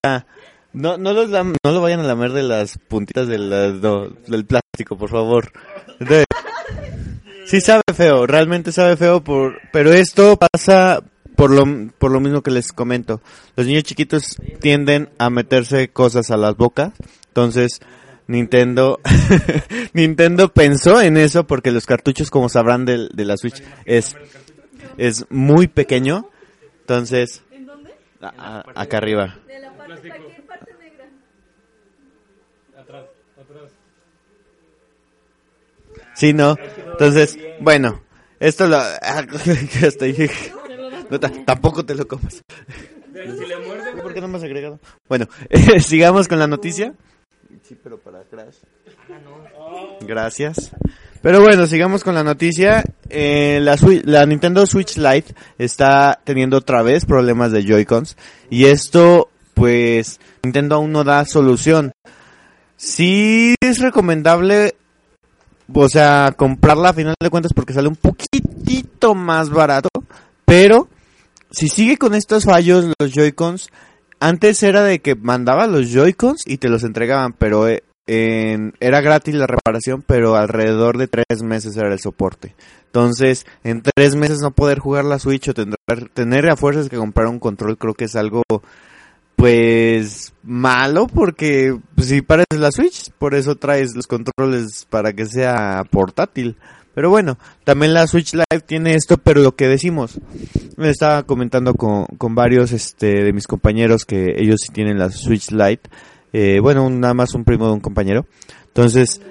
no 0.73 0.97
no 0.97 1.13
los 1.13 1.29
no 1.29 1.71
lo 1.71 1.81
vayan 1.81 2.01
a 2.01 2.03
lamer 2.03 2.33
de 2.33 2.43
las 2.43 2.77
puntitas 2.77 3.27
del 3.27 4.45
plástico, 4.45 4.97
por 4.97 5.09
favor. 5.09 5.51
Sí 7.45 7.61
sabe 7.61 7.83
feo, 7.95 8.27
realmente 8.27 8.71
sabe 8.71 8.97
feo, 8.97 9.23
por 9.23 9.59
pero 9.71 9.93
esto 9.93 10.37
pasa 10.37 11.01
por 11.37 11.51
lo, 11.51 11.91
por 11.97 12.11
lo 12.11 12.19
mismo 12.19 12.41
que 12.41 12.51
les 12.51 12.73
comento. 12.73 13.21
Los 13.55 13.67
niños 13.67 13.83
chiquitos 13.83 14.37
tienden 14.59 15.09
a 15.19 15.29
meterse 15.29 15.87
cosas 15.87 16.31
a 16.31 16.35
las 16.35 16.57
bocas. 16.57 16.93
Entonces, 17.27 17.79
Nintendo, 18.27 18.99
Nintendo 19.93 20.49
pensó 20.53 21.01
en 21.01 21.17
eso 21.17 21.45
porque 21.47 21.71
los 21.71 21.85
cartuchos, 21.85 22.29
como 22.29 22.49
sabrán 22.49 22.85
del- 22.85 23.09
de, 23.13 23.25
la 23.25 23.37
Switch, 23.37 23.63
es, 23.85 24.15
es 24.97 25.25
muy 25.29 25.67
pequeño. 25.67 26.29
Entonces, 26.81 27.41
a- 28.21 28.61
a- 28.75 28.81
acá 28.81 28.97
arriba. 28.97 29.39
Sí, 36.15 36.33
no. 36.33 36.57
Entonces, 36.91 37.37
bueno, 37.59 38.01
esto 38.39 38.67
lo... 38.67 38.77
hasta 39.87 40.05
ahí. 40.05 40.29
No, 41.09 41.19
ta- 41.19 41.31
tampoco 41.45 41.85
te 41.85 41.95
lo 41.95 42.07
comas. 42.07 42.41
¿Por 44.01 44.13
qué 44.13 44.21
no 44.21 44.27
me 44.27 44.37
has 44.37 44.43
agregado? 44.43 44.79
Bueno, 45.07 45.27
sigamos 45.79 46.27
con 46.27 46.39
la 46.39 46.47
noticia. 46.47 46.93
Sí, 47.67 47.77
pero 47.83 47.99
para 47.99 48.23
Crash. 48.23 48.55
Gracias. 50.01 50.71
Pero 51.21 51.41
bueno, 51.41 51.67
sigamos 51.67 52.03
con 52.03 52.15
la 52.15 52.23
noticia. 52.23 52.83
eh, 53.09 53.59
la 53.61 54.25
Nintendo 54.25 54.65
Switch 54.65 54.95
Lite 54.95 55.35
está 55.57 56.19
teniendo 56.23 56.57
otra 56.57 56.81
vez 56.81 57.05
problemas 57.05 57.51
de 57.51 57.65
Joy-Cons 57.65 58.15
y 58.49 58.65
esto 58.65 59.29
pues 59.53 60.19
Nintendo 60.43 60.75
aún 60.75 60.93
no 60.93 61.03
da 61.03 61.25
solución. 61.25 61.91
Sí 62.77 63.55
es 63.59 63.79
recomendable, 63.79 64.75
o 65.73 65.89
sea, 65.89 66.33
comprarla 66.37 66.89
a 66.89 66.93
final 66.93 67.15
de 67.19 67.29
cuentas 67.29 67.51
porque 67.53 67.73
sale 67.73 67.87
un 67.87 67.95
poquitito 67.95 69.13
más 69.15 69.49
barato, 69.49 69.89
pero 70.45 70.87
si 71.49 71.67
sigue 71.67 71.97
con 71.97 72.13
estos 72.13 72.45
fallos 72.45 72.85
los 72.99 73.11
Joy-Cons, 73.11 73.69
antes 74.19 74.61
era 74.63 74.83
de 74.83 74.99
que 74.99 75.15
mandaba 75.15 75.67
los 75.67 75.91
Joy-Cons 75.91 76.43
y 76.45 76.57
te 76.57 76.69
los 76.69 76.83
entregaban, 76.83 77.33
pero 77.33 77.67
eh, 77.67 77.83
en- 78.07 78.73
era 78.79 79.01
gratis 79.01 79.35
la 79.35 79.47
reparación, 79.47 80.03
pero 80.05 80.35
alrededor 80.35 80.97
de 80.97 81.07
tres 81.07 81.43
meses 81.43 81.75
era 81.77 81.91
el 81.91 81.99
soporte. 81.99 82.55
Entonces, 82.85 83.45
en 83.63 83.81
tres 83.83 84.15
meses 84.15 84.39
no 84.41 84.51
poder 84.51 84.79
jugar 84.79 85.05
la 85.05 85.19
Switch 85.19 85.49
o 85.49 85.53
tener, 85.53 85.75
tener 86.13 86.49
a 86.49 86.55
fuerzas 86.55 86.89
que 86.89 86.97
comprar 86.97 87.27
un 87.27 87.39
control 87.39 87.77
creo 87.77 87.93
que 87.93 88.05
es 88.05 88.15
algo, 88.15 88.43
pues, 89.35 90.33
malo 90.43 91.07
porque 91.07 91.77
si 92.01 92.21
pares 92.21 92.45
la 92.57 92.71
Switch, 92.71 93.11
por 93.19 93.35
eso 93.35 93.55
traes 93.55 93.95
los 93.95 94.07
controles 94.07 94.85
para 94.89 95.13
que 95.13 95.25
sea 95.25 95.83
portátil. 95.91 96.55
Pero 96.97 97.11
bueno, 97.11 97.37
también 97.63 97.93
la 97.93 98.07
Switch 98.07 98.33
Lite 98.33 98.61
tiene 98.65 98.95
esto, 98.95 99.17
pero 99.17 99.43
lo 99.43 99.55
que 99.55 99.67
decimos, 99.67 100.19
me 100.77 100.89
estaba 100.89 101.21
comentando 101.21 101.75
con, 101.75 102.07
con 102.17 102.33
varios 102.33 102.71
este, 102.71 103.23
de 103.23 103.33
mis 103.33 103.45
compañeros 103.45 104.03
que 104.03 104.33
ellos 104.39 104.61
sí 104.65 104.73
tienen 104.73 104.97
la 104.97 105.11
Switch 105.11 105.51
Lite. 105.51 105.87
Eh, 106.33 106.57
bueno, 106.59 106.89
nada 106.89 107.13
más 107.13 107.35
un 107.35 107.43
primo 107.45 107.67
de 107.67 107.73
un 107.73 107.81
compañero. 107.81 108.25
Entonces, 108.69 109.21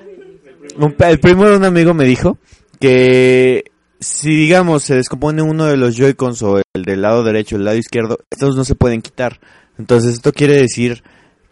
un- 0.78 0.94
el 0.96 1.18
primo 1.18 1.44
de 1.46 1.56
un 1.56 1.64
amigo 1.64 1.92
me 1.92 2.04
dijo 2.04 2.38
que 2.78 3.64
si 3.98 4.30
digamos 4.30 4.84
se 4.84 4.94
descompone 4.94 5.42
uno 5.42 5.64
de 5.64 5.76
los 5.76 5.96
Joy-Cons 5.96 6.42
o 6.44 6.62
el 6.72 6.84
del 6.84 7.02
lado 7.02 7.24
derecho, 7.24 7.56
el 7.56 7.64
lado 7.64 7.78
izquierdo, 7.78 8.20
estos 8.30 8.54
no 8.54 8.62
se 8.64 8.76
pueden 8.76 9.02
quitar. 9.02 9.40
Entonces 9.76 10.14
esto 10.14 10.32
quiere 10.32 10.54
decir 10.54 11.02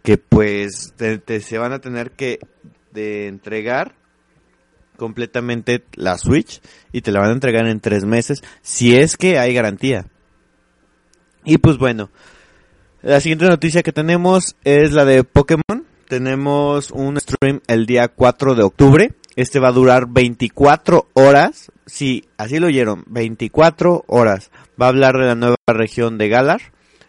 que 0.04 0.16
pues 0.16 0.92
te- 0.96 1.40
se 1.40 1.58
van 1.58 1.72
a 1.72 1.80
tener 1.80 2.12
que 2.12 2.38
entregar 2.94 3.96
completamente 5.04 5.84
la 5.96 6.16
Switch 6.16 6.62
y 6.90 7.02
te 7.02 7.12
la 7.12 7.20
van 7.20 7.28
a 7.28 7.34
entregar 7.34 7.66
en 7.66 7.78
tres 7.78 8.06
meses 8.06 8.42
si 8.62 8.96
es 8.96 9.18
que 9.18 9.38
hay 9.38 9.52
garantía. 9.52 10.06
Y 11.44 11.58
pues 11.58 11.76
bueno, 11.76 12.08
la 13.02 13.20
siguiente 13.20 13.44
noticia 13.44 13.82
que 13.82 13.92
tenemos 13.92 14.56
es 14.64 14.92
la 14.92 15.04
de 15.04 15.22
Pokémon. 15.22 15.84
Tenemos 16.08 16.90
un 16.90 17.20
stream 17.20 17.60
el 17.66 17.84
día 17.84 18.08
4 18.08 18.54
de 18.54 18.62
octubre. 18.62 19.12
Este 19.36 19.58
va 19.58 19.68
a 19.68 19.72
durar 19.72 20.06
24 20.08 21.10
horas. 21.12 21.70
Sí, 21.84 22.24
así 22.38 22.58
lo 22.58 22.68
oyeron, 22.68 23.04
24 23.06 24.04
horas. 24.06 24.50
Va 24.80 24.86
a 24.86 24.88
hablar 24.88 25.18
de 25.18 25.26
la 25.26 25.34
nueva 25.34 25.56
región 25.66 26.16
de 26.16 26.30
Galar. 26.30 26.62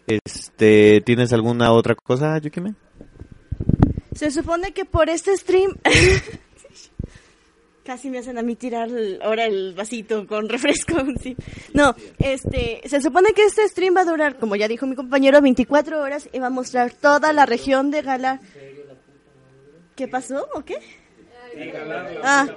Este, 0.06 1.02
¿tienes 1.06 1.32
alguna 1.32 1.72
otra 1.72 1.96
cosa, 1.96 2.38
Yukime? 2.40 2.76
Se 4.14 4.32
supone 4.32 4.74
que 4.74 4.84
por 4.84 5.08
este 5.08 5.38
stream... 5.38 5.72
Casi 7.86 8.10
me 8.10 8.18
hacen 8.18 8.40
a 8.40 8.42
mí 8.42 8.56
tirar 8.56 8.90
ahora 9.22 9.46
el 9.46 9.76
vasito 9.76 10.26
con 10.26 10.50
refresco. 10.50 10.96
No, 11.74 11.94
este, 12.18 12.82
se 12.86 13.02
supone 13.02 13.34
que 13.34 13.44
este 13.44 13.68
stream 13.68 13.96
va 13.96 14.02
a 14.02 14.06
durar, 14.06 14.40
como 14.40 14.56
ya 14.56 14.68
dijo 14.68 14.88
mi 14.88 14.96
compañero, 14.96 15.42
24 15.42 16.02
horas 16.02 16.28
y 16.32 16.40
va 16.40 16.48
a 16.48 16.50
mostrar 16.50 16.94
toda 16.94 17.34
la 17.34 17.46
región 17.46 17.92
de 17.92 18.02
Galar. 18.02 18.40
¿Qué 19.96 20.08
pasó 20.08 20.48
o 20.56 20.64
qué? 20.64 20.78
Ah, 22.24 22.48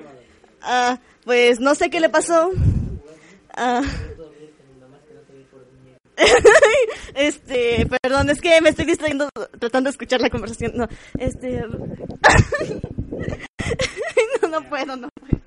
ah, 0.63 0.99
pues 1.25 1.61
no 1.61 1.75
sé 1.75 1.91
qué 1.91 2.01
le 2.01 2.09
pasó. 2.09 2.51
Ah. 3.55 3.83
Este, 7.15 7.87
perdón, 8.03 8.31
es 8.31 8.41
que 8.41 8.61
me 8.61 8.71
estoy 8.71 8.85
distrayendo 8.85 9.29
tratando 9.59 9.89
de 9.89 9.93
escuchar 9.93 10.21
la 10.21 10.31
conversación. 10.31 10.73
No, 10.75 10.89
este. 11.19 11.65
no, 14.51 14.69
puedo, 14.69 14.97
no 14.97 15.09
puedo. 15.11 15.43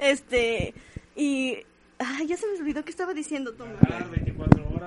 Este, 0.00 0.74
y. 1.16 1.58
Ay, 1.98 2.26
ya 2.26 2.36
se 2.36 2.46
me 2.48 2.58
olvidó 2.58 2.84
que 2.84 2.90
estaba 2.90 3.14
diciendo, 3.14 3.52
Toma. 3.52 3.74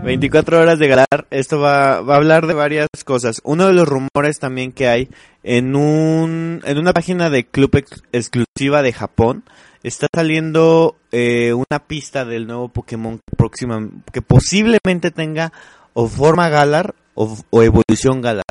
24 0.03 0.59
horas 0.59 0.79
de 0.79 0.87
Galar. 0.89 1.27
Esto 1.31 1.59
va, 1.59 2.01
va 2.01 2.15
a 2.15 2.17
hablar 2.17 2.45
de 2.45 2.53
varias 2.53 2.87
cosas. 3.05 3.39
Uno 3.45 3.67
de 3.67 3.73
los 3.73 3.87
rumores 3.87 4.39
también 4.39 4.73
que 4.73 4.87
hay 4.89 5.09
en 5.43 5.75
un 5.75 6.61
en 6.65 6.77
una 6.77 6.91
página 6.91 7.29
de 7.29 7.45
club 7.45 7.75
ex- 7.77 8.03
exclusiva 8.11 8.81
de 8.81 8.91
Japón 8.91 9.43
está 9.83 10.07
saliendo 10.13 10.97
eh, 11.13 11.53
una 11.53 11.79
pista 11.87 12.25
del 12.25 12.47
nuevo 12.47 12.67
Pokémon 12.69 13.21
próxima 13.37 13.87
que 14.11 14.21
posiblemente 14.21 15.11
tenga 15.11 15.53
o 15.93 16.07
forma 16.09 16.49
Galar 16.49 16.93
o, 17.13 17.37
o 17.49 17.63
evolución 17.63 18.21
Galar. 18.21 18.43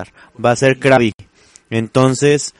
Va 0.42 0.52
a 0.52 0.56
ser 0.56 0.78
Krabi. 0.78 1.12
Entonces 1.68 2.54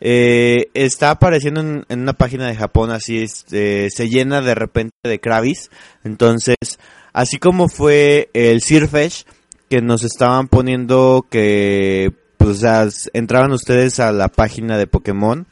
eh, 0.00 0.70
está 0.74 1.10
apareciendo 1.10 1.60
en, 1.60 1.84
una 2.00 2.12
página 2.14 2.46
de 2.46 2.56
Japón 2.56 2.90
así 2.90 3.18
es, 3.22 3.44
eh, 3.52 3.88
se 3.90 4.08
llena 4.08 4.40
de 4.40 4.54
repente 4.54 4.94
de 5.04 5.20
Kravis. 5.20 5.70
Entonces 6.04 6.56
Así 7.12 7.38
como 7.38 7.68
fue 7.68 8.30
el 8.34 8.62
Sirfetch, 8.62 9.24
que 9.68 9.80
nos 9.80 10.04
estaban 10.04 10.48
poniendo 10.48 11.26
que, 11.28 12.12
pues, 12.36 12.50
o 12.50 12.54
sea, 12.54 12.88
entraban 13.12 13.52
ustedes 13.52 14.00
a 14.00 14.12
la 14.12 14.28
página 14.28 14.78
de 14.78 14.86
Pokémon 14.86 15.46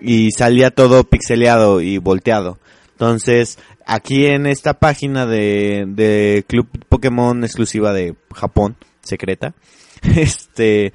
y 0.00 0.30
salía 0.32 0.70
todo 0.70 1.04
pixeleado 1.04 1.80
y 1.80 1.98
volteado. 1.98 2.58
Entonces, 2.92 3.58
aquí 3.86 4.26
en 4.26 4.46
esta 4.46 4.74
página 4.74 5.26
de, 5.26 5.84
de 5.88 6.44
Club 6.46 6.68
Pokémon 6.88 7.42
exclusiva 7.44 7.92
de 7.92 8.14
Japón, 8.32 8.76
secreta, 9.02 9.54
este, 10.16 10.92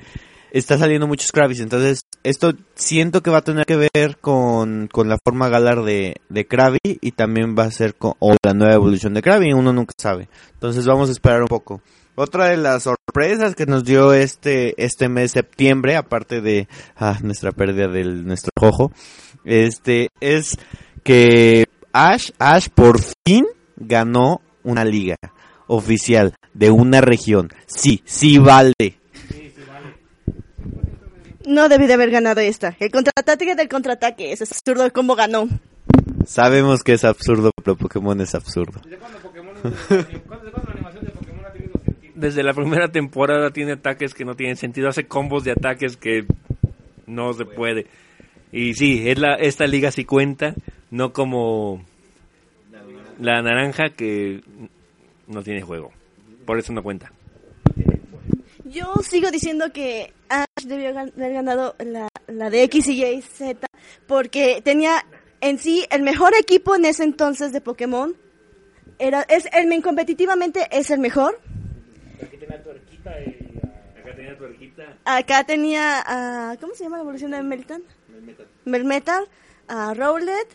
está 0.51 0.77
saliendo 0.77 1.07
muchos 1.07 1.31
Kravis. 1.31 1.59
Entonces, 1.59 2.01
esto 2.23 2.53
siento 2.75 3.21
que 3.21 3.31
va 3.31 3.39
a 3.39 3.43
tener 3.43 3.65
que 3.65 3.89
ver 3.93 4.17
con, 4.19 4.87
con 4.91 5.09
la 5.09 5.17
forma 5.23 5.49
galar 5.49 5.83
de, 5.83 6.15
de 6.29 6.47
Krabi 6.47 6.79
y 6.83 7.11
también 7.11 7.55
va 7.57 7.63
a 7.63 7.71
ser 7.71 7.95
con, 7.95 8.13
la 8.43 8.53
nueva 8.53 8.73
evolución 8.73 9.13
de 9.13 9.21
Krabi, 9.21 9.53
uno 9.53 9.73
nunca 9.73 9.93
sabe. 9.97 10.29
Entonces 10.53 10.85
vamos 10.85 11.09
a 11.09 11.11
esperar 11.11 11.41
un 11.41 11.47
poco. 11.47 11.81
Otra 12.15 12.47
de 12.47 12.57
las 12.57 12.83
sorpresas 12.83 13.55
que 13.55 13.65
nos 13.65 13.85
dio 13.85 14.11
este, 14.11 14.83
este 14.83 15.07
mes 15.07 15.31
septiembre, 15.31 15.95
aparte 15.95 16.41
de 16.41 16.67
ah, 16.97 17.17
nuestra 17.23 17.53
pérdida 17.53 17.87
de 17.87 18.03
nuestro 18.03 18.51
ojo, 18.59 18.91
este, 19.45 20.09
es 20.19 20.57
que 21.03 21.65
Ash, 21.93 22.31
Ash 22.37 22.67
por 22.67 22.99
fin 23.25 23.45
ganó 23.77 24.41
una 24.63 24.83
liga 24.83 25.15
oficial 25.67 26.33
de 26.53 26.71
una 26.71 26.99
región. 26.99 27.49
Sí, 27.67 28.01
sí 28.05 28.37
vale. 28.37 28.98
No 31.49 31.67
debí 31.67 31.87
de 31.87 31.95
haber 31.95 32.11
ganado 32.11 32.41
esta. 32.41 32.75
El 32.79 32.91
contraataque 32.91 33.55
del 33.55 33.67
contraataque. 33.67 34.31
Es 34.31 34.43
absurdo 34.43 34.87
cómo 34.93 35.15
ganó. 35.15 35.49
Sabemos 36.23 36.83
que 36.83 36.93
es 36.93 37.03
absurdo, 37.03 37.49
pero 37.63 37.75
Pokémon 37.75 38.21
es 38.21 38.35
absurdo. 38.35 38.79
Desde 42.13 42.43
la 42.43 42.53
primera 42.53 42.89
temporada 42.89 43.49
tiene 43.49 43.71
ataques 43.71 44.13
que 44.13 44.25
no 44.25 44.35
tienen 44.35 44.57
sentido, 44.57 44.89
hace 44.89 45.07
combos 45.07 45.43
de 45.43 45.53
ataques 45.53 45.97
que 45.97 46.27
no 47.07 47.33
se 47.33 47.45
puede. 47.45 47.87
Y 48.51 48.75
sí, 48.75 49.09
es 49.09 49.17
la, 49.17 49.33
esta 49.33 49.65
liga 49.65 49.89
sí 49.89 50.05
cuenta, 50.05 50.53
no 50.91 51.13
como 51.13 51.83
la 53.19 53.41
naranja 53.41 53.89
que 53.89 54.43
no 55.25 55.41
tiene 55.41 55.63
juego. 55.63 55.91
Por 56.45 56.59
eso 56.59 56.73
no 56.73 56.83
cuenta. 56.83 57.11
Yo 58.65 58.93
sigo 59.01 59.31
diciendo 59.31 59.73
que 59.73 60.13
Ash 60.29 60.48
debió 60.67 60.89
haber 60.89 61.33
ganado 61.33 61.75
la, 61.79 62.07
la 62.27 62.49
de 62.49 62.63
X 62.63 62.87
y 62.87 63.03
Y 63.03 63.21
Z 63.21 63.67
porque 64.07 64.61
tenía 64.63 65.05
en 65.41 65.57
sí 65.57 65.85
el 65.89 66.01
mejor 66.01 66.33
equipo 66.35 66.75
en 66.75 66.85
ese 66.85 67.03
entonces 67.03 67.51
de 67.51 67.61
Pokémon. 67.61 68.15
Era, 68.97 69.21
es 69.23 69.47
el, 69.53 69.81
competitivamente 69.81 70.67
es 70.71 70.89
el 70.91 70.99
mejor. 70.99 71.39
Acá 75.05 75.43
tenía, 75.45 76.03
a 76.05 76.57
¿cómo 76.57 76.73
se 76.73 76.83
llama 76.83 76.97
la 76.97 77.03
evolución 77.03 77.31
de 77.31 77.41
Meltan? 77.41 77.83
Melmetal, 78.65 79.27
a 79.67 79.93
Rowlet, 79.93 80.47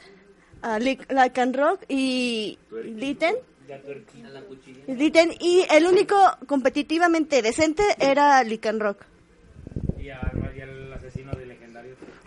a 0.63 0.79
Lycanroc 0.79 1.83
y 1.89 2.59
Litten. 2.71 3.37
Litten, 4.87 5.33
y 5.41 5.65
el 5.71 5.87
único 5.87 6.17
competitivamente 6.47 7.41
decente 7.41 7.83
era 7.99 8.43
Lycanroc. 8.45 9.14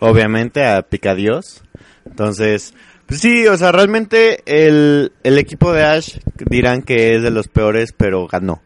Obviamente 0.00 0.64
a 0.64 0.82
Picadios. 0.82 1.62
Entonces, 2.04 2.74
pues 3.06 3.20
sí, 3.20 3.46
o 3.46 3.56
sea, 3.56 3.72
realmente 3.72 4.42
el, 4.46 5.12
el 5.22 5.38
equipo 5.38 5.72
de 5.72 5.84
Ash 5.84 6.18
dirán 6.48 6.82
que 6.82 7.16
es 7.16 7.22
de 7.22 7.30
los 7.30 7.48
peores, 7.48 7.92
pero 7.96 8.26
ganó. 8.26 8.62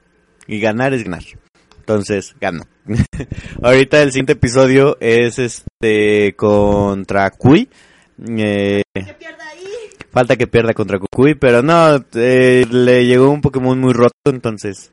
Y 0.47 0.61
ganar 0.61 0.93
es 0.95 1.05
ganar. 1.05 1.23
Entonces, 1.79 2.35
ganó. 2.41 2.65
Ahorita 3.63 4.03
el 4.03 4.11
siguiente 4.11 4.33
episodio 4.33 4.97
es 5.01 5.39
este 5.39 6.35
contra 6.37 7.31
Kui. 7.31 7.69
Eh, 8.37 8.83
Falta 10.13 10.37
que 10.37 10.47
pierda 10.47 10.75
contra 10.75 10.99
Kukui, 10.99 11.35
pero 11.37 11.63
no, 11.63 12.05
eh, 12.15 12.67
le 12.71 13.07
llegó 13.07 13.31
un 13.31 13.41
Pokémon 13.41 13.81
muy 13.81 13.95
roto, 13.95 14.13
entonces, 14.27 14.93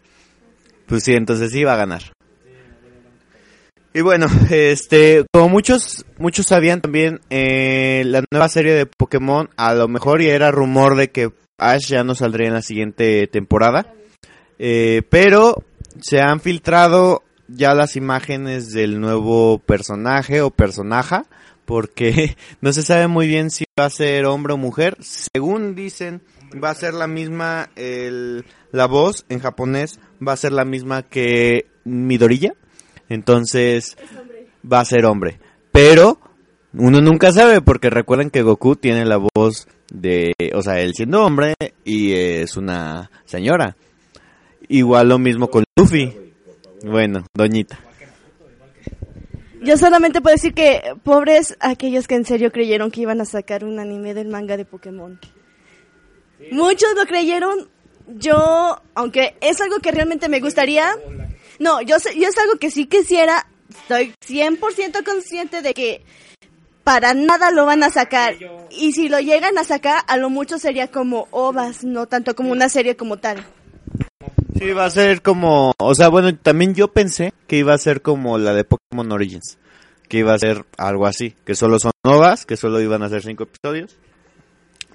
pues 0.86 1.04
sí, 1.04 1.14
entonces 1.14 1.52
sí 1.52 1.66
va 1.66 1.74
a 1.74 1.78
ganar. 1.78 2.04
Y 3.94 4.02
bueno, 4.02 4.28
este, 4.50 5.26
como 5.32 5.50
muchos, 5.50 6.06
muchos 6.18 6.48
sabían 6.48 6.82
también, 6.82 7.22
eh, 7.30 8.04
la 8.06 8.24
nueva 8.32 8.50
serie 8.50 8.74
de 8.74 8.86
Pokémon, 8.86 9.50
a 9.58 9.74
lo 9.74 9.88
mejor 9.88 10.22
ya 10.22 10.34
era 10.34 10.52
rumor 10.52 10.96
de 10.96 11.10
que 11.12 11.32
Ash 11.58 11.88
ya 11.88 12.04
no 12.04 12.16
saldría 12.16 12.48
en 12.48 12.54
la 12.54 12.62
siguiente 12.62 13.28
temporada, 13.28 13.94
eh, 14.60 15.02
pero 15.10 15.64
se 16.00 16.22
han 16.22 16.40
filtrado 16.40 17.24
ya 17.48 17.74
las 17.74 17.96
imágenes 17.96 18.72
del 18.72 19.00
nuevo 19.00 19.60
personaje 19.60 20.42
o 20.42 20.52
personaja, 20.52 21.26
porque 21.66 22.36
no 22.62 22.74
se 22.74 22.84
sabe 22.84 23.08
muy 23.08 23.28
bien 23.28 23.50
si 23.50 23.66
va 23.80 23.86
a 23.86 23.90
ser 23.90 24.26
hombre 24.26 24.54
o 24.54 24.58
mujer. 24.58 24.98
Según 25.02 25.76
dicen, 25.76 26.22
va 26.64 26.70
a 26.70 26.76
ser 26.76 26.94
la 26.94 27.08
misma, 27.08 27.70
el, 27.76 28.46
la 28.72 28.86
voz 28.86 29.26
en 29.30 29.40
japonés 29.40 30.00
va 30.26 30.34
a 30.34 30.38
ser 30.38 30.52
la 30.52 30.66
misma 30.66 31.04
que 31.04 31.66
Midorilla. 31.84 32.54
Entonces, 33.10 33.97
va 34.72 34.80
a 34.80 34.86
ser 34.86 35.05
hombre. 35.05 35.39
Pero, 35.72 36.20
uno 36.74 37.01
nunca 37.01 37.32
sabe, 37.32 37.62
porque 37.62 37.89
recuerden 37.89 38.30
que 38.30 38.43
Goku 38.43 38.76
tiene 38.76 39.05
la 39.05 39.18
voz 39.18 39.68
de, 39.91 40.34
o 40.53 40.62
sea, 40.62 40.80
él 40.80 40.93
siendo 40.93 41.26
hombre 41.26 41.55
y 41.84 42.14
es 42.14 42.55
una 42.57 43.10
señora. 43.26 43.76
Igual 44.68 45.10
lo 45.10 45.18
mismo 45.18 45.49
con 45.49 45.64
Luffy. 45.76 46.14
Bueno, 46.84 47.26
doñita. 47.34 47.80
Yo 49.62 49.78
solamente 49.78 50.22
puedo 50.22 50.36
decir 50.36 50.53
que 50.53 50.82
pobres 51.03 51.57
aquellos 51.60 52.07
que 52.07 52.16
en 52.16 52.24
serio 52.24 52.51
creyeron 52.51 52.91
que 52.91 53.01
iban 53.01 53.20
a 53.20 53.26
sacar 53.26 53.66
un 53.66 53.80
anime 53.80 54.14
del 54.14 54.28
manga 54.30 54.55
de 54.55 54.64
Pokémon. 54.64 55.20
Muchos 56.51 56.89
lo 56.95 57.05
creyeron. 57.05 57.68
Yo, 58.07 58.82
aunque 58.95 59.36
es 59.41 59.60
algo 59.62 59.80
que 59.80 59.91
realmente 59.91 60.30
me 60.30 60.39
gustaría, 60.39 60.95
no, 61.60 61.82
yo, 61.82 61.99
sé- 61.99 62.20
yo 62.20 62.28
es 62.28 62.38
algo 62.38 62.55
que 62.60 62.72
sí 62.72 62.86
quisiera, 62.88 63.45
estoy 63.70 64.14
100% 64.28 65.03
consciente 65.03 65.62
de 65.62 65.74
que 65.74 66.03
para 66.84 67.14
nada 67.14 67.51
lo 67.51 67.66
van 67.66 67.84
a 67.84 67.89
sacar. 67.91 68.36
Y 68.72 68.93
si 68.93 69.10
lo 69.10 69.20
llegan 69.20 69.57
a 69.57 69.64
sacar, 69.64 70.03
a 70.07 70.18
lo 70.18 70.30
mucho 70.30 70.57
sería 70.57 70.88
como 70.88 71.28
ovas, 71.32 71.84
no 71.84 72.07
tanto 72.07 72.36
como 72.36 72.51
una 72.51 72.70
serie 72.70 72.95
como 72.95 73.18
tal. 73.18 73.45
Sí, 74.57 74.72
va 74.72 74.86
a 74.86 74.89
ser 74.89 75.22
como, 75.22 75.74
o 75.78 75.95
sea, 75.95 76.10
bueno, 76.10 76.36
también 76.36 76.74
yo 76.74 76.89
pensé 76.89 77.34
que 77.47 77.57
iba 77.57 77.74
a 77.74 77.78
ser 77.78 78.01
como 78.01 78.38
la 78.38 78.53
de 78.53 78.64
Pokémon 78.66 79.12
Origins, 79.12 79.57
que 80.10 80.18
iba 80.18 80.34
a 80.34 80.39
ser 80.39 80.66
algo 80.78 81.05
así, 81.05 81.36
que 81.45 81.55
solo 81.55 81.80
son 81.80 81.91
novas, 82.03 82.45
que 82.45 82.57
solo 82.57 82.82
iban 82.82 83.03
a 83.03 83.10
ser 83.10 83.22
cinco 83.24 83.43
episodios. 83.43 83.95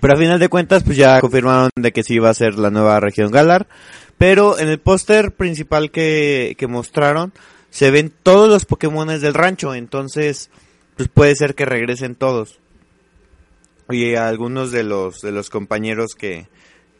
Pero 0.00 0.14
a 0.14 0.18
final 0.18 0.38
de 0.38 0.48
cuentas, 0.48 0.82
pues 0.82 0.98
ya 0.98 1.18
confirmaron 1.20 1.70
de 1.76 1.92
que 1.92 2.02
sí 2.02 2.14
iba 2.14 2.28
a 2.28 2.34
ser 2.34 2.58
la 2.58 2.70
nueva 2.70 3.00
región 3.00 3.30
Galar. 3.30 3.66
Pero 4.18 4.58
en 4.58 4.68
el 4.68 4.78
póster 4.78 5.32
principal 5.32 5.90
que, 5.90 6.54
que 6.58 6.66
mostraron, 6.66 7.32
se 7.70 7.90
ven 7.90 8.12
todos 8.22 8.48
los 8.48 8.64
Pokémones 8.64 9.20
del 9.20 9.34
rancho, 9.34 9.74
entonces, 9.74 10.50
pues 10.96 11.08
puede 11.08 11.34
ser 11.34 11.54
que 11.54 11.64
regresen 11.64 12.14
todos. 12.14 12.58
Y 13.90 14.14
algunos 14.14 14.70
de 14.70 14.84
los, 14.84 15.20
de 15.20 15.32
los 15.32 15.50
compañeros 15.50 16.14
que, 16.14 16.46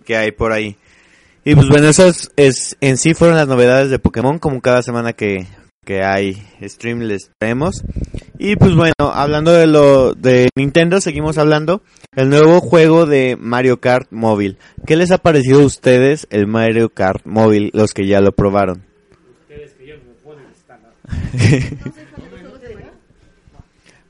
que 0.04 0.16
hay 0.16 0.32
por 0.32 0.52
ahí. 0.52 0.76
Y 1.44 1.54
pues 1.54 1.68
bueno, 1.68 1.88
esas 1.88 2.32
es, 2.36 2.76
en 2.80 2.96
sí 2.96 3.14
fueron 3.14 3.36
las 3.36 3.48
novedades 3.48 3.90
de 3.90 3.98
Pokémon, 3.98 4.38
como 4.38 4.60
cada 4.60 4.82
semana 4.82 5.12
que, 5.12 5.46
que 5.85 6.03
hay 6.03 6.43
stream 6.62 7.01
les 7.01 7.30
traemos. 7.39 7.82
Y 8.39 8.57
pues 8.57 8.74
bueno, 8.74 8.95
hablando 8.99 9.53
de 9.53 9.66
lo 9.66 10.14
de 10.14 10.49
Nintendo, 10.57 11.01
seguimos 11.01 11.39
hablando. 11.39 11.82
El 12.16 12.30
nuevo 12.30 12.61
juego 12.61 13.07
de 13.07 13.37
Mario 13.39 13.80
Kart 13.80 14.11
móvil. 14.11 14.59
¿Qué 14.87 14.97
les 14.97 15.11
ha 15.12 15.18
parecido 15.18 15.61
a 15.61 15.66
ustedes 15.66 16.26
el 16.30 16.47
Mario 16.47 16.89
Kart 16.89 17.24
móvil, 17.24 17.70
los 17.74 17.93
que 17.95 18.07
ya 18.07 18.20
lo 18.20 18.32
probaron? 18.32 18.82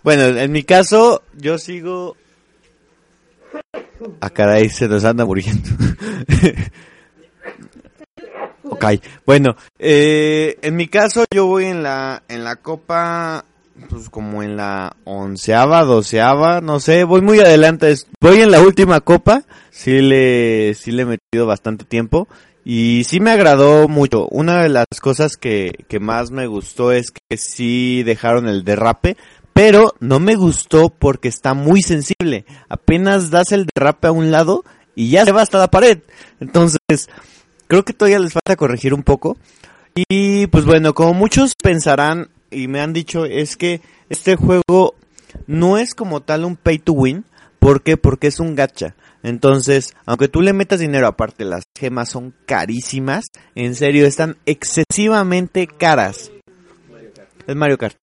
bueno, 0.02 0.38
en 0.38 0.52
mi 0.52 0.62
caso, 0.62 1.22
yo 1.36 1.58
sigo... 1.58 2.16
Ah, 4.20 4.30
caray, 4.30 4.68
se 4.68 4.88
nos 4.88 5.04
anda 5.04 5.24
muriendo. 5.24 5.68
Ok, 8.66 8.84
bueno, 9.26 9.56
eh, 9.78 10.58
en 10.62 10.76
mi 10.76 10.88
caso 10.88 11.24
yo 11.30 11.46
voy 11.46 11.66
en 11.66 11.82
la 11.82 12.22
en 12.28 12.44
la 12.44 12.56
copa, 12.56 13.44
pues 13.90 14.08
como 14.08 14.42
en 14.42 14.56
la 14.56 14.96
onceava, 15.04 15.84
doceava, 15.84 16.60
no 16.62 16.80
sé, 16.80 17.04
voy 17.04 17.20
muy 17.20 17.40
adelante, 17.40 17.94
voy 18.20 18.40
en 18.40 18.50
la 18.50 18.62
última 18.62 19.00
copa, 19.00 19.42
sí 19.70 20.00
le, 20.00 20.74
sí 20.74 20.92
le 20.92 21.02
he 21.02 21.06
metido 21.06 21.46
bastante 21.46 21.84
tiempo 21.84 22.26
y 22.64 23.02
sí 23.04 23.20
me 23.20 23.32
agradó 23.32 23.86
mucho. 23.86 24.26
Una 24.30 24.62
de 24.62 24.70
las 24.70 24.86
cosas 25.02 25.36
que, 25.36 25.84
que 25.88 26.00
más 26.00 26.30
me 26.30 26.46
gustó 26.46 26.90
es 26.92 27.10
que 27.10 27.36
sí 27.36 28.02
dejaron 28.02 28.48
el 28.48 28.64
derrape, 28.64 29.18
pero 29.52 29.92
no 30.00 30.20
me 30.20 30.36
gustó 30.36 30.88
porque 30.88 31.28
está 31.28 31.52
muy 31.52 31.82
sensible. 31.82 32.46
Apenas 32.70 33.30
das 33.30 33.52
el 33.52 33.66
derrape 33.74 34.08
a 34.08 34.12
un 34.12 34.30
lado 34.30 34.64
y 34.94 35.10
ya 35.10 35.26
se 35.26 35.32
va 35.32 35.42
hasta 35.42 35.58
la 35.58 35.70
pared. 35.70 35.98
Entonces, 36.40 37.10
creo 37.74 37.84
que 37.84 37.92
todavía 37.92 38.20
les 38.20 38.32
falta 38.32 38.54
corregir 38.54 38.94
un 38.94 39.02
poco. 39.02 39.36
Y 39.96 40.46
pues 40.46 40.64
bueno, 40.64 40.94
como 40.94 41.12
muchos 41.12 41.54
pensarán 41.60 42.28
y 42.52 42.68
me 42.68 42.80
han 42.80 42.92
dicho, 42.92 43.24
es 43.24 43.56
que 43.56 43.80
este 44.08 44.36
juego 44.36 44.94
no 45.48 45.76
es 45.76 45.96
como 45.96 46.20
tal 46.20 46.44
un 46.44 46.54
pay 46.54 46.78
to 46.78 46.92
win. 46.92 47.24
¿Por 47.58 47.82
qué? 47.82 47.96
Porque 47.96 48.28
es 48.28 48.38
un 48.38 48.54
gacha. 48.54 48.94
Entonces, 49.24 49.96
aunque 50.06 50.28
tú 50.28 50.40
le 50.40 50.52
metas 50.52 50.78
dinero, 50.78 51.08
aparte 51.08 51.44
las 51.44 51.64
gemas 51.76 52.10
son 52.10 52.32
carísimas, 52.46 53.24
en 53.56 53.74
serio, 53.74 54.06
están 54.06 54.36
excesivamente 54.46 55.66
caras. 55.66 56.30
Es 57.48 57.56
Mario 57.56 57.78
Kart. 57.78 57.96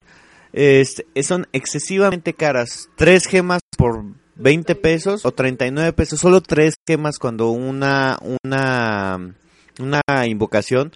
Este, 0.51 1.05
son 1.23 1.47
excesivamente 1.53 2.33
caras. 2.33 2.89
Tres 2.97 3.25
gemas 3.25 3.61
por 3.77 4.03
20 4.35 4.75
pesos 4.75 5.25
o 5.25 5.31
39 5.31 5.93
pesos. 5.93 6.19
Solo 6.19 6.41
tres 6.41 6.75
gemas 6.85 7.19
cuando 7.19 7.51
una, 7.51 8.19
una, 8.43 9.33
una 9.79 10.01
invocación 10.27 10.91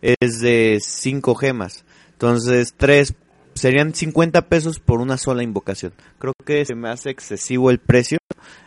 es 0.00 0.40
de 0.40 0.78
cinco 0.80 1.34
gemas. 1.34 1.84
Entonces, 2.12 2.74
tres 2.76 3.14
serían 3.54 3.92
50 3.94 4.42
pesos 4.48 4.78
por 4.78 5.00
una 5.00 5.16
sola 5.16 5.42
invocación. 5.42 5.92
Creo 6.18 6.32
que 6.44 6.64
se 6.64 6.74
me 6.74 6.88
hace 6.88 7.10
excesivo 7.10 7.70
el 7.70 7.78
precio. 7.78 8.18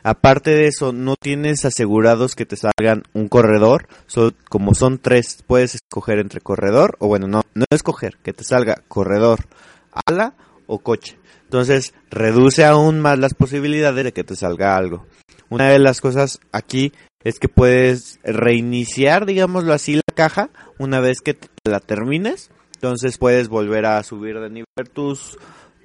Aparte 0.03 0.51
de 0.51 0.67
eso, 0.67 0.91
no 0.91 1.15
tienes 1.15 1.63
asegurados 1.65 2.35
que 2.35 2.45
te 2.45 2.57
salgan 2.57 3.03
un 3.13 3.29
corredor. 3.29 3.87
So- 4.07 4.33
como 4.49 4.73
son 4.73 4.99
tres, 4.99 5.43
puedes 5.47 5.75
escoger 5.75 6.19
entre 6.19 6.41
corredor, 6.41 6.97
o 6.99 7.07
bueno, 7.07 7.27
no, 7.27 7.43
no 7.53 7.65
escoger, 7.71 8.17
que 8.23 8.33
te 8.33 8.43
salga 8.43 8.81
corredor, 8.87 9.45
ala 10.05 10.33
o 10.67 10.79
coche. 10.79 11.17
Entonces, 11.43 11.93
reduce 12.09 12.65
aún 12.65 12.99
más 12.99 13.19
las 13.19 13.33
posibilidades 13.33 14.03
de 14.05 14.13
que 14.13 14.23
te 14.23 14.35
salga 14.35 14.75
algo. 14.75 15.05
Una 15.49 15.69
de 15.69 15.79
las 15.79 15.99
cosas 15.99 16.39
aquí 16.51 16.93
es 17.23 17.39
que 17.39 17.47
puedes 17.47 18.19
reiniciar, 18.23 19.25
digámoslo 19.25 19.73
así, 19.73 19.95
la 19.95 20.01
caja 20.13 20.49
una 20.77 20.99
vez 20.99 21.21
que 21.21 21.33
te 21.33 21.47
la 21.69 21.79
termines. 21.79 22.51
Entonces 22.75 23.17
puedes 23.17 23.47
volver 23.47 23.85
a 23.85 24.01
subir 24.03 24.39
de 24.39 24.49
nivel 24.49 24.89
tus, 24.91 25.37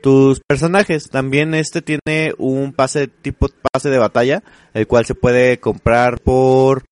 tus 0.03 0.41
personajes. 0.41 1.11
También 1.11 1.55
este 1.55 1.83
tiene 1.83 2.33
un 2.39 2.73
pase 2.73 3.09
tipo 3.09 3.49
pase 3.73 3.91
de 3.91 3.99
batalla, 3.99 4.43
el 4.73 4.87
cual 4.87 5.05
se 5.05 5.15
puede 5.15 5.61
comprar 5.61 6.21
por, 6.21 6.85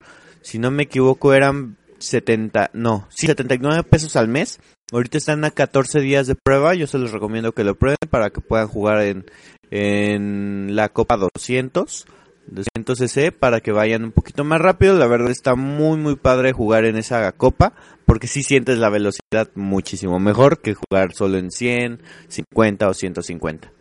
si 0.43 0.59
no 0.59 0.71
me 0.71 0.83
equivoco, 0.83 1.33
eran 1.33 1.79
70, 1.99 2.71
no, 2.75 3.07
sí, 3.09 3.27
79 3.27 3.83
pesos 3.85 4.17
al 4.17 4.29
mes. 4.29 4.61
Ahorita 4.93 5.17
están 5.17 5.45
a 5.45 5.51
14 5.51 6.01
días 6.01 6.27
de 6.27 6.35
prueba. 6.35 6.75
Yo 6.75 6.87
se 6.87 6.99
los 6.99 7.13
recomiendo 7.13 7.53
que 7.53 7.65
lo 7.65 7.75
prueben 7.75 7.97
para 8.11 8.31
que 8.31 8.43
puedan 8.43 8.69
jugar 8.69 9.01
en, 9.01 9.25
en 9.71 10.77
la 10.77 10.91
Copa 10.91 11.17
200. 11.17 12.07
200 12.47 12.99
cc 12.99 13.33
para 13.33 13.61
que 13.61 13.73
vayan 13.73 14.05
un 14.05 14.13
poquito 14.13 14.45
más 14.45 14.61
rápido. 14.61 14.99
La 14.99 15.07
verdad 15.07 15.31
está 15.31 15.55
muy 15.55 15.97
muy 15.99 16.17
padre 16.17 16.53
jugar 16.53 16.85
en 16.85 16.97
esa 16.97 17.31
copa 17.33 17.73
porque 18.07 18.27
si 18.27 18.43
sientes 18.43 18.79
la 18.79 18.91
velocidad 18.91 19.49
muchísimo 19.55 20.19
mejor 20.19 20.61
que 20.61 20.75
jugar 20.75 21.13
solo 21.15 21.39
en 21.39 21.51
100, 21.51 22.01
50 22.29 22.89
o 22.89 22.95
150. 22.95 23.73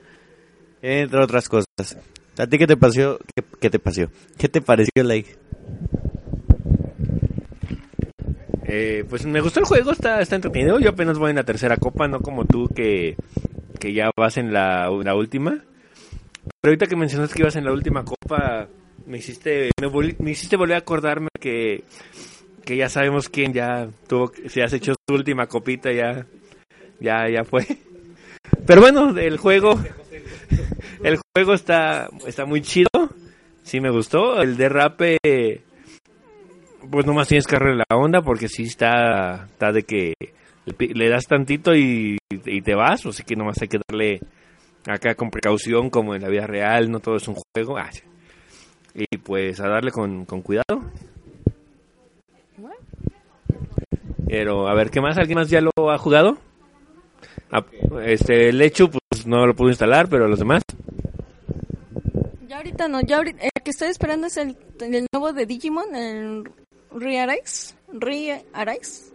Entre 0.82 1.20
otras 1.20 1.50
cosas. 1.50 1.98
¿A 2.38 2.48
ti 2.48 2.58
qué 2.58 2.68
te 2.68 2.78
pareció? 2.78 3.20
¿Qué, 3.60 3.70
te 3.70 3.80
pareció? 3.80 4.10
¿Qué 4.38 4.50
te 4.50 4.62
pareció, 4.62 5.04
Like? 5.04 5.36
Eh, 8.66 9.06
pues 9.08 9.26
me 9.26 9.40
gustó 9.40 9.60
el 9.60 9.66
juego, 9.68 9.92
está, 9.92 10.20
está 10.20 10.36
entretenido. 10.36 10.80
Yo 10.80 10.90
apenas 10.90 11.20
voy 11.20 11.30
en 11.30 11.36
la 11.36 11.44
tercera 11.44 11.78
copa, 11.78 12.08
no 12.08 12.22
como 12.22 12.46
tú 12.46 12.70
que, 12.70 13.16
que 13.80 13.94
ya 13.94 14.10
vas 14.18 14.38
en 14.38 14.52
la 14.52 14.90
última. 14.90 15.64
Pero 16.62 16.72
ahorita 16.72 16.88
que 16.88 16.96
mencionaste 16.96 17.36
que 17.36 17.42
ibas 17.42 17.56
en 17.56 17.66
la 17.66 17.72
última 17.72 18.04
copa, 18.04 18.68
me 19.06 19.18
hiciste, 19.18 19.72
me, 20.20 20.32
hiciste 20.32 20.56
volver 20.56 20.76
a 20.76 20.80
acordarme 20.80 21.30
que, 21.40 21.84
que 22.66 22.78
ya 22.78 22.90
sabemos 22.90 23.30
quién 23.30 23.54
ya 23.54 23.90
tuvo, 24.08 24.32
si 24.48 24.62
has 24.62 24.74
hecho 24.74 24.94
tu 25.06 25.16
última 25.16 25.48
copita 25.48 25.92
ya, 25.92 26.26
ya, 27.00 27.30
ya 27.30 27.44
fue. 27.44 27.66
Pero 28.66 28.82
bueno, 28.82 29.18
el 29.18 29.38
juego, 29.38 29.80
el 31.04 31.20
juego 31.36 31.54
está, 31.54 32.10
está 32.26 32.46
muy 32.46 32.62
chido. 32.62 32.90
sí 33.64 33.80
me 33.82 33.90
gustó. 33.90 34.42
El 34.42 34.58
derrape, 34.58 35.18
pues 36.90 37.06
nomás 37.06 37.28
tienes 37.28 37.48
que 37.48 37.56
arreglar 37.56 37.86
la 37.90 37.98
onda 37.98 38.22
porque 38.22 38.48
sí 38.48 38.64
está, 38.64 39.46
está 39.46 39.72
de 39.72 39.84
que 39.84 40.14
le, 40.66 41.10
das 41.10 41.28
tantito 41.28 41.76
y, 41.76 42.18
te 42.30 42.76
vas, 42.76 43.06
o 43.06 43.12
sea 43.12 43.26
que 43.26 43.36
nomás 43.36 43.62
hay 43.62 43.68
que 43.68 43.80
darle 43.90 44.20
acá 44.88 45.16
con 45.16 45.30
precaución 45.32 45.90
como 45.90 46.16
en 46.16 46.22
la 46.22 46.30
vida 46.30 46.48
real, 46.48 46.92
no 46.92 47.00
todo 47.00 47.16
es 47.18 47.28
un 47.28 47.36
juego. 47.36 47.78
Ah, 47.78 47.90
y 48.96 49.18
pues 49.18 49.60
a 49.60 49.68
darle 49.68 49.92
con, 49.92 50.26
con 50.26 50.42
cuidado. 50.42 50.84
Pero 54.28 54.68
a 54.68 54.74
ver, 54.74 54.90
¿qué 54.90 55.00
más? 55.02 55.18
¿Alguien 55.18 55.38
más 55.38 55.50
ya 55.50 55.62
lo 55.62 55.72
ha 55.92 55.98
jugado? 55.98 56.38
Ah, 57.52 57.64
Este, 58.04 58.50
el 58.50 58.62
hecho, 58.62 58.90
pues 58.90 59.28
no 59.28 59.46
lo 59.46 59.56
pudo 59.56 59.70
instalar, 59.70 60.10
pero 60.10 60.28
los 60.28 60.40
demás. 60.40 60.64
Ya 62.48 62.58
ahorita 62.58 62.88
no, 62.88 63.02
ya 63.02 63.20
el 63.20 63.36
que 63.64 63.70
estoy 63.72 63.90
esperando 63.90 64.28
es 64.28 64.38
el, 64.38 64.58
el 64.82 65.06
nuevo 65.14 65.34
de 65.34 65.46
Digimon, 65.46 65.96
el 65.96 66.44
Re-Arise, 66.96 67.76
Re-Arise, 67.92 69.12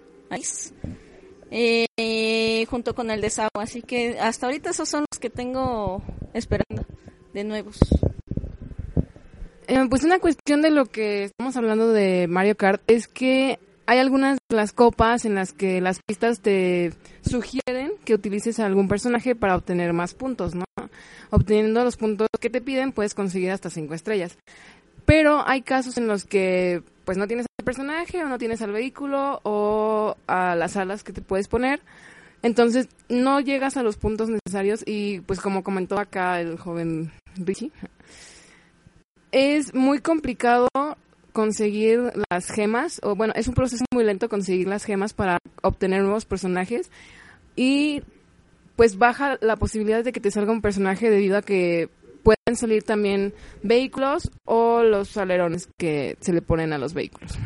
eh, 1.51 2.66
junto 2.68 2.94
con 2.94 3.11
el 3.11 3.20
de 3.20 3.30
Sao, 3.30 3.49
así 3.55 3.82
que 3.82 4.18
hasta 4.18 4.46
ahorita 4.46 4.70
esos 4.70 4.88
son 4.88 5.05
los 5.11 5.18
que 5.18 5.30
tengo 5.30 6.03
esperando 6.34 6.84
de 7.32 7.44
nuevos. 7.44 7.78
Eh, 9.66 9.86
pues 9.90 10.03
una 10.03 10.18
cuestión 10.18 10.62
de 10.62 10.70
lo 10.70 10.86
que 10.86 11.24
estamos 11.24 11.57
hablando 11.57 11.92
de 11.92 12.26
Mario 12.26 12.57
Kart 12.57 12.82
es 12.86 13.07
que 13.07 13.59
hay 13.84 13.99
algunas 13.99 14.38
de 14.49 14.57
las 14.57 14.72
copas 14.72 15.24
en 15.24 15.34
las 15.34 15.53
que 15.53 15.80
las 15.80 16.01
pistas 16.01 16.40
te 16.40 16.92
sugieren 17.22 17.92
que 18.05 18.14
utilices 18.14 18.61
a 18.61 18.66
algún 18.66 18.88
personaje 18.88 19.34
para 19.34 19.57
obtener 19.57 19.92
más 19.92 20.14
puntos, 20.14 20.55
¿no? 20.55 20.64
Obteniendo 21.30 21.84
los 21.84 21.96
puntos 21.96 22.28
que 22.40 22.51
te 22.51 22.61
piden 22.61 22.92
puedes 22.92 23.14
conseguir 23.14 23.51
hasta 23.51 23.70
cinco 23.70 23.94
estrellas. 23.94 24.36
Pero 25.09 25.42
hay 25.48 25.62
casos 25.62 25.96
en 25.96 26.06
los 26.06 26.26
que 26.26 26.82
pues 27.06 27.16
no 27.16 27.26
tienes 27.26 27.46
al 27.59 27.64
personaje 27.64 28.22
o 28.22 28.28
no 28.28 28.36
tienes 28.36 28.61
al 28.61 28.72
vehículo 28.72 29.40
o 29.42 30.18
a 30.26 30.54
las 30.54 30.76
alas 30.76 31.02
que 31.02 31.14
te 31.14 31.22
puedes 31.22 31.48
poner. 31.48 31.80
Entonces 32.42 32.88
no 33.09 33.40
llegas 33.40 33.78
a 33.78 33.82
los 33.82 33.96
puntos 33.96 34.28
necesarios 34.28 34.82
y 34.84 35.20
pues 35.20 35.40
como 35.40 35.64
comentó 35.64 35.98
acá 35.98 36.42
el 36.42 36.59
joven 36.59 37.11
Richie, 37.36 37.72
es 39.32 39.72
muy 39.72 40.00
complicado 40.00 40.68
conseguir 41.32 42.12
las 42.28 42.50
gemas, 42.50 43.00
o 43.02 43.16
bueno, 43.16 43.32
es 43.34 43.48
un 43.48 43.54
proceso 43.54 43.86
muy 43.94 44.04
lento 44.04 44.28
conseguir 44.28 44.68
las 44.68 44.84
gemas 44.84 45.14
para 45.14 45.38
obtener 45.62 46.02
nuevos 46.02 46.26
personajes 46.26 46.90
y 47.56 48.02
pues 48.76 48.98
baja 48.98 49.38
la 49.40 49.56
posibilidad 49.56 50.04
de 50.04 50.12
que 50.12 50.20
te 50.20 50.30
salga 50.30 50.52
un 50.52 50.61
personaje 50.61 51.09
debido 51.09 51.38
a 51.38 51.42
que 51.42 51.88
pueden 52.29 52.57
salir 52.57 52.83
también 52.83 53.33
vehículos 53.62 54.31
o 54.45 54.83
los 54.83 55.16
alerones 55.16 55.66
que 55.79 56.18
se 56.20 56.35
le 56.35 56.43
ponen 56.43 56.74
a 56.74 56.79
los 56.79 56.93
vehículos. 56.93 57.39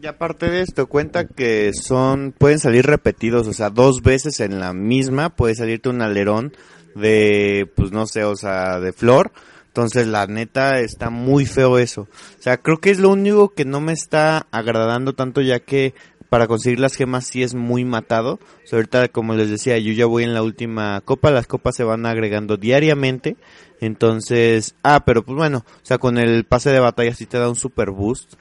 Y 0.00 0.06
aparte 0.06 0.48
de 0.48 0.60
esto, 0.60 0.86
cuenta 0.86 1.26
que 1.26 1.72
son, 1.74 2.32
pueden 2.36 2.60
salir 2.60 2.86
repetidos, 2.86 3.48
o 3.48 3.52
sea, 3.52 3.70
dos 3.70 4.02
veces 4.02 4.38
en 4.38 4.60
la 4.60 4.72
misma 4.72 5.30
puede 5.30 5.56
salirte 5.56 5.88
un 5.88 6.00
alerón 6.00 6.52
de, 6.94 7.68
pues 7.74 7.90
no 7.90 8.06
sé, 8.06 8.22
o 8.22 8.36
sea, 8.36 8.78
de 8.78 8.92
flor. 8.92 9.32
Entonces, 9.66 10.06
la 10.06 10.28
neta, 10.28 10.78
está 10.78 11.10
muy 11.10 11.44
feo 11.44 11.78
eso. 11.78 12.02
O 12.02 12.42
sea, 12.42 12.58
creo 12.58 12.78
que 12.78 12.90
es 12.90 13.00
lo 13.00 13.10
único 13.10 13.48
que 13.48 13.64
no 13.64 13.80
me 13.80 13.94
está 13.94 14.46
agradando 14.52 15.14
tanto, 15.14 15.40
ya 15.40 15.58
que 15.58 15.92
para 16.28 16.46
conseguir 16.46 16.80
las 16.80 16.94
gemas 16.94 17.26
sí 17.26 17.42
es 17.42 17.54
muy 17.54 17.84
matado. 17.84 18.34
O 18.64 18.66
sea, 18.66 18.78
ahorita, 18.78 19.08
como 19.08 19.34
les 19.34 19.50
decía, 19.50 19.78
yo 19.78 19.92
ya 19.92 20.06
voy 20.06 20.24
en 20.24 20.34
la 20.34 20.42
última 20.42 21.00
copa, 21.04 21.30
las 21.30 21.46
copas 21.46 21.76
se 21.76 21.84
van 21.84 22.06
agregando 22.06 22.56
diariamente. 22.56 23.36
Entonces, 23.80 24.74
ah, 24.82 25.04
pero 25.04 25.24
pues 25.24 25.36
bueno, 25.36 25.64
o 25.66 25.86
sea, 25.86 25.98
con 25.98 26.18
el 26.18 26.44
pase 26.44 26.70
de 26.70 26.80
batalla 26.80 27.14
sí 27.14 27.26
te 27.26 27.38
da 27.38 27.48
un 27.48 27.56
super 27.56 27.90
boost. 27.90 28.34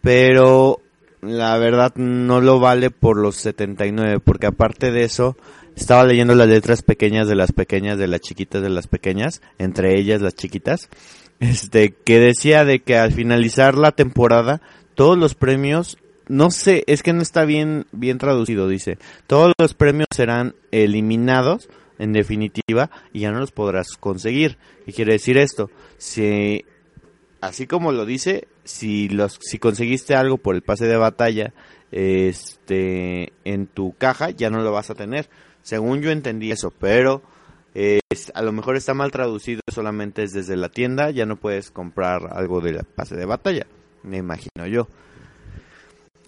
Pero 0.00 0.80
la 1.20 1.56
verdad 1.58 1.94
no 1.96 2.40
lo 2.40 2.60
vale 2.60 2.90
por 2.90 3.16
los 3.16 3.36
79, 3.36 4.20
porque 4.20 4.46
aparte 4.46 4.90
de 4.90 5.04
eso, 5.04 5.36
estaba 5.76 6.04
leyendo 6.04 6.34
las 6.34 6.48
letras 6.48 6.82
pequeñas 6.82 7.28
de 7.28 7.34
las 7.34 7.52
pequeñas, 7.52 7.98
de 7.98 8.06
las 8.06 8.20
chiquitas 8.20 8.62
de 8.62 8.70
las 8.70 8.86
pequeñas, 8.86 9.42
entre 9.58 9.98
ellas 9.98 10.20
las 10.20 10.34
chiquitas, 10.34 10.88
este, 11.40 11.92
que 11.92 12.20
decía 12.20 12.64
de 12.64 12.80
que 12.80 12.96
al 12.96 13.12
finalizar 13.12 13.76
la 13.76 13.92
temporada, 13.92 14.60
todos 14.94 15.18
los 15.18 15.34
premios, 15.34 15.98
no 16.28 16.50
sé, 16.50 16.84
es 16.86 17.02
que 17.02 17.12
no 17.12 17.22
está 17.22 17.44
bien, 17.44 17.86
bien 17.92 18.18
traducido, 18.18 18.68
dice, 18.68 18.98
todos 19.26 19.52
los 19.58 19.74
premios 19.74 20.08
serán 20.14 20.54
eliminados, 20.70 21.68
en 21.98 22.12
definitiva, 22.12 22.90
y 23.12 23.20
ya 23.20 23.30
no 23.30 23.38
los 23.38 23.52
podrás 23.52 23.96
conseguir. 23.98 24.58
¿Qué 24.84 24.92
quiere 24.92 25.12
decir 25.12 25.38
esto? 25.38 25.70
Si 25.98 26.64
así 27.40 27.66
como 27.66 27.92
lo 27.92 28.06
dice, 28.06 28.48
si 28.64 29.08
los 29.08 29.38
si 29.40 29.58
conseguiste 29.58 30.14
algo 30.14 30.38
por 30.38 30.54
el 30.54 30.62
pase 30.62 30.86
de 30.86 30.96
batalla 30.96 31.52
este 31.92 33.32
en 33.44 33.66
tu 33.66 33.94
caja 33.96 34.30
ya 34.30 34.50
no 34.50 34.60
lo 34.62 34.72
vas 34.72 34.90
a 34.90 34.94
tener. 34.94 35.28
Según 35.62 36.02
yo 36.02 36.10
entendí 36.10 36.50
eso, 36.50 36.72
pero 36.78 37.22
a 38.34 38.42
lo 38.42 38.52
mejor 38.52 38.76
está 38.76 38.94
mal 38.94 39.10
traducido, 39.10 39.60
solamente 39.72 40.22
es 40.22 40.32
desde 40.32 40.56
la 40.56 40.68
tienda, 40.68 41.10
ya 41.10 41.26
no 41.26 41.36
puedes 41.36 41.70
comprar 41.70 42.32
algo 42.32 42.60
del 42.60 42.84
pase 42.84 43.16
de 43.16 43.24
batalla, 43.24 43.66
me 44.02 44.18
imagino 44.18 44.66
yo. 44.66 44.88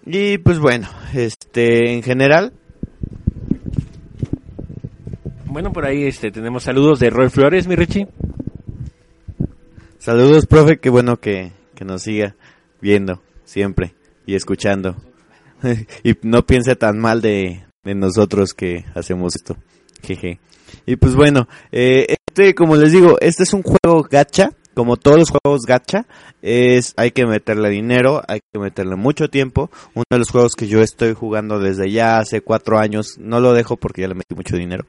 Y 0.07 0.39
pues 0.39 0.61
bueno, 0.61 0.89
este 1.15 1.93
en 1.93 2.03
general 2.03 2.53
Bueno, 5.47 5.73
por 5.73 5.85
ahí 5.85 6.05
este 6.05 6.31
tenemos 6.31 6.63
saludos 6.63 7.01
de 7.01 7.11
Roy 7.11 7.29
Flores, 7.29 7.67
mi 7.67 7.75
Richie. 7.75 8.07
Saludos, 9.99 10.47
profe, 10.47 10.79
qué 10.79 10.91
bueno 10.91 11.17
que, 11.17 11.53
que 11.75 11.85
nos 11.85 12.03
siga 12.03 12.37
viendo 12.81 13.23
siempre 13.45 13.95
y 14.27 14.35
escuchando. 14.35 14.97
y 16.05 16.15
no 16.23 16.45
piense 16.45 16.77
tan 16.77 16.99
mal 16.99 17.23
de, 17.23 17.65
de 17.83 17.95
nosotros 17.95 18.53
que 18.53 18.85
hacemos 18.95 19.35
esto. 19.35 19.57
Jeje. 20.03 20.39
Y 20.85 20.97
pues 20.97 21.15
bueno, 21.15 21.49
eh, 21.73 22.17
este, 22.29 22.55
como 22.55 22.77
les 22.77 22.93
digo, 22.93 23.17
este 23.21 23.45
es 23.45 23.55
un 23.55 23.63
juego 23.63 24.03
gacha, 24.03 24.51
como 24.77 24.99
todos 24.99 25.19
los 25.19 25.31
juegos 25.31 25.63
gacha, 25.63 26.07
es, 26.43 26.93
hay 26.99 27.11
que 27.11 27.25
meterle 27.25 27.71
dinero, 27.71 28.23
hay 28.29 28.41
que 28.53 28.59
meterle 28.59 28.95
mucho 28.97 29.29
tiempo. 29.29 29.71
Uno 29.95 30.05
de 30.11 30.19
los 30.19 30.31
juegos 30.31 30.53
que 30.55 30.69
yo 30.69 30.83
estoy 30.83 31.15
jugando 31.15 31.59
desde 31.59 31.91
ya 31.91 32.19
hace 32.19 32.43
cuatro 32.43 32.79
años, 32.79 33.17
no 33.19 33.41
lo 33.41 33.55
dejo 33.55 33.79
porque 33.79 34.03
ya 34.03 34.09
le 34.09 34.15
metí 34.15 34.35
mucho 34.35 34.55
dinero, 34.55 34.85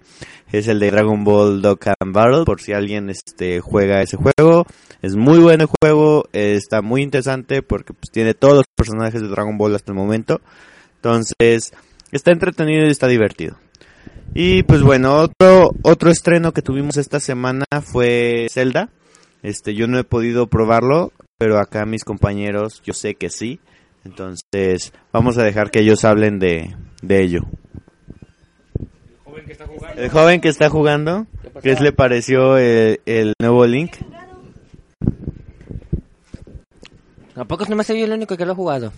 es 0.51 0.67
el 0.67 0.81
de 0.81 0.91
Dragon 0.91 1.23
Ball 1.23 1.61
Dokkan 1.61 1.95
Battle, 2.07 2.43
por 2.43 2.59
si 2.59 2.73
alguien 2.73 3.09
este 3.09 3.61
juega 3.61 4.01
ese 4.01 4.17
juego. 4.17 4.65
Es 5.01 5.15
muy 5.15 5.39
bueno 5.39 5.63
el 5.63 5.69
juego, 5.81 6.27
está 6.33 6.81
muy 6.81 7.01
interesante 7.01 7.61
porque 7.61 7.93
pues, 7.93 8.11
tiene 8.11 8.33
todos 8.33 8.55
los 8.55 8.65
personajes 8.75 9.21
de 9.21 9.29
Dragon 9.29 9.57
Ball 9.57 9.73
hasta 9.73 9.93
el 9.93 9.97
momento. 9.97 10.41
Entonces, 10.95 11.71
está 12.11 12.31
entretenido 12.31 12.85
y 12.85 12.89
está 12.89 13.07
divertido. 13.07 13.55
Y 14.33 14.63
pues 14.63 14.81
bueno, 14.81 15.15
otro 15.15 15.71
otro 15.83 16.11
estreno 16.11 16.51
que 16.51 16.61
tuvimos 16.61 16.97
esta 16.97 17.21
semana 17.21 17.65
fue 17.81 18.47
Zelda. 18.51 18.89
Este, 19.43 19.73
yo 19.73 19.87
no 19.87 19.99
he 19.99 20.03
podido 20.03 20.47
probarlo, 20.47 21.11
pero 21.37 21.59
acá 21.59 21.85
mis 21.85 22.03
compañeros, 22.03 22.81
yo 22.83 22.93
sé 22.93 23.15
que 23.15 23.29
sí. 23.29 23.59
Entonces, 24.05 24.93
vamos 25.11 25.37
a 25.37 25.43
dejar 25.43 25.69
que 25.69 25.79
ellos 25.79 26.05
hablen 26.05 26.39
de, 26.39 26.75
de 27.01 27.21
ello. 27.21 27.41
El 29.95 30.09
joven 30.09 30.41
que 30.41 30.49
está 30.49 30.69
jugando, 30.69 31.27
¿qué 31.61 31.75
le 31.75 31.91
pareció 31.91 32.57
el, 32.57 32.99
el 33.05 33.33
nuevo 33.39 33.65
Link? 33.65 33.95
Tampoco 37.33 37.65
no 37.69 37.75
me 37.75 37.83
soy 37.83 37.99
yo 37.99 38.05
el 38.05 38.13
único 38.13 38.35
que 38.35 38.45
lo 38.45 38.53
ha 38.53 38.55
jugado. 38.55 38.91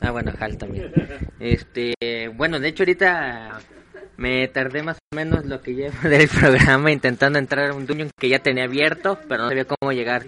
Ah, 0.00 0.10
bueno, 0.10 0.32
Hal 0.38 0.58
también. 0.58 0.92
Este, 1.40 1.94
bueno, 2.34 2.58
de 2.58 2.68
hecho 2.68 2.82
ahorita 2.82 3.58
me 4.16 4.48
tardé 4.48 4.82
más 4.82 4.96
o 5.12 5.16
menos 5.16 5.44
lo 5.44 5.60
que 5.60 5.74
llevo 5.74 5.96
del 6.08 6.28
programa 6.28 6.90
intentando 6.90 7.38
entrar 7.38 7.70
a 7.70 7.74
un 7.74 7.86
dungeon 7.86 8.10
que 8.18 8.28
ya 8.28 8.38
tenía 8.38 8.64
abierto, 8.64 9.18
pero 9.28 9.42
no 9.42 9.48
sabía 9.48 9.66
cómo 9.66 9.92
llegar. 9.92 10.24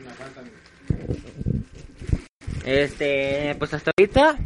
Este, 2.64 3.56
pues 3.58 3.72
hasta 3.72 3.90
ahorita 3.96 4.38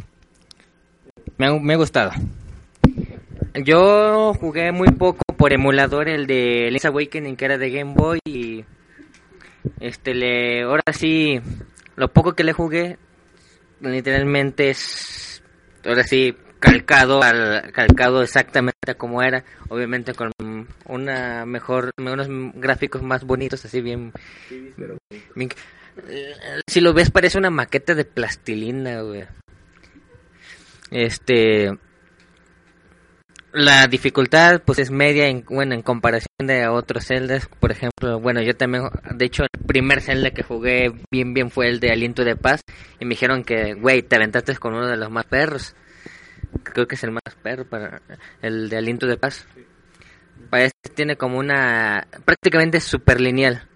me 1.37 1.73
ha, 1.73 1.75
gustado. 1.75 2.11
Yo 3.65 4.33
jugué 4.35 4.71
muy 4.71 4.87
poco 4.89 5.21
por 5.37 5.51
emulador 5.51 6.07
el 6.07 6.25
de 6.25 6.69
Link's 6.69 6.85
Awakening 6.85 7.35
que 7.35 7.45
era 7.45 7.57
de 7.57 7.69
Game 7.69 7.93
Boy 7.93 8.19
y 8.25 8.63
este 9.79 10.13
le 10.13 10.63
ahora 10.63 10.83
sí 10.93 11.41
lo 11.95 12.11
poco 12.13 12.33
que 12.33 12.43
le 12.43 12.53
jugué 12.53 12.97
literalmente 13.81 14.69
es 14.69 15.43
ahora 15.85 16.03
sí 16.03 16.35
calcado 16.63 17.21
al 17.21 17.71
calcado 17.73 18.21
exactamente 18.21 18.95
como 18.97 19.21
era 19.21 19.43
obviamente 19.67 20.13
con 20.13 20.31
una 20.85 21.45
mejor 21.45 21.91
unos 21.97 22.27
gráficos 22.55 23.01
más 23.03 23.25
bonitos 23.25 23.65
así 23.65 23.81
bien, 23.81 24.13
bien- 25.35 25.49
eh, 26.07 26.33
si 26.65 26.79
lo 26.79 26.93
ves 26.93 27.11
parece 27.11 27.37
una 27.37 27.49
maqueta 27.49 27.95
de 27.95 28.05
plastilina 28.05 29.01
güey 29.01 29.25
este 30.89 31.69
la 33.51 33.85
dificultad 33.87 34.61
pues 34.65 34.79
es 34.79 34.89
media 34.89 35.27
en, 35.27 35.43
bueno, 35.47 35.75
en 35.75 35.83
comparación 35.83 36.47
de 36.47 36.67
otros 36.67 37.05
celdas. 37.05 37.47
Por 37.59 37.71
ejemplo, 37.71 38.19
bueno, 38.19 38.41
yo 38.41 38.55
también, 38.55 38.85
de 39.13 39.25
hecho, 39.25 39.43
el 39.43 39.65
primer 39.67 40.01
celda 40.01 40.31
que 40.31 40.41
jugué 40.41 40.91
bien 41.11 41.35
bien 41.35 41.51
fue 41.51 41.67
el 41.69 41.79
de 41.79 41.91
Aliento 41.91 42.23
de 42.23 42.35
Paz. 42.35 42.61
Y 42.99 43.05
me 43.05 43.11
dijeron 43.11 43.43
que, 43.43 43.75
güey, 43.75 44.01
te 44.01 44.15
aventaste 44.15 44.55
con 44.57 44.73
uno 44.73 44.87
de 44.87 44.97
los 44.97 45.11
más 45.11 45.25
perros. 45.25 45.75
Creo 46.61 46.87
que 46.87 46.95
es 46.95 47.03
el 47.03 47.11
más 47.11 47.35
perro 47.41 47.65
para 47.65 48.01
el 48.41 48.69
de 48.69 48.77
Aliento 48.77 49.07
de 49.07 49.17
Paz. 49.17 49.47
Este 50.51 50.89
tiene 50.93 51.15
como 51.15 51.39
una... 51.39 52.07
prácticamente 52.25 52.79
super 52.79 53.19
lineal. 53.19 53.67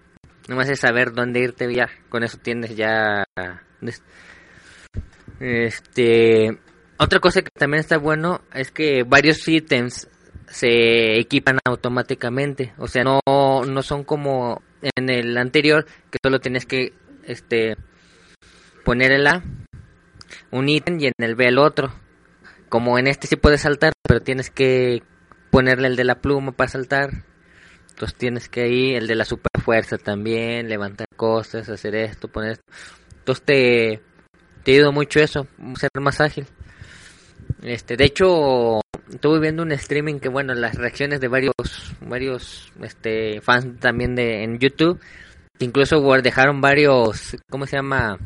Nomás 0.48 0.68
es 0.68 0.80
saber 0.80 1.12
dónde 1.12 1.40
irte 1.40 1.72
ya. 1.74 1.88
Con 2.08 2.22
eso 2.22 2.38
tienes 2.38 2.76
ya... 2.76 3.24
Este... 5.40 6.58
Otra 6.98 7.20
cosa 7.20 7.42
que 7.42 7.50
también 7.50 7.80
está 7.80 7.98
bueno 7.98 8.42
es 8.52 8.70
que 8.70 9.04
varios 9.04 9.46
ítems 9.46 10.08
se 10.46 11.18
equipan 11.18 11.58
automáticamente. 11.64 12.72
O 12.78 12.88
sea, 12.88 13.04
no, 13.04 13.20
no 13.26 13.82
son 13.82 14.04
como 14.04 14.62
en 14.82 15.10
el 15.10 15.36
anterior 15.36 15.86
que 16.10 16.18
solo 16.22 16.40
tienes 16.40 16.66
que 16.66 16.92
este 17.24 17.76
poner 18.84 19.12
el 19.12 19.26
A 19.26 19.42
un 20.50 20.68
ítem 20.68 20.98
y 21.00 21.06
en 21.06 21.12
el 21.18 21.34
B 21.34 21.46
el 21.46 21.58
otro. 21.58 21.92
Como 22.68 22.98
en 22.98 23.06
este 23.06 23.26
sí 23.26 23.36
puedes 23.36 23.62
saltar, 23.62 23.92
pero 24.02 24.20
tienes 24.20 24.50
que 24.50 25.02
ponerle 25.50 25.88
el 25.88 25.96
de 25.96 26.04
la 26.04 26.20
pluma 26.20 26.52
para 26.52 26.68
saltar. 26.68 27.24
Entonces 27.90 28.16
tienes 28.16 28.48
que 28.48 28.68
ir 28.68 28.96
el 28.96 29.06
de 29.06 29.16
la 29.16 29.24
super 29.24 29.60
fuerza 29.62 29.98
también, 29.98 30.68
levantar 30.68 31.08
cosas, 31.16 31.68
hacer 31.68 31.94
esto, 31.96 32.28
poner 32.28 32.52
esto. 32.52 32.64
Entonces 33.18 33.44
te, 33.44 34.02
te 34.62 34.72
ayuda 34.72 34.90
mucho 34.90 35.20
eso, 35.20 35.46
ser 35.76 35.90
más 36.00 36.20
ágil. 36.20 36.46
Este, 37.62 37.96
de 37.96 38.04
hecho, 38.04 38.80
estuve 39.10 39.40
viendo 39.40 39.62
un 39.62 39.72
streaming 39.72 40.20
que 40.20 40.28
bueno, 40.28 40.54
las 40.54 40.76
reacciones 40.76 41.20
de 41.20 41.28
varios 41.28 41.54
varios 42.00 42.72
este 42.82 43.40
fans 43.40 43.80
también 43.80 44.14
de 44.14 44.44
en 44.44 44.58
YouTube, 44.58 45.00
incluso 45.58 46.00
dejaron 46.22 46.60
varios, 46.60 47.36
¿cómo 47.50 47.66
se 47.66 47.76
llama? 47.76 48.18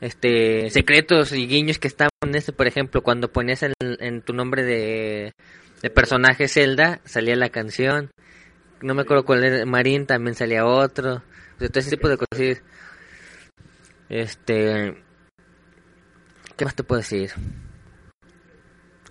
Este, 0.00 0.70
secretos 0.70 1.32
y 1.32 1.46
guiños 1.46 1.78
que 1.78 1.88
estaban 1.88 2.10
en 2.22 2.34
este, 2.34 2.52
por 2.52 2.66
ejemplo, 2.66 3.02
cuando 3.02 3.30
ponías 3.30 3.62
en, 3.62 4.22
tu 4.22 4.32
nombre 4.32 4.64
de, 4.64 5.34
de 5.82 5.90
personaje 5.90 6.48
Zelda, 6.48 7.00
salía 7.04 7.36
la 7.36 7.50
canción. 7.50 8.10
No 8.80 8.94
me 8.94 9.02
acuerdo 9.02 9.24
cuál 9.24 9.44
era, 9.44 9.66
Marín 9.66 10.06
también 10.06 10.34
salía 10.34 10.64
otro. 10.64 11.22
Entonces, 11.60 11.88
ese 11.88 11.96
tipo 11.96 12.08
de 12.08 12.16
cosas. 12.16 12.62
Este, 14.08 14.96
¿qué 16.56 16.64
más 16.64 16.74
te 16.74 16.82
puedo 16.82 17.00
decir? 17.00 17.30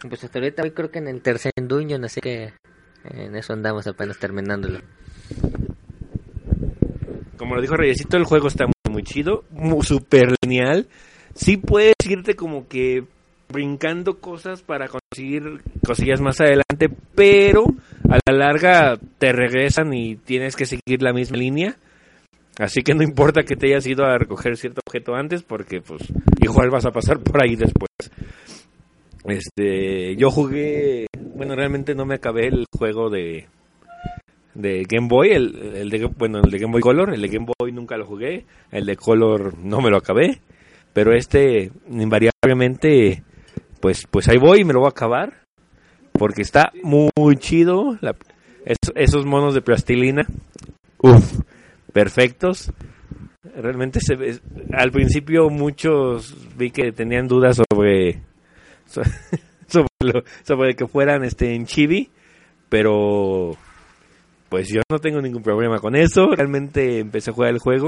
Pues 0.08 0.24
hasta 0.24 0.40
ahorita 0.40 0.64
hoy 0.64 0.72
creo 0.72 0.92
que 0.92 1.00
en 1.00 1.08
el 1.08 1.22
tercer 1.22 1.52
dungeon, 1.56 2.06
así 2.06 2.20
que 2.20 2.54
en 3.04 3.36
eso 3.36 3.54
andamos 3.54 3.86
apenas 3.88 4.18
terminándolo. 4.18 4.82
Como 7.40 7.56
lo 7.56 7.62
dijo 7.62 7.78
Reyesito, 7.78 8.18
el 8.18 8.26
juego 8.26 8.50
está 8.50 8.66
muy, 8.66 8.94
muy 8.94 9.04
chido, 9.04 9.46
muy, 9.52 9.82
super 9.84 10.36
lineal. 10.44 10.90
Sí 11.34 11.56
puedes 11.56 11.96
irte 12.06 12.36
como 12.36 12.68
que 12.68 13.06
brincando 13.48 14.20
cosas 14.20 14.62
para 14.62 14.90
conseguir 14.90 15.62
cosillas 15.86 16.20
más 16.20 16.42
adelante, 16.42 16.90
pero 17.16 17.64
a 18.10 18.20
la 18.28 18.38
larga 18.38 19.00
te 19.20 19.32
regresan 19.32 19.94
y 19.94 20.18
tienes 20.18 20.58
que 20.58 20.66
seguir 20.66 21.02
la 21.02 21.14
misma 21.14 21.38
línea. 21.38 21.78
Así 22.58 22.82
que 22.82 22.94
no 22.94 23.04
importa 23.04 23.44
que 23.44 23.56
te 23.56 23.68
hayas 23.68 23.88
ido 23.88 24.04
a 24.04 24.18
recoger 24.18 24.58
cierto 24.58 24.82
objeto 24.86 25.16
antes, 25.16 25.42
porque 25.42 25.80
pues 25.80 26.02
igual 26.42 26.70
vas 26.70 26.86
a 26.86 26.92
pasar 26.92 27.20
por 27.24 27.42
ahí 27.42 27.56
después. 27.56 27.90
Este, 29.24 30.18
yo 30.18 30.30
jugué, 30.30 31.08
bueno, 31.36 31.56
realmente 31.56 31.96
no 31.96 32.06
me 32.06 32.16
acabé 32.16 32.48
el 32.48 32.66
juego 32.78 33.10
de 33.10 33.48
de 34.62 34.84
Game 34.88 35.08
Boy, 35.08 35.30
el, 35.32 35.56
el 35.76 35.90
de 35.90 36.06
bueno, 36.06 36.40
el 36.44 36.52
de 36.52 36.60
Game 36.60 36.72
Boy 36.72 36.82
Color, 36.82 37.14
el 37.14 37.22
de 37.22 37.28
Game 37.28 37.48
Boy 37.58 37.72
nunca 37.72 37.98
lo 37.98 38.06
jugué, 38.06 38.46
el 38.72 38.86
de 38.86 38.96
Color 38.96 39.58
no 39.58 39.82
me 39.82 39.90
lo 39.90 39.98
acabé, 39.98 40.40
pero 40.94 41.14
este 41.14 41.72
invariablemente 41.90 43.24
pues 43.80 44.06
pues 44.10 44.28
ahí 44.28 44.38
voy 44.38 44.62
y 44.62 44.66
me 44.66 44.74
lo 44.74 44.80
voy 44.80 44.88
a 44.88 44.92
acabar 44.92 45.40
porque 46.12 46.42
está 46.42 46.72
muy 46.84 47.38
chido 47.38 47.98
esos, 48.96 49.26
monos 49.26 49.54
de 49.54 49.62
plastilina. 49.62 50.28
Uf, 50.98 51.40
perfectos. 51.94 52.72
Realmente 53.56 54.00
se 54.02 54.16
ve, 54.16 54.40
al 54.74 54.92
principio 54.92 55.50
muchos 55.50 56.36
vi 56.58 56.72
que 56.72 56.92
tenían 56.92 57.28
dudas 57.28 57.58
sobre 57.58 58.22
sobre, 59.68 59.88
lo, 60.02 60.24
sobre 60.44 60.76
que 60.76 60.88
fueran 60.88 61.24
este 61.24 61.56
en 61.56 61.66
chibi, 61.66 62.10
pero 62.68 63.56
pues 64.50 64.68
yo 64.70 64.82
no 64.90 65.00
tengo 65.00 65.22
ningún 65.22 65.44
problema 65.44 65.80
con 65.80 65.96
eso. 65.96 66.28
Realmente 66.36 67.00
empecé 67.00 67.30
a 67.30 67.34
jugar 67.34 67.52
el 67.52 67.60
juego 67.60 67.88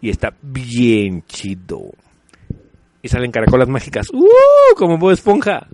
y 0.00 0.10
está 0.10 0.34
bien 0.42 1.24
chido. 1.26 1.90
Y 3.02 3.08
salen 3.08 3.32
caracolas 3.32 3.68
mágicas. 3.68 4.08
¡Uh! 4.12 4.76
Como 4.76 4.98
Bob 4.98 5.12
Esponja. 5.12 5.66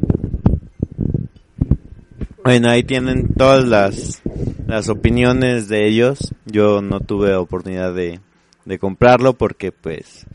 Bueno, 2.45 2.71
ahí 2.71 2.83
tienen 2.83 3.35
todas 3.35 3.67
las, 3.67 4.23
las 4.67 4.89
opiniones 4.89 5.69
de 5.69 5.87
ellos. 5.87 6.35
Yo 6.47 6.81
no 6.81 7.01
tuve 7.01 7.35
oportunidad 7.35 7.93
de, 7.93 8.21
de 8.65 8.79
comprarlo 8.79 9.35
porque 9.35 9.73
pues 9.73 10.27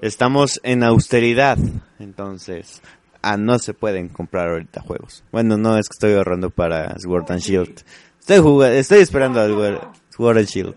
estamos 0.00 0.60
en 0.62 0.82
austeridad. 0.82 1.58
Entonces, 1.98 2.80
ah, 3.22 3.36
no 3.36 3.58
se 3.58 3.74
pueden 3.74 4.08
comprar 4.08 4.48
ahorita 4.48 4.80
juegos. 4.80 5.24
Bueno, 5.32 5.56
no, 5.56 5.76
es 5.76 5.88
que 5.88 5.94
estoy 5.94 6.14
ahorrando 6.14 6.50
para 6.50 6.98
Sword 6.98 7.32
and 7.32 7.40
Shield. 7.40 7.82
Estoy 8.26 8.40
jugando, 8.40 8.74
estoy 8.74 8.98
esperando 9.02 9.40
al 9.40 9.80
Sword 10.10 10.38
and 10.38 10.48
Shield. 10.48 10.74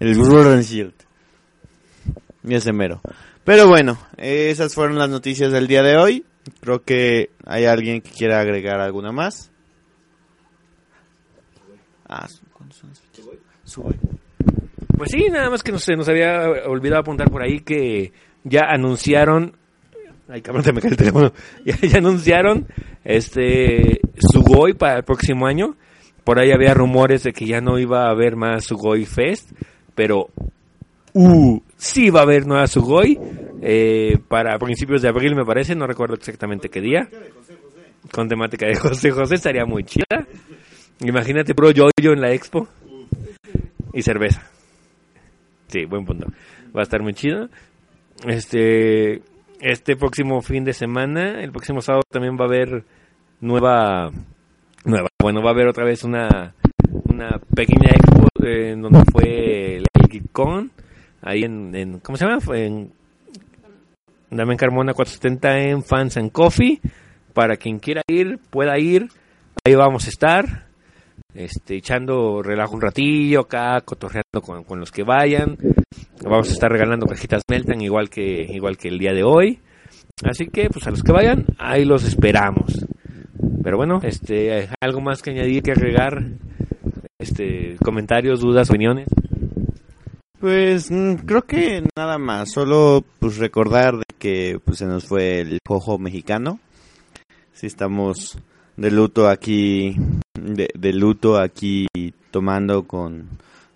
El 0.00 0.20
and 0.20 0.62
Shield. 0.64 0.94
Y 2.42 2.54
ese 2.56 2.72
mero. 2.72 3.00
Pero 3.44 3.68
bueno, 3.68 3.96
esas 4.16 4.74
fueron 4.74 4.98
las 4.98 5.08
noticias 5.08 5.52
del 5.52 5.68
día 5.68 5.84
de 5.84 5.96
hoy. 5.96 6.24
Creo 6.60 6.82
que 6.82 7.30
hay 7.44 7.66
alguien 7.66 8.00
que 8.00 8.10
quiera 8.10 8.40
agregar 8.40 8.80
alguna 8.80 9.12
más. 9.12 9.52
Ah, 12.08 12.26
¿cuántos 12.52 12.78
son 12.78 12.88
las 12.88 12.98
fechas? 12.98 13.26
Sube. 13.62 13.94
Pues 14.98 15.12
sí, 15.12 15.28
nada 15.30 15.50
más 15.50 15.62
que 15.62 15.70
no 15.70 15.78
sé, 15.78 15.94
nos 15.94 16.08
había 16.08 16.48
olvidado 16.66 17.02
apuntar 17.02 17.30
por 17.30 17.44
ahí 17.44 17.60
que 17.60 18.12
ya 18.42 18.62
anunciaron 18.68 19.56
Ay, 20.28 20.42
cabrón, 20.42 20.64
se 20.64 20.72
me 20.72 20.80
cae 20.80 20.90
el 20.90 20.96
teléfono. 20.96 21.32
Ya, 21.64 21.76
ya 21.76 21.98
anunciaron 21.98 22.66
este 23.06 24.00
Sugoi 24.18 24.74
para 24.74 24.98
el 24.98 25.04
próximo 25.04 25.46
año. 25.46 25.76
Por 26.24 26.40
ahí 26.40 26.50
había 26.50 26.74
rumores 26.74 27.22
de 27.22 27.32
que 27.32 27.46
ya 27.46 27.60
no 27.60 27.78
iba 27.78 28.06
a 28.06 28.10
haber 28.10 28.34
más 28.36 28.64
Sugoi 28.64 29.06
Fest, 29.06 29.52
pero 29.94 30.28
uh, 31.12 31.60
sí 31.76 32.10
va 32.10 32.20
a 32.20 32.22
haber 32.24 32.46
nueva 32.46 32.66
Sugoi 32.66 33.18
eh, 33.62 34.18
para 34.28 34.58
principios 34.58 35.02
de 35.02 35.08
abril, 35.08 35.36
me 35.36 35.44
parece, 35.44 35.74
no 35.76 35.86
recuerdo 35.86 36.14
exactamente 36.14 36.68
qué 36.68 36.80
día. 36.80 37.08
Con 38.12 38.28
temática 38.28 38.66
de 38.66 38.74
José 38.74 39.10
José 39.10 39.36
estaría 39.36 39.64
muy 39.64 39.84
chida. 39.84 40.26
Imagínate 41.00 41.54
puro 41.54 41.70
yo-yo 41.70 42.12
en 42.12 42.20
la 42.20 42.32
expo 42.32 42.68
y 43.92 44.02
cerveza. 44.02 44.42
Sí, 45.68 45.84
buen 45.84 46.04
punto. 46.04 46.26
Va 46.76 46.80
a 46.80 46.82
estar 46.82 47.02
muy 47.02 47.14
chido. 47.14 47.48
Este 48.26 49.22
este 49.60 49.96
próximo 49.96 50.42
fin 50.42 50.64
de 50.64 50.72
semana, 50.72 51.42
el 51.42 51.50
próximo 51.50 51.80
sábado 51.80 52.02
también 52.10 52.36
va 52.36 52.44
a 52.44 52.48
haber 52.48 52.84
nueva, 53.40 54.10
nueva, 54.84 55.08
bueno, 55.20 55.42
va 55.42 55.50
a 55.50 55.52
haber 55.52 55.68
otra 55.68 55.84
vez 55.84 56.04
una, 56.04 56.54
una 57.04 57.40
pequeña 57.54 57.90
expo 57.90 58.28
eh, 58.44 58.72
en 58.72 58.82
donde 58.82 59.02
fue 59.10 59.76
el 59.76 59.86
GeekCon, 60.10 60.70
ahí 61.22 61.42
en, 61.42 61.74
en, 61.74 62.00
¿cómo 62.00 62.16
se 62.16 62.24
llama? 62.24 62.40
Fue 62.40 62.66
en 62.66 62.92
Carmona 64.56 64.94
470 64.94 65.58
en 65.58 65.82
Fans 65.82 66.16
and 66.16 66.32
Coffee, 66.32 66.80
para 67.32 67.56
quien 67.56 67.78
quiera 67.78 68.02
ir, 68.08 68.38
pueda 68.50 68.78
ir, 68.78 69.08
ahí 69.64 69.74
vamos 69.74 70.06
a 70.06 70.10
estar, 70.10 70.66
este, 71.34 71.76
echando 71.76 72.42
relajo 72.42 72.74
un 72.74 72.82
ratillo 72.82 73.40
acá, 73.40 73.80
cotorreando 73.82 74.40
con, 74.42 74.64
con 74.64 74.80
los 74.80 74.90
que 74.90 75.02
vayan, 75.02 75.56
vamos 76.22 76.48
a 76.48 76.52
estar 76.52 76.70
regalando 76.70 77.06
cajitas 77.06 77.42
Meltan 77.48 77.80
igual 77.80 78.08
que 78.08 78.46
igual 78.48 78.76
que 78.76 78.88
el 78.88 78.98
día 78.98 79.12
de 79.12 79.22
hoy. 79.22 79.60
Así 80.24 80.46
que 80.46 80.70
pues 80.70 80.86
a 80.86 80.90
los 80.90 81.02
que 81.02 81.12
vayan, 81.12 81.44
ahí 81.58 81.84
los 81.84 82.04
esperamos. 82.04 82.86
Pero 83.62 83.76
bueno, 83.76 84.00
este 84.02 84.68
algo 84.80 85.00
más 85.00 85.22
que 85.22 85.30
añadir 85.30 85.62
que 85.62 85.72
agregar 85.72 86.24
este 87.18 87.76
comentarios, 87.82 88.40
dudas, 88.40 88.70
opiniones. 88.70 89.08
Pues 90.38 90.90
mm, 90.90 91.14
creo 91.26 91.42
que 91.42 91.82
nada 91.96 92.18
más, 92.18 92.52
solo 92.52 93.04
pues 93.18 93.38
recordar 93.38 93.96
de 93.96 94.04
que 94.18 94.60
pues 94.64 94.78
se 94.78 94.86
nos 94.86 95.06
fue 95.06 95.40
el 95.40 95.58
jojo 95.66 95.98
mexicano. 95.98 96.60
Si 97.52 97.66
estamos 97.66 98.38
de 98.76 98.90
luto 98.90 99.28
aquí 99.28 99.96
de 100.34 100.92
luto 100.92 101.38
aquí 101.38 101.86
tomando 102.30 102.84
con 102.84 103.28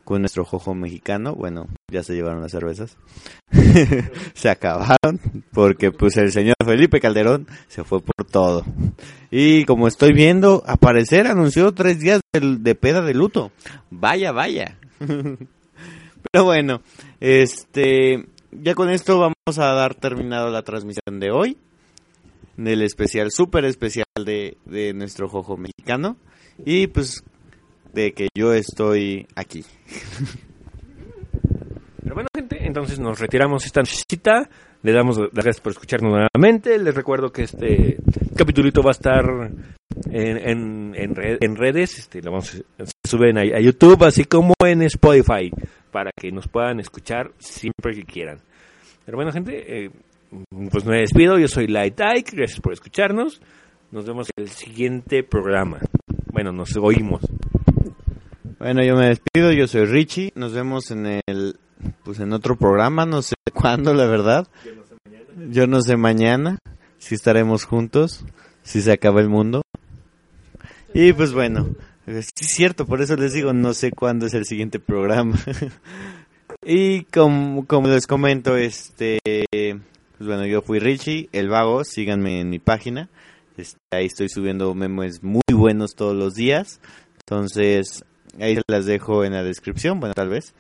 con 0.05 0.23
nuestro 0.23 0.45
jojo 0.45 0.75
mexicano. 0.75 1.35
Bueno, 1.35 1.67
ya 1.91 2.03
se 2.03 2.15
llevaron 2.15 2.43
las 2.43 2.53
cervezas. 2.53 2.97
se 4.35 4.49
acabaron 4.49 5.21
porque 5.53 5.93
pues 5.93 6.17
el 6.17 6.33
señor 6.33 6.55
Felipe 6.65 7.01
Calderón 7.01 7.47
se 7.69 7.85
fue 7.85 8.01
por 8.01 8.27
todo. 8.27 8.65
Y 9.31 9.65
como 9.65 9.89
estoy 9.89 10.13
viendo, 10.13 10.63
aparecer 10.67 11.27
anunció 11.27 11.73
tres 11.73 12.01
días 12.01 12.21
de, 12.33 12.57
de 12.59 12.75
peda 12.75 13.03
de 13.03 13.15
luto. 13.15 13.53
Vaya, 13.91 14.33
vaya. 14.33 14.79
Pero 14.99 16.45
bueno, 16.45 16.83
este, 17.21 18.27
ya 18.53 18.75
con 18.75 18.91
esto 18.91 19.19
vamos 19.19 19.59
a 19.59 19.73
dar 19.75 19.95
terminado 19.95 20.51
la 20.51 20.63
transmisión 20.63 21.19
de 21.19 21.31
hoy. 21.31 21.57
Del 22.57 22.83
especial, 22.83 23.31
súper 23.31 23.65
especial 23.65 24.05
de, 24.23 24.59
de 24.67 24.93
nuestro 24.93 25.29
jojo 25.29 25.57
mexicano. 25.57 26.17
Y 26.65 26.89
pues 26.89 27.25
de 27.93 28.13
que 28.13 28.29
yo 28.37 28.53
estoy 28.53 29.27
aquí. 29.35 29.65
Pero 32.03 32.15
bueno, 32.15 32.29
gente, 32.35 32.67
entonces 32.67 32.99
nos 32.99 33.19
retiramos 33.21 33.65
esta 33.67 33.83
cita. 33.85 34.49
Le 34.83 34.93
damos 34.93 35.19
las 35.19 35.31
gracias 35.33 35.61
por 35.61 35.73
escucharnos 35.73 36.11
nuevamente. 36.11 36.79
Les 36.79 36.95
recuerdo 36.95 37.31
que 37.31 37.43
este 37.43 37.99
capitulito 38.35 38.83
va 38.83 38.91
a 38.91 38.93
estar 38.93 39.25
en, 40.11 40.37
en, 40.39 40.95
en, 40.95 41.15
en 41.41 41.57
redes. 41.57 41.99
Este, 41.99 42.23
lo 42.23 42.33
vamos 42.33 42.49
se 42.49 42.65
suben 43.05 43.37
a, 43.39 43.43
a 43.43 43.61
YouTube, 43.61 44.03
así 44.05 44.25
como 44.25 44.55
en 44.65 44.83
Spotify, 44.83 45.51
para 45.93 46.11
que 46.19 46.33
nos 46.33 46.49
puedan 46.49 46.81
escuchar 46.81 47.33
siempre 47.39 47.95
que 47.95 48.05
quieran. 48.05 48.41
Pero 49.05 49.17
bueno, 49.17 49.33
gente, 49.33 49.85
eh, 49.85 49.91
pues 50.71 50.85
me 50.87 51.01
despido. 51.01 51.39
Yo 51.39 51.49
soy 51.49 51.67
Light 51.67 52.01
Ike. 52.01 52.37
Gracias 52.37 52.61
por 52.61 52.73
escucharnos. 52.73 53.41
Nos 53.93 54.07
vemos 54.07 54.31
en 54.37 54.45
el 54.45 54.51
siguiente 54.51 55.23
programa. 55.23 55.81
Bueno, 56.33 56.53
nos 56.53 56.75
oímos. 56.77 57.21
Bueno, 58.61 58.85
yo 58.85 58.95
me 58.95 59.07
despido, 59.07 59.53
yo 59.53 59.67
soy 59.67 59.87
Richie. 59.87 60.35
Nos 60.35 60.53
vemos 60.53 60.91
en 60.91 61.23
el, 61.27 61.57
pues 62.05 62.21
en 62.21 62.35
otro 62.35 62.57
programa, 62.57 63.07
no 63.07 63.23
sé 63.23 63.35
cuándo, 63.55 63.95
la 63.95 64.05
verdad. 64.05 64.49
Yo 65.49 65.67
no 65.67 65.81
sé 65.81 65.97
mañana 65.97 66.59
si 66.99 67.15
estaremos 67.15 67.65
juntos, 67.65 68.23
si 68.63 68.83
se 68.83 68.93
acaba 68.93 69.23
el 69.23 69.31
mundo. 69.31 69.63
Y 70.93 71.15
pues 71.15 71.33
bueno, 71.33 71.71
es 72.07 72.29
cierto, 72.35 72.85
por 72.85 73.01
eso 73.01 73.17
les 73.17 73.33
digo, 73.33 73.55
no 73.55 73.73
sé 73.73 73.93
cuándo 73.93 74.27
es 74.27 74.35
el 74.35 74.45
siguiente 74.45 74.79
programa. 74.79 75.39
y 76.63 77.05
como, 77.05 77.67
como 77.67 77.89
les 77.89 78.07
comento, 78.07 78.59
este, 78.59 79.21
pues 79.25 80.29
bueno, 80.29 80.45
yo 80.45 80.61
fui 80.61 80.81
Richie, 80.81 81.31
el 81.33 81.49
vago, 81.49 81.83
síganme 81.83 82.41
en 82.41 82.51
mi 82.51 82.59
página. 82.59 83.09
Este, 83.57 83.79
ahí 83.91 84.05
estoy 84.05 84.29
subiendo 84.29 84.75
memes 84.75 85.23
muy 85.23 85.41
buenos 85.51 85.95
todos 85.95 86.15
los 86.15 86.35
días. 86.35 86.79
Entonces, 87.21 88.05
ahí 88.39 88.55
se 88.55 88.63
las 88.69 88.87
dejo 88.87 89.25
en 89.25 89.33
la 89.33 89.43
descripción, 89.43 90.01
bueno, 90.01 90.15
tal 90.15 90.29
vez. 90.29 90.55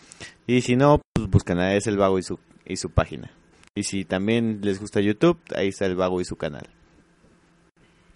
Y 0.46 0.62
si 0.62 0.76
no, 0.76 1.00
pues 1.14 1.28
buscan 1.28 1.58
a 1.58 1.74
Es 1.74 1.86
el 1.86 1.96
Vago 1.96 2.18
y 2.18 2.22
su, 2.22 2.38
y 2.66 2.76
su 2.76 2.90
página. 2.90 3.30
Y 3.74 3.84
si 3.84 4.04
también 4.04 4.60
les 4.62 4.80
gusta 4.80 5.00
YouTube, 5.00 5.38
ahí 5.54 5.68
está 5.68 5.86
el 5.86 5.96
Vago 5.96 6.20
y 6.20 6.24
su 6.24 6.36
canal. 6.36 6.68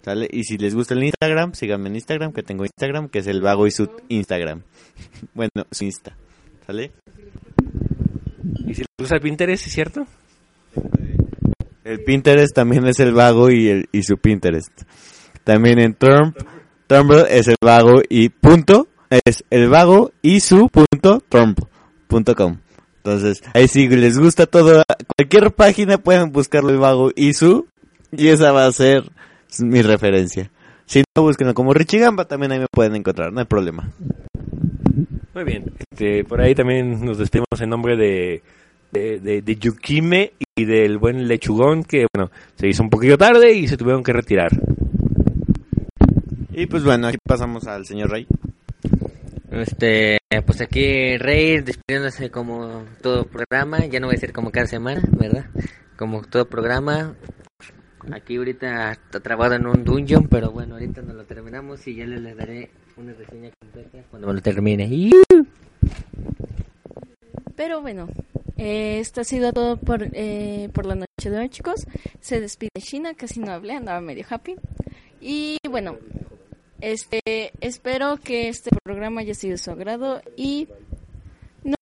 ¿Sale? 0.05 0.29
Y 0.31 0.45
si 0.45 0.59
les 0.59 0.75
gusta 0.75 0.95
el 0.95 1.05
Instagram, 1.05 1.55
síganme 1.55 1.89
en 1.89 1.95
Instagram, 1.95 2.33
que 2.33 2.43
tengo 2.43 2.65
Instagram, 2.65 3.09
que 3.09 3.21
es 3.21 3.27
el 3.27 3.41
Vago 3.41 3.67
y 3.67 3.71
su 3.71 3.89
Instagram. 4.09 4.63
bueno, 5.35 5.51
su 5.71 5.85
Insta. 5.85 6.17
¿Sale? 6.67 6.93
Y 8.67 8.75
si 8.75 8.83
les 8.83 8.97
gusta 8.99 9.17
el 9.17 9.23
Pinterest, 9.23 9.67
¿es 9.67 9.73
cierto? 9.73 10.07
El 11.85 12.03
Pinterest 12.03 12.55
también 12.55 12.87
es 12.87 13.01
el 13.01 13.13
Vago 13.13 13.51
y, 13.51 13.69
el, 13.69 13.89
y 13.93 14.03
su 14.03 14.17
Pinterest. 14.19 14.83
También 15.45 15.79
en 15.79 15.95
Tumblr, 15.95 16.35
Tumblr 16.87 17.27
es 17.31 17.49
el 17.49 17.57
Vago 17.63 18.01
y 18.09 18.31
punto, 18.31 18.89
es 19.11 19.45
el 19.51 19.69
Vago 19.69 20.13
y 20.23 20.41
su 20.41 20.69
punto 20.69 21.23
Tumblr 21.29 21.67
punto 22.07 22.35
com. 22.35 22.59
Entonces, 22.99 23.43
ahí 23.53 23.69
sí 23.69 23.89
les 23.89 24.19
gusta 24.19 24.47
todo, 24.47 24.83
cualquier 25.17 25.53
página 25.53 25.99
pueden 25.99 26.33
buscarlo 26.33 26.71
el 26.71 26.79
Vago 26.79 27.11
y 27.15 27.35
su, 27.35 27.67
y 28.13 28.29
esa 28.29 28.53
va 28.53 28.67
a 28.67 28.73
ser 28.73 29.05
mi 29.59 29.83
referencia. 29.83 30.51
Si 30.87 31.03
no, 31.17 31.23
búsquenlo 31.23 31.55
como 31.55 31.75
Richie 31.75 31.99
Gamba, 31.99 32.27
también 32.27 32.53
ahí 32.53 32.61
me 32.61 32.67
pueden 32.71 32.95
encontrar, 32.97 33.33
no 33.33 33.41
hay 33.41 33.47
problema. 33.47 33.91
Muy 35.35 35.45
bien. 35.45 35.65
Este, 35.91 36.25
por 36.25 36.41
ahí 36.41 36.55
también 36.55 37.05
nos 37.05 37.19
despedimos 37.19 37.61
en 37.61 37.69
nombre 37.69 37.97
de, 37.97 38.43
de, 38.93 39.21
de, 39.21 39.43
de 39.43 39.57
Yukime 39.57 40.33
y 40.57 40.65
del 40.65 40.99
buen 40.99 41.27
Lechugón, 41.27 41.85
que 41.85 42.07
bueno, 42.15 42.31
se 42.57 42.69
hizo 42.69 42.83
un 42.83 42.91
poquito 42.91 43.19
tarde 43.19 43.53
y 43.53 43.67
se 43.67 43.77
tuvieron 43.77 44.03
que 44.03 44.13
retirar. 44.13 44.51
Y 46.53 46.67
pues 46.67 46.85
bueno, 46.85 47.09
aquí 47.09 47.19
pasamos 47.27 47.67
al 47.67 47.85
señor 47.85 48.11
Rey. 48.11 48.27
Este, 49.55 50.19
pues 50.45 50.61
aquí 50.61 51.17
Rey 51.17 51.61
despidiéndose 51.61 52.31
como 52.31 52.85
todo 53.01 53.25
programa, 53.25 53.87
ya 53.87 54.01
no 54.01 54.07
voy 54.09 54.15
a 54.15 54.19
decir 54.19 54.33
como 54.33 54.51
cada 54.51 54.67
semana, 54.67 55.01
¿verdad? 55.13 55.47
Como 55.97 56.23
todo 56.23 56.49
programa. 56.49 57.15
Aquí 58.13 58.37
ahorita 58.37 58.93
está 58.93 59.21
trabado 59.21 59.55
en 59.55 59.67
un 59.67 59.85
dungeon, 59.85 60.29
pero 60.29 60.51
bueno, 60.51 60.75
ahorita 60.75 61.03
nos 61.03 61.15
lo 61.15 61.25
terminamos 61.25 61.87
y 61.87 61.95
ya 61.95 62.05
les, 62.05 62.37
daré 62.37 62.71
una 62.97 63.13
reseña 63.13 63.51
completa 63.61 63.99
cuando 64.11 64.29
me 64.29 64.35
lo 64.35 64.43
termine. 64.43 65.11
Pero 67.55 67.81
bueno, 67.81 68.09
eh, 68.57 68.99
esto 68.99 69.21
ha 69.21 69.25
sido 69.25 69.53
todo 69.53 69.77
por, 69.77 70.09
eh, 70.13 70.69
por 70.75 70.85
la 70.85 70.97
noche 70.97 71.31
de 71.31 71.39
hoy, 71.39 71.49
chicos. 71.49 71.87
Se 72.21 72.41
despide 72.41 72.71
China, 72.81 73.15
casi 73.15 73.39
no 73.39 73.53
hablé, 73.53 73.75
andaba 73.75 74.01
medio 74.01 74.27
happy. 74.29 74.57
Y 75.21 75.59
bueno, 75.71 75.97
este, 76.93 77.53
espero 77.61 78.19
que 78.19 78.49
este 78.49 78.71
programa 78.85 79.23
haya 79.23 79.35
sido 79.35 79.53
de 79.53 79.59
su 79.59 79.71
agrado 79.71 80.21
y 80.37 80.69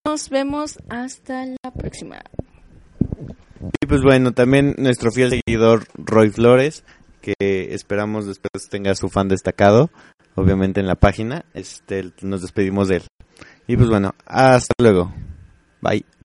nos 0.05 0.31
vemos 0.31 0.79
hasta 0.89 1.45
la 1.47 1.71
próxima. 1.73 2.23
Y 3.81 3.87
pues 3.87 4.03
bueno, 4.03 4.33
también 4.33 4.75
nuestro 4.79 5.11
fiel 5.11 5.31
seguidor 5.31 5.87
Roy 5.95 6.31
Flores, 6.31 6.85
que 7.21 7.35
esperamos 7.75 8.27
después 8.27 8.69
tenga 8.69 8.95
su 8.95 9.09
fan 9.09 9.29
destacado, 9.29 9.91
obviamente 10.37 10.81
en 10.81 10.87
la 10.87 10.97
página. 10.97 11.45
Este, 11.53 12.13
nos 12.23 12.43
despedimos 12.43 12.89
de 12.89 12.97
él. 12.97 13.03
Y 13.67 13.77
pues 13.77 13.89
bueno, 13.89 14.15
hasta 14.27 14.75
luego. 14.79 15.13
Bye. 15.81 16.13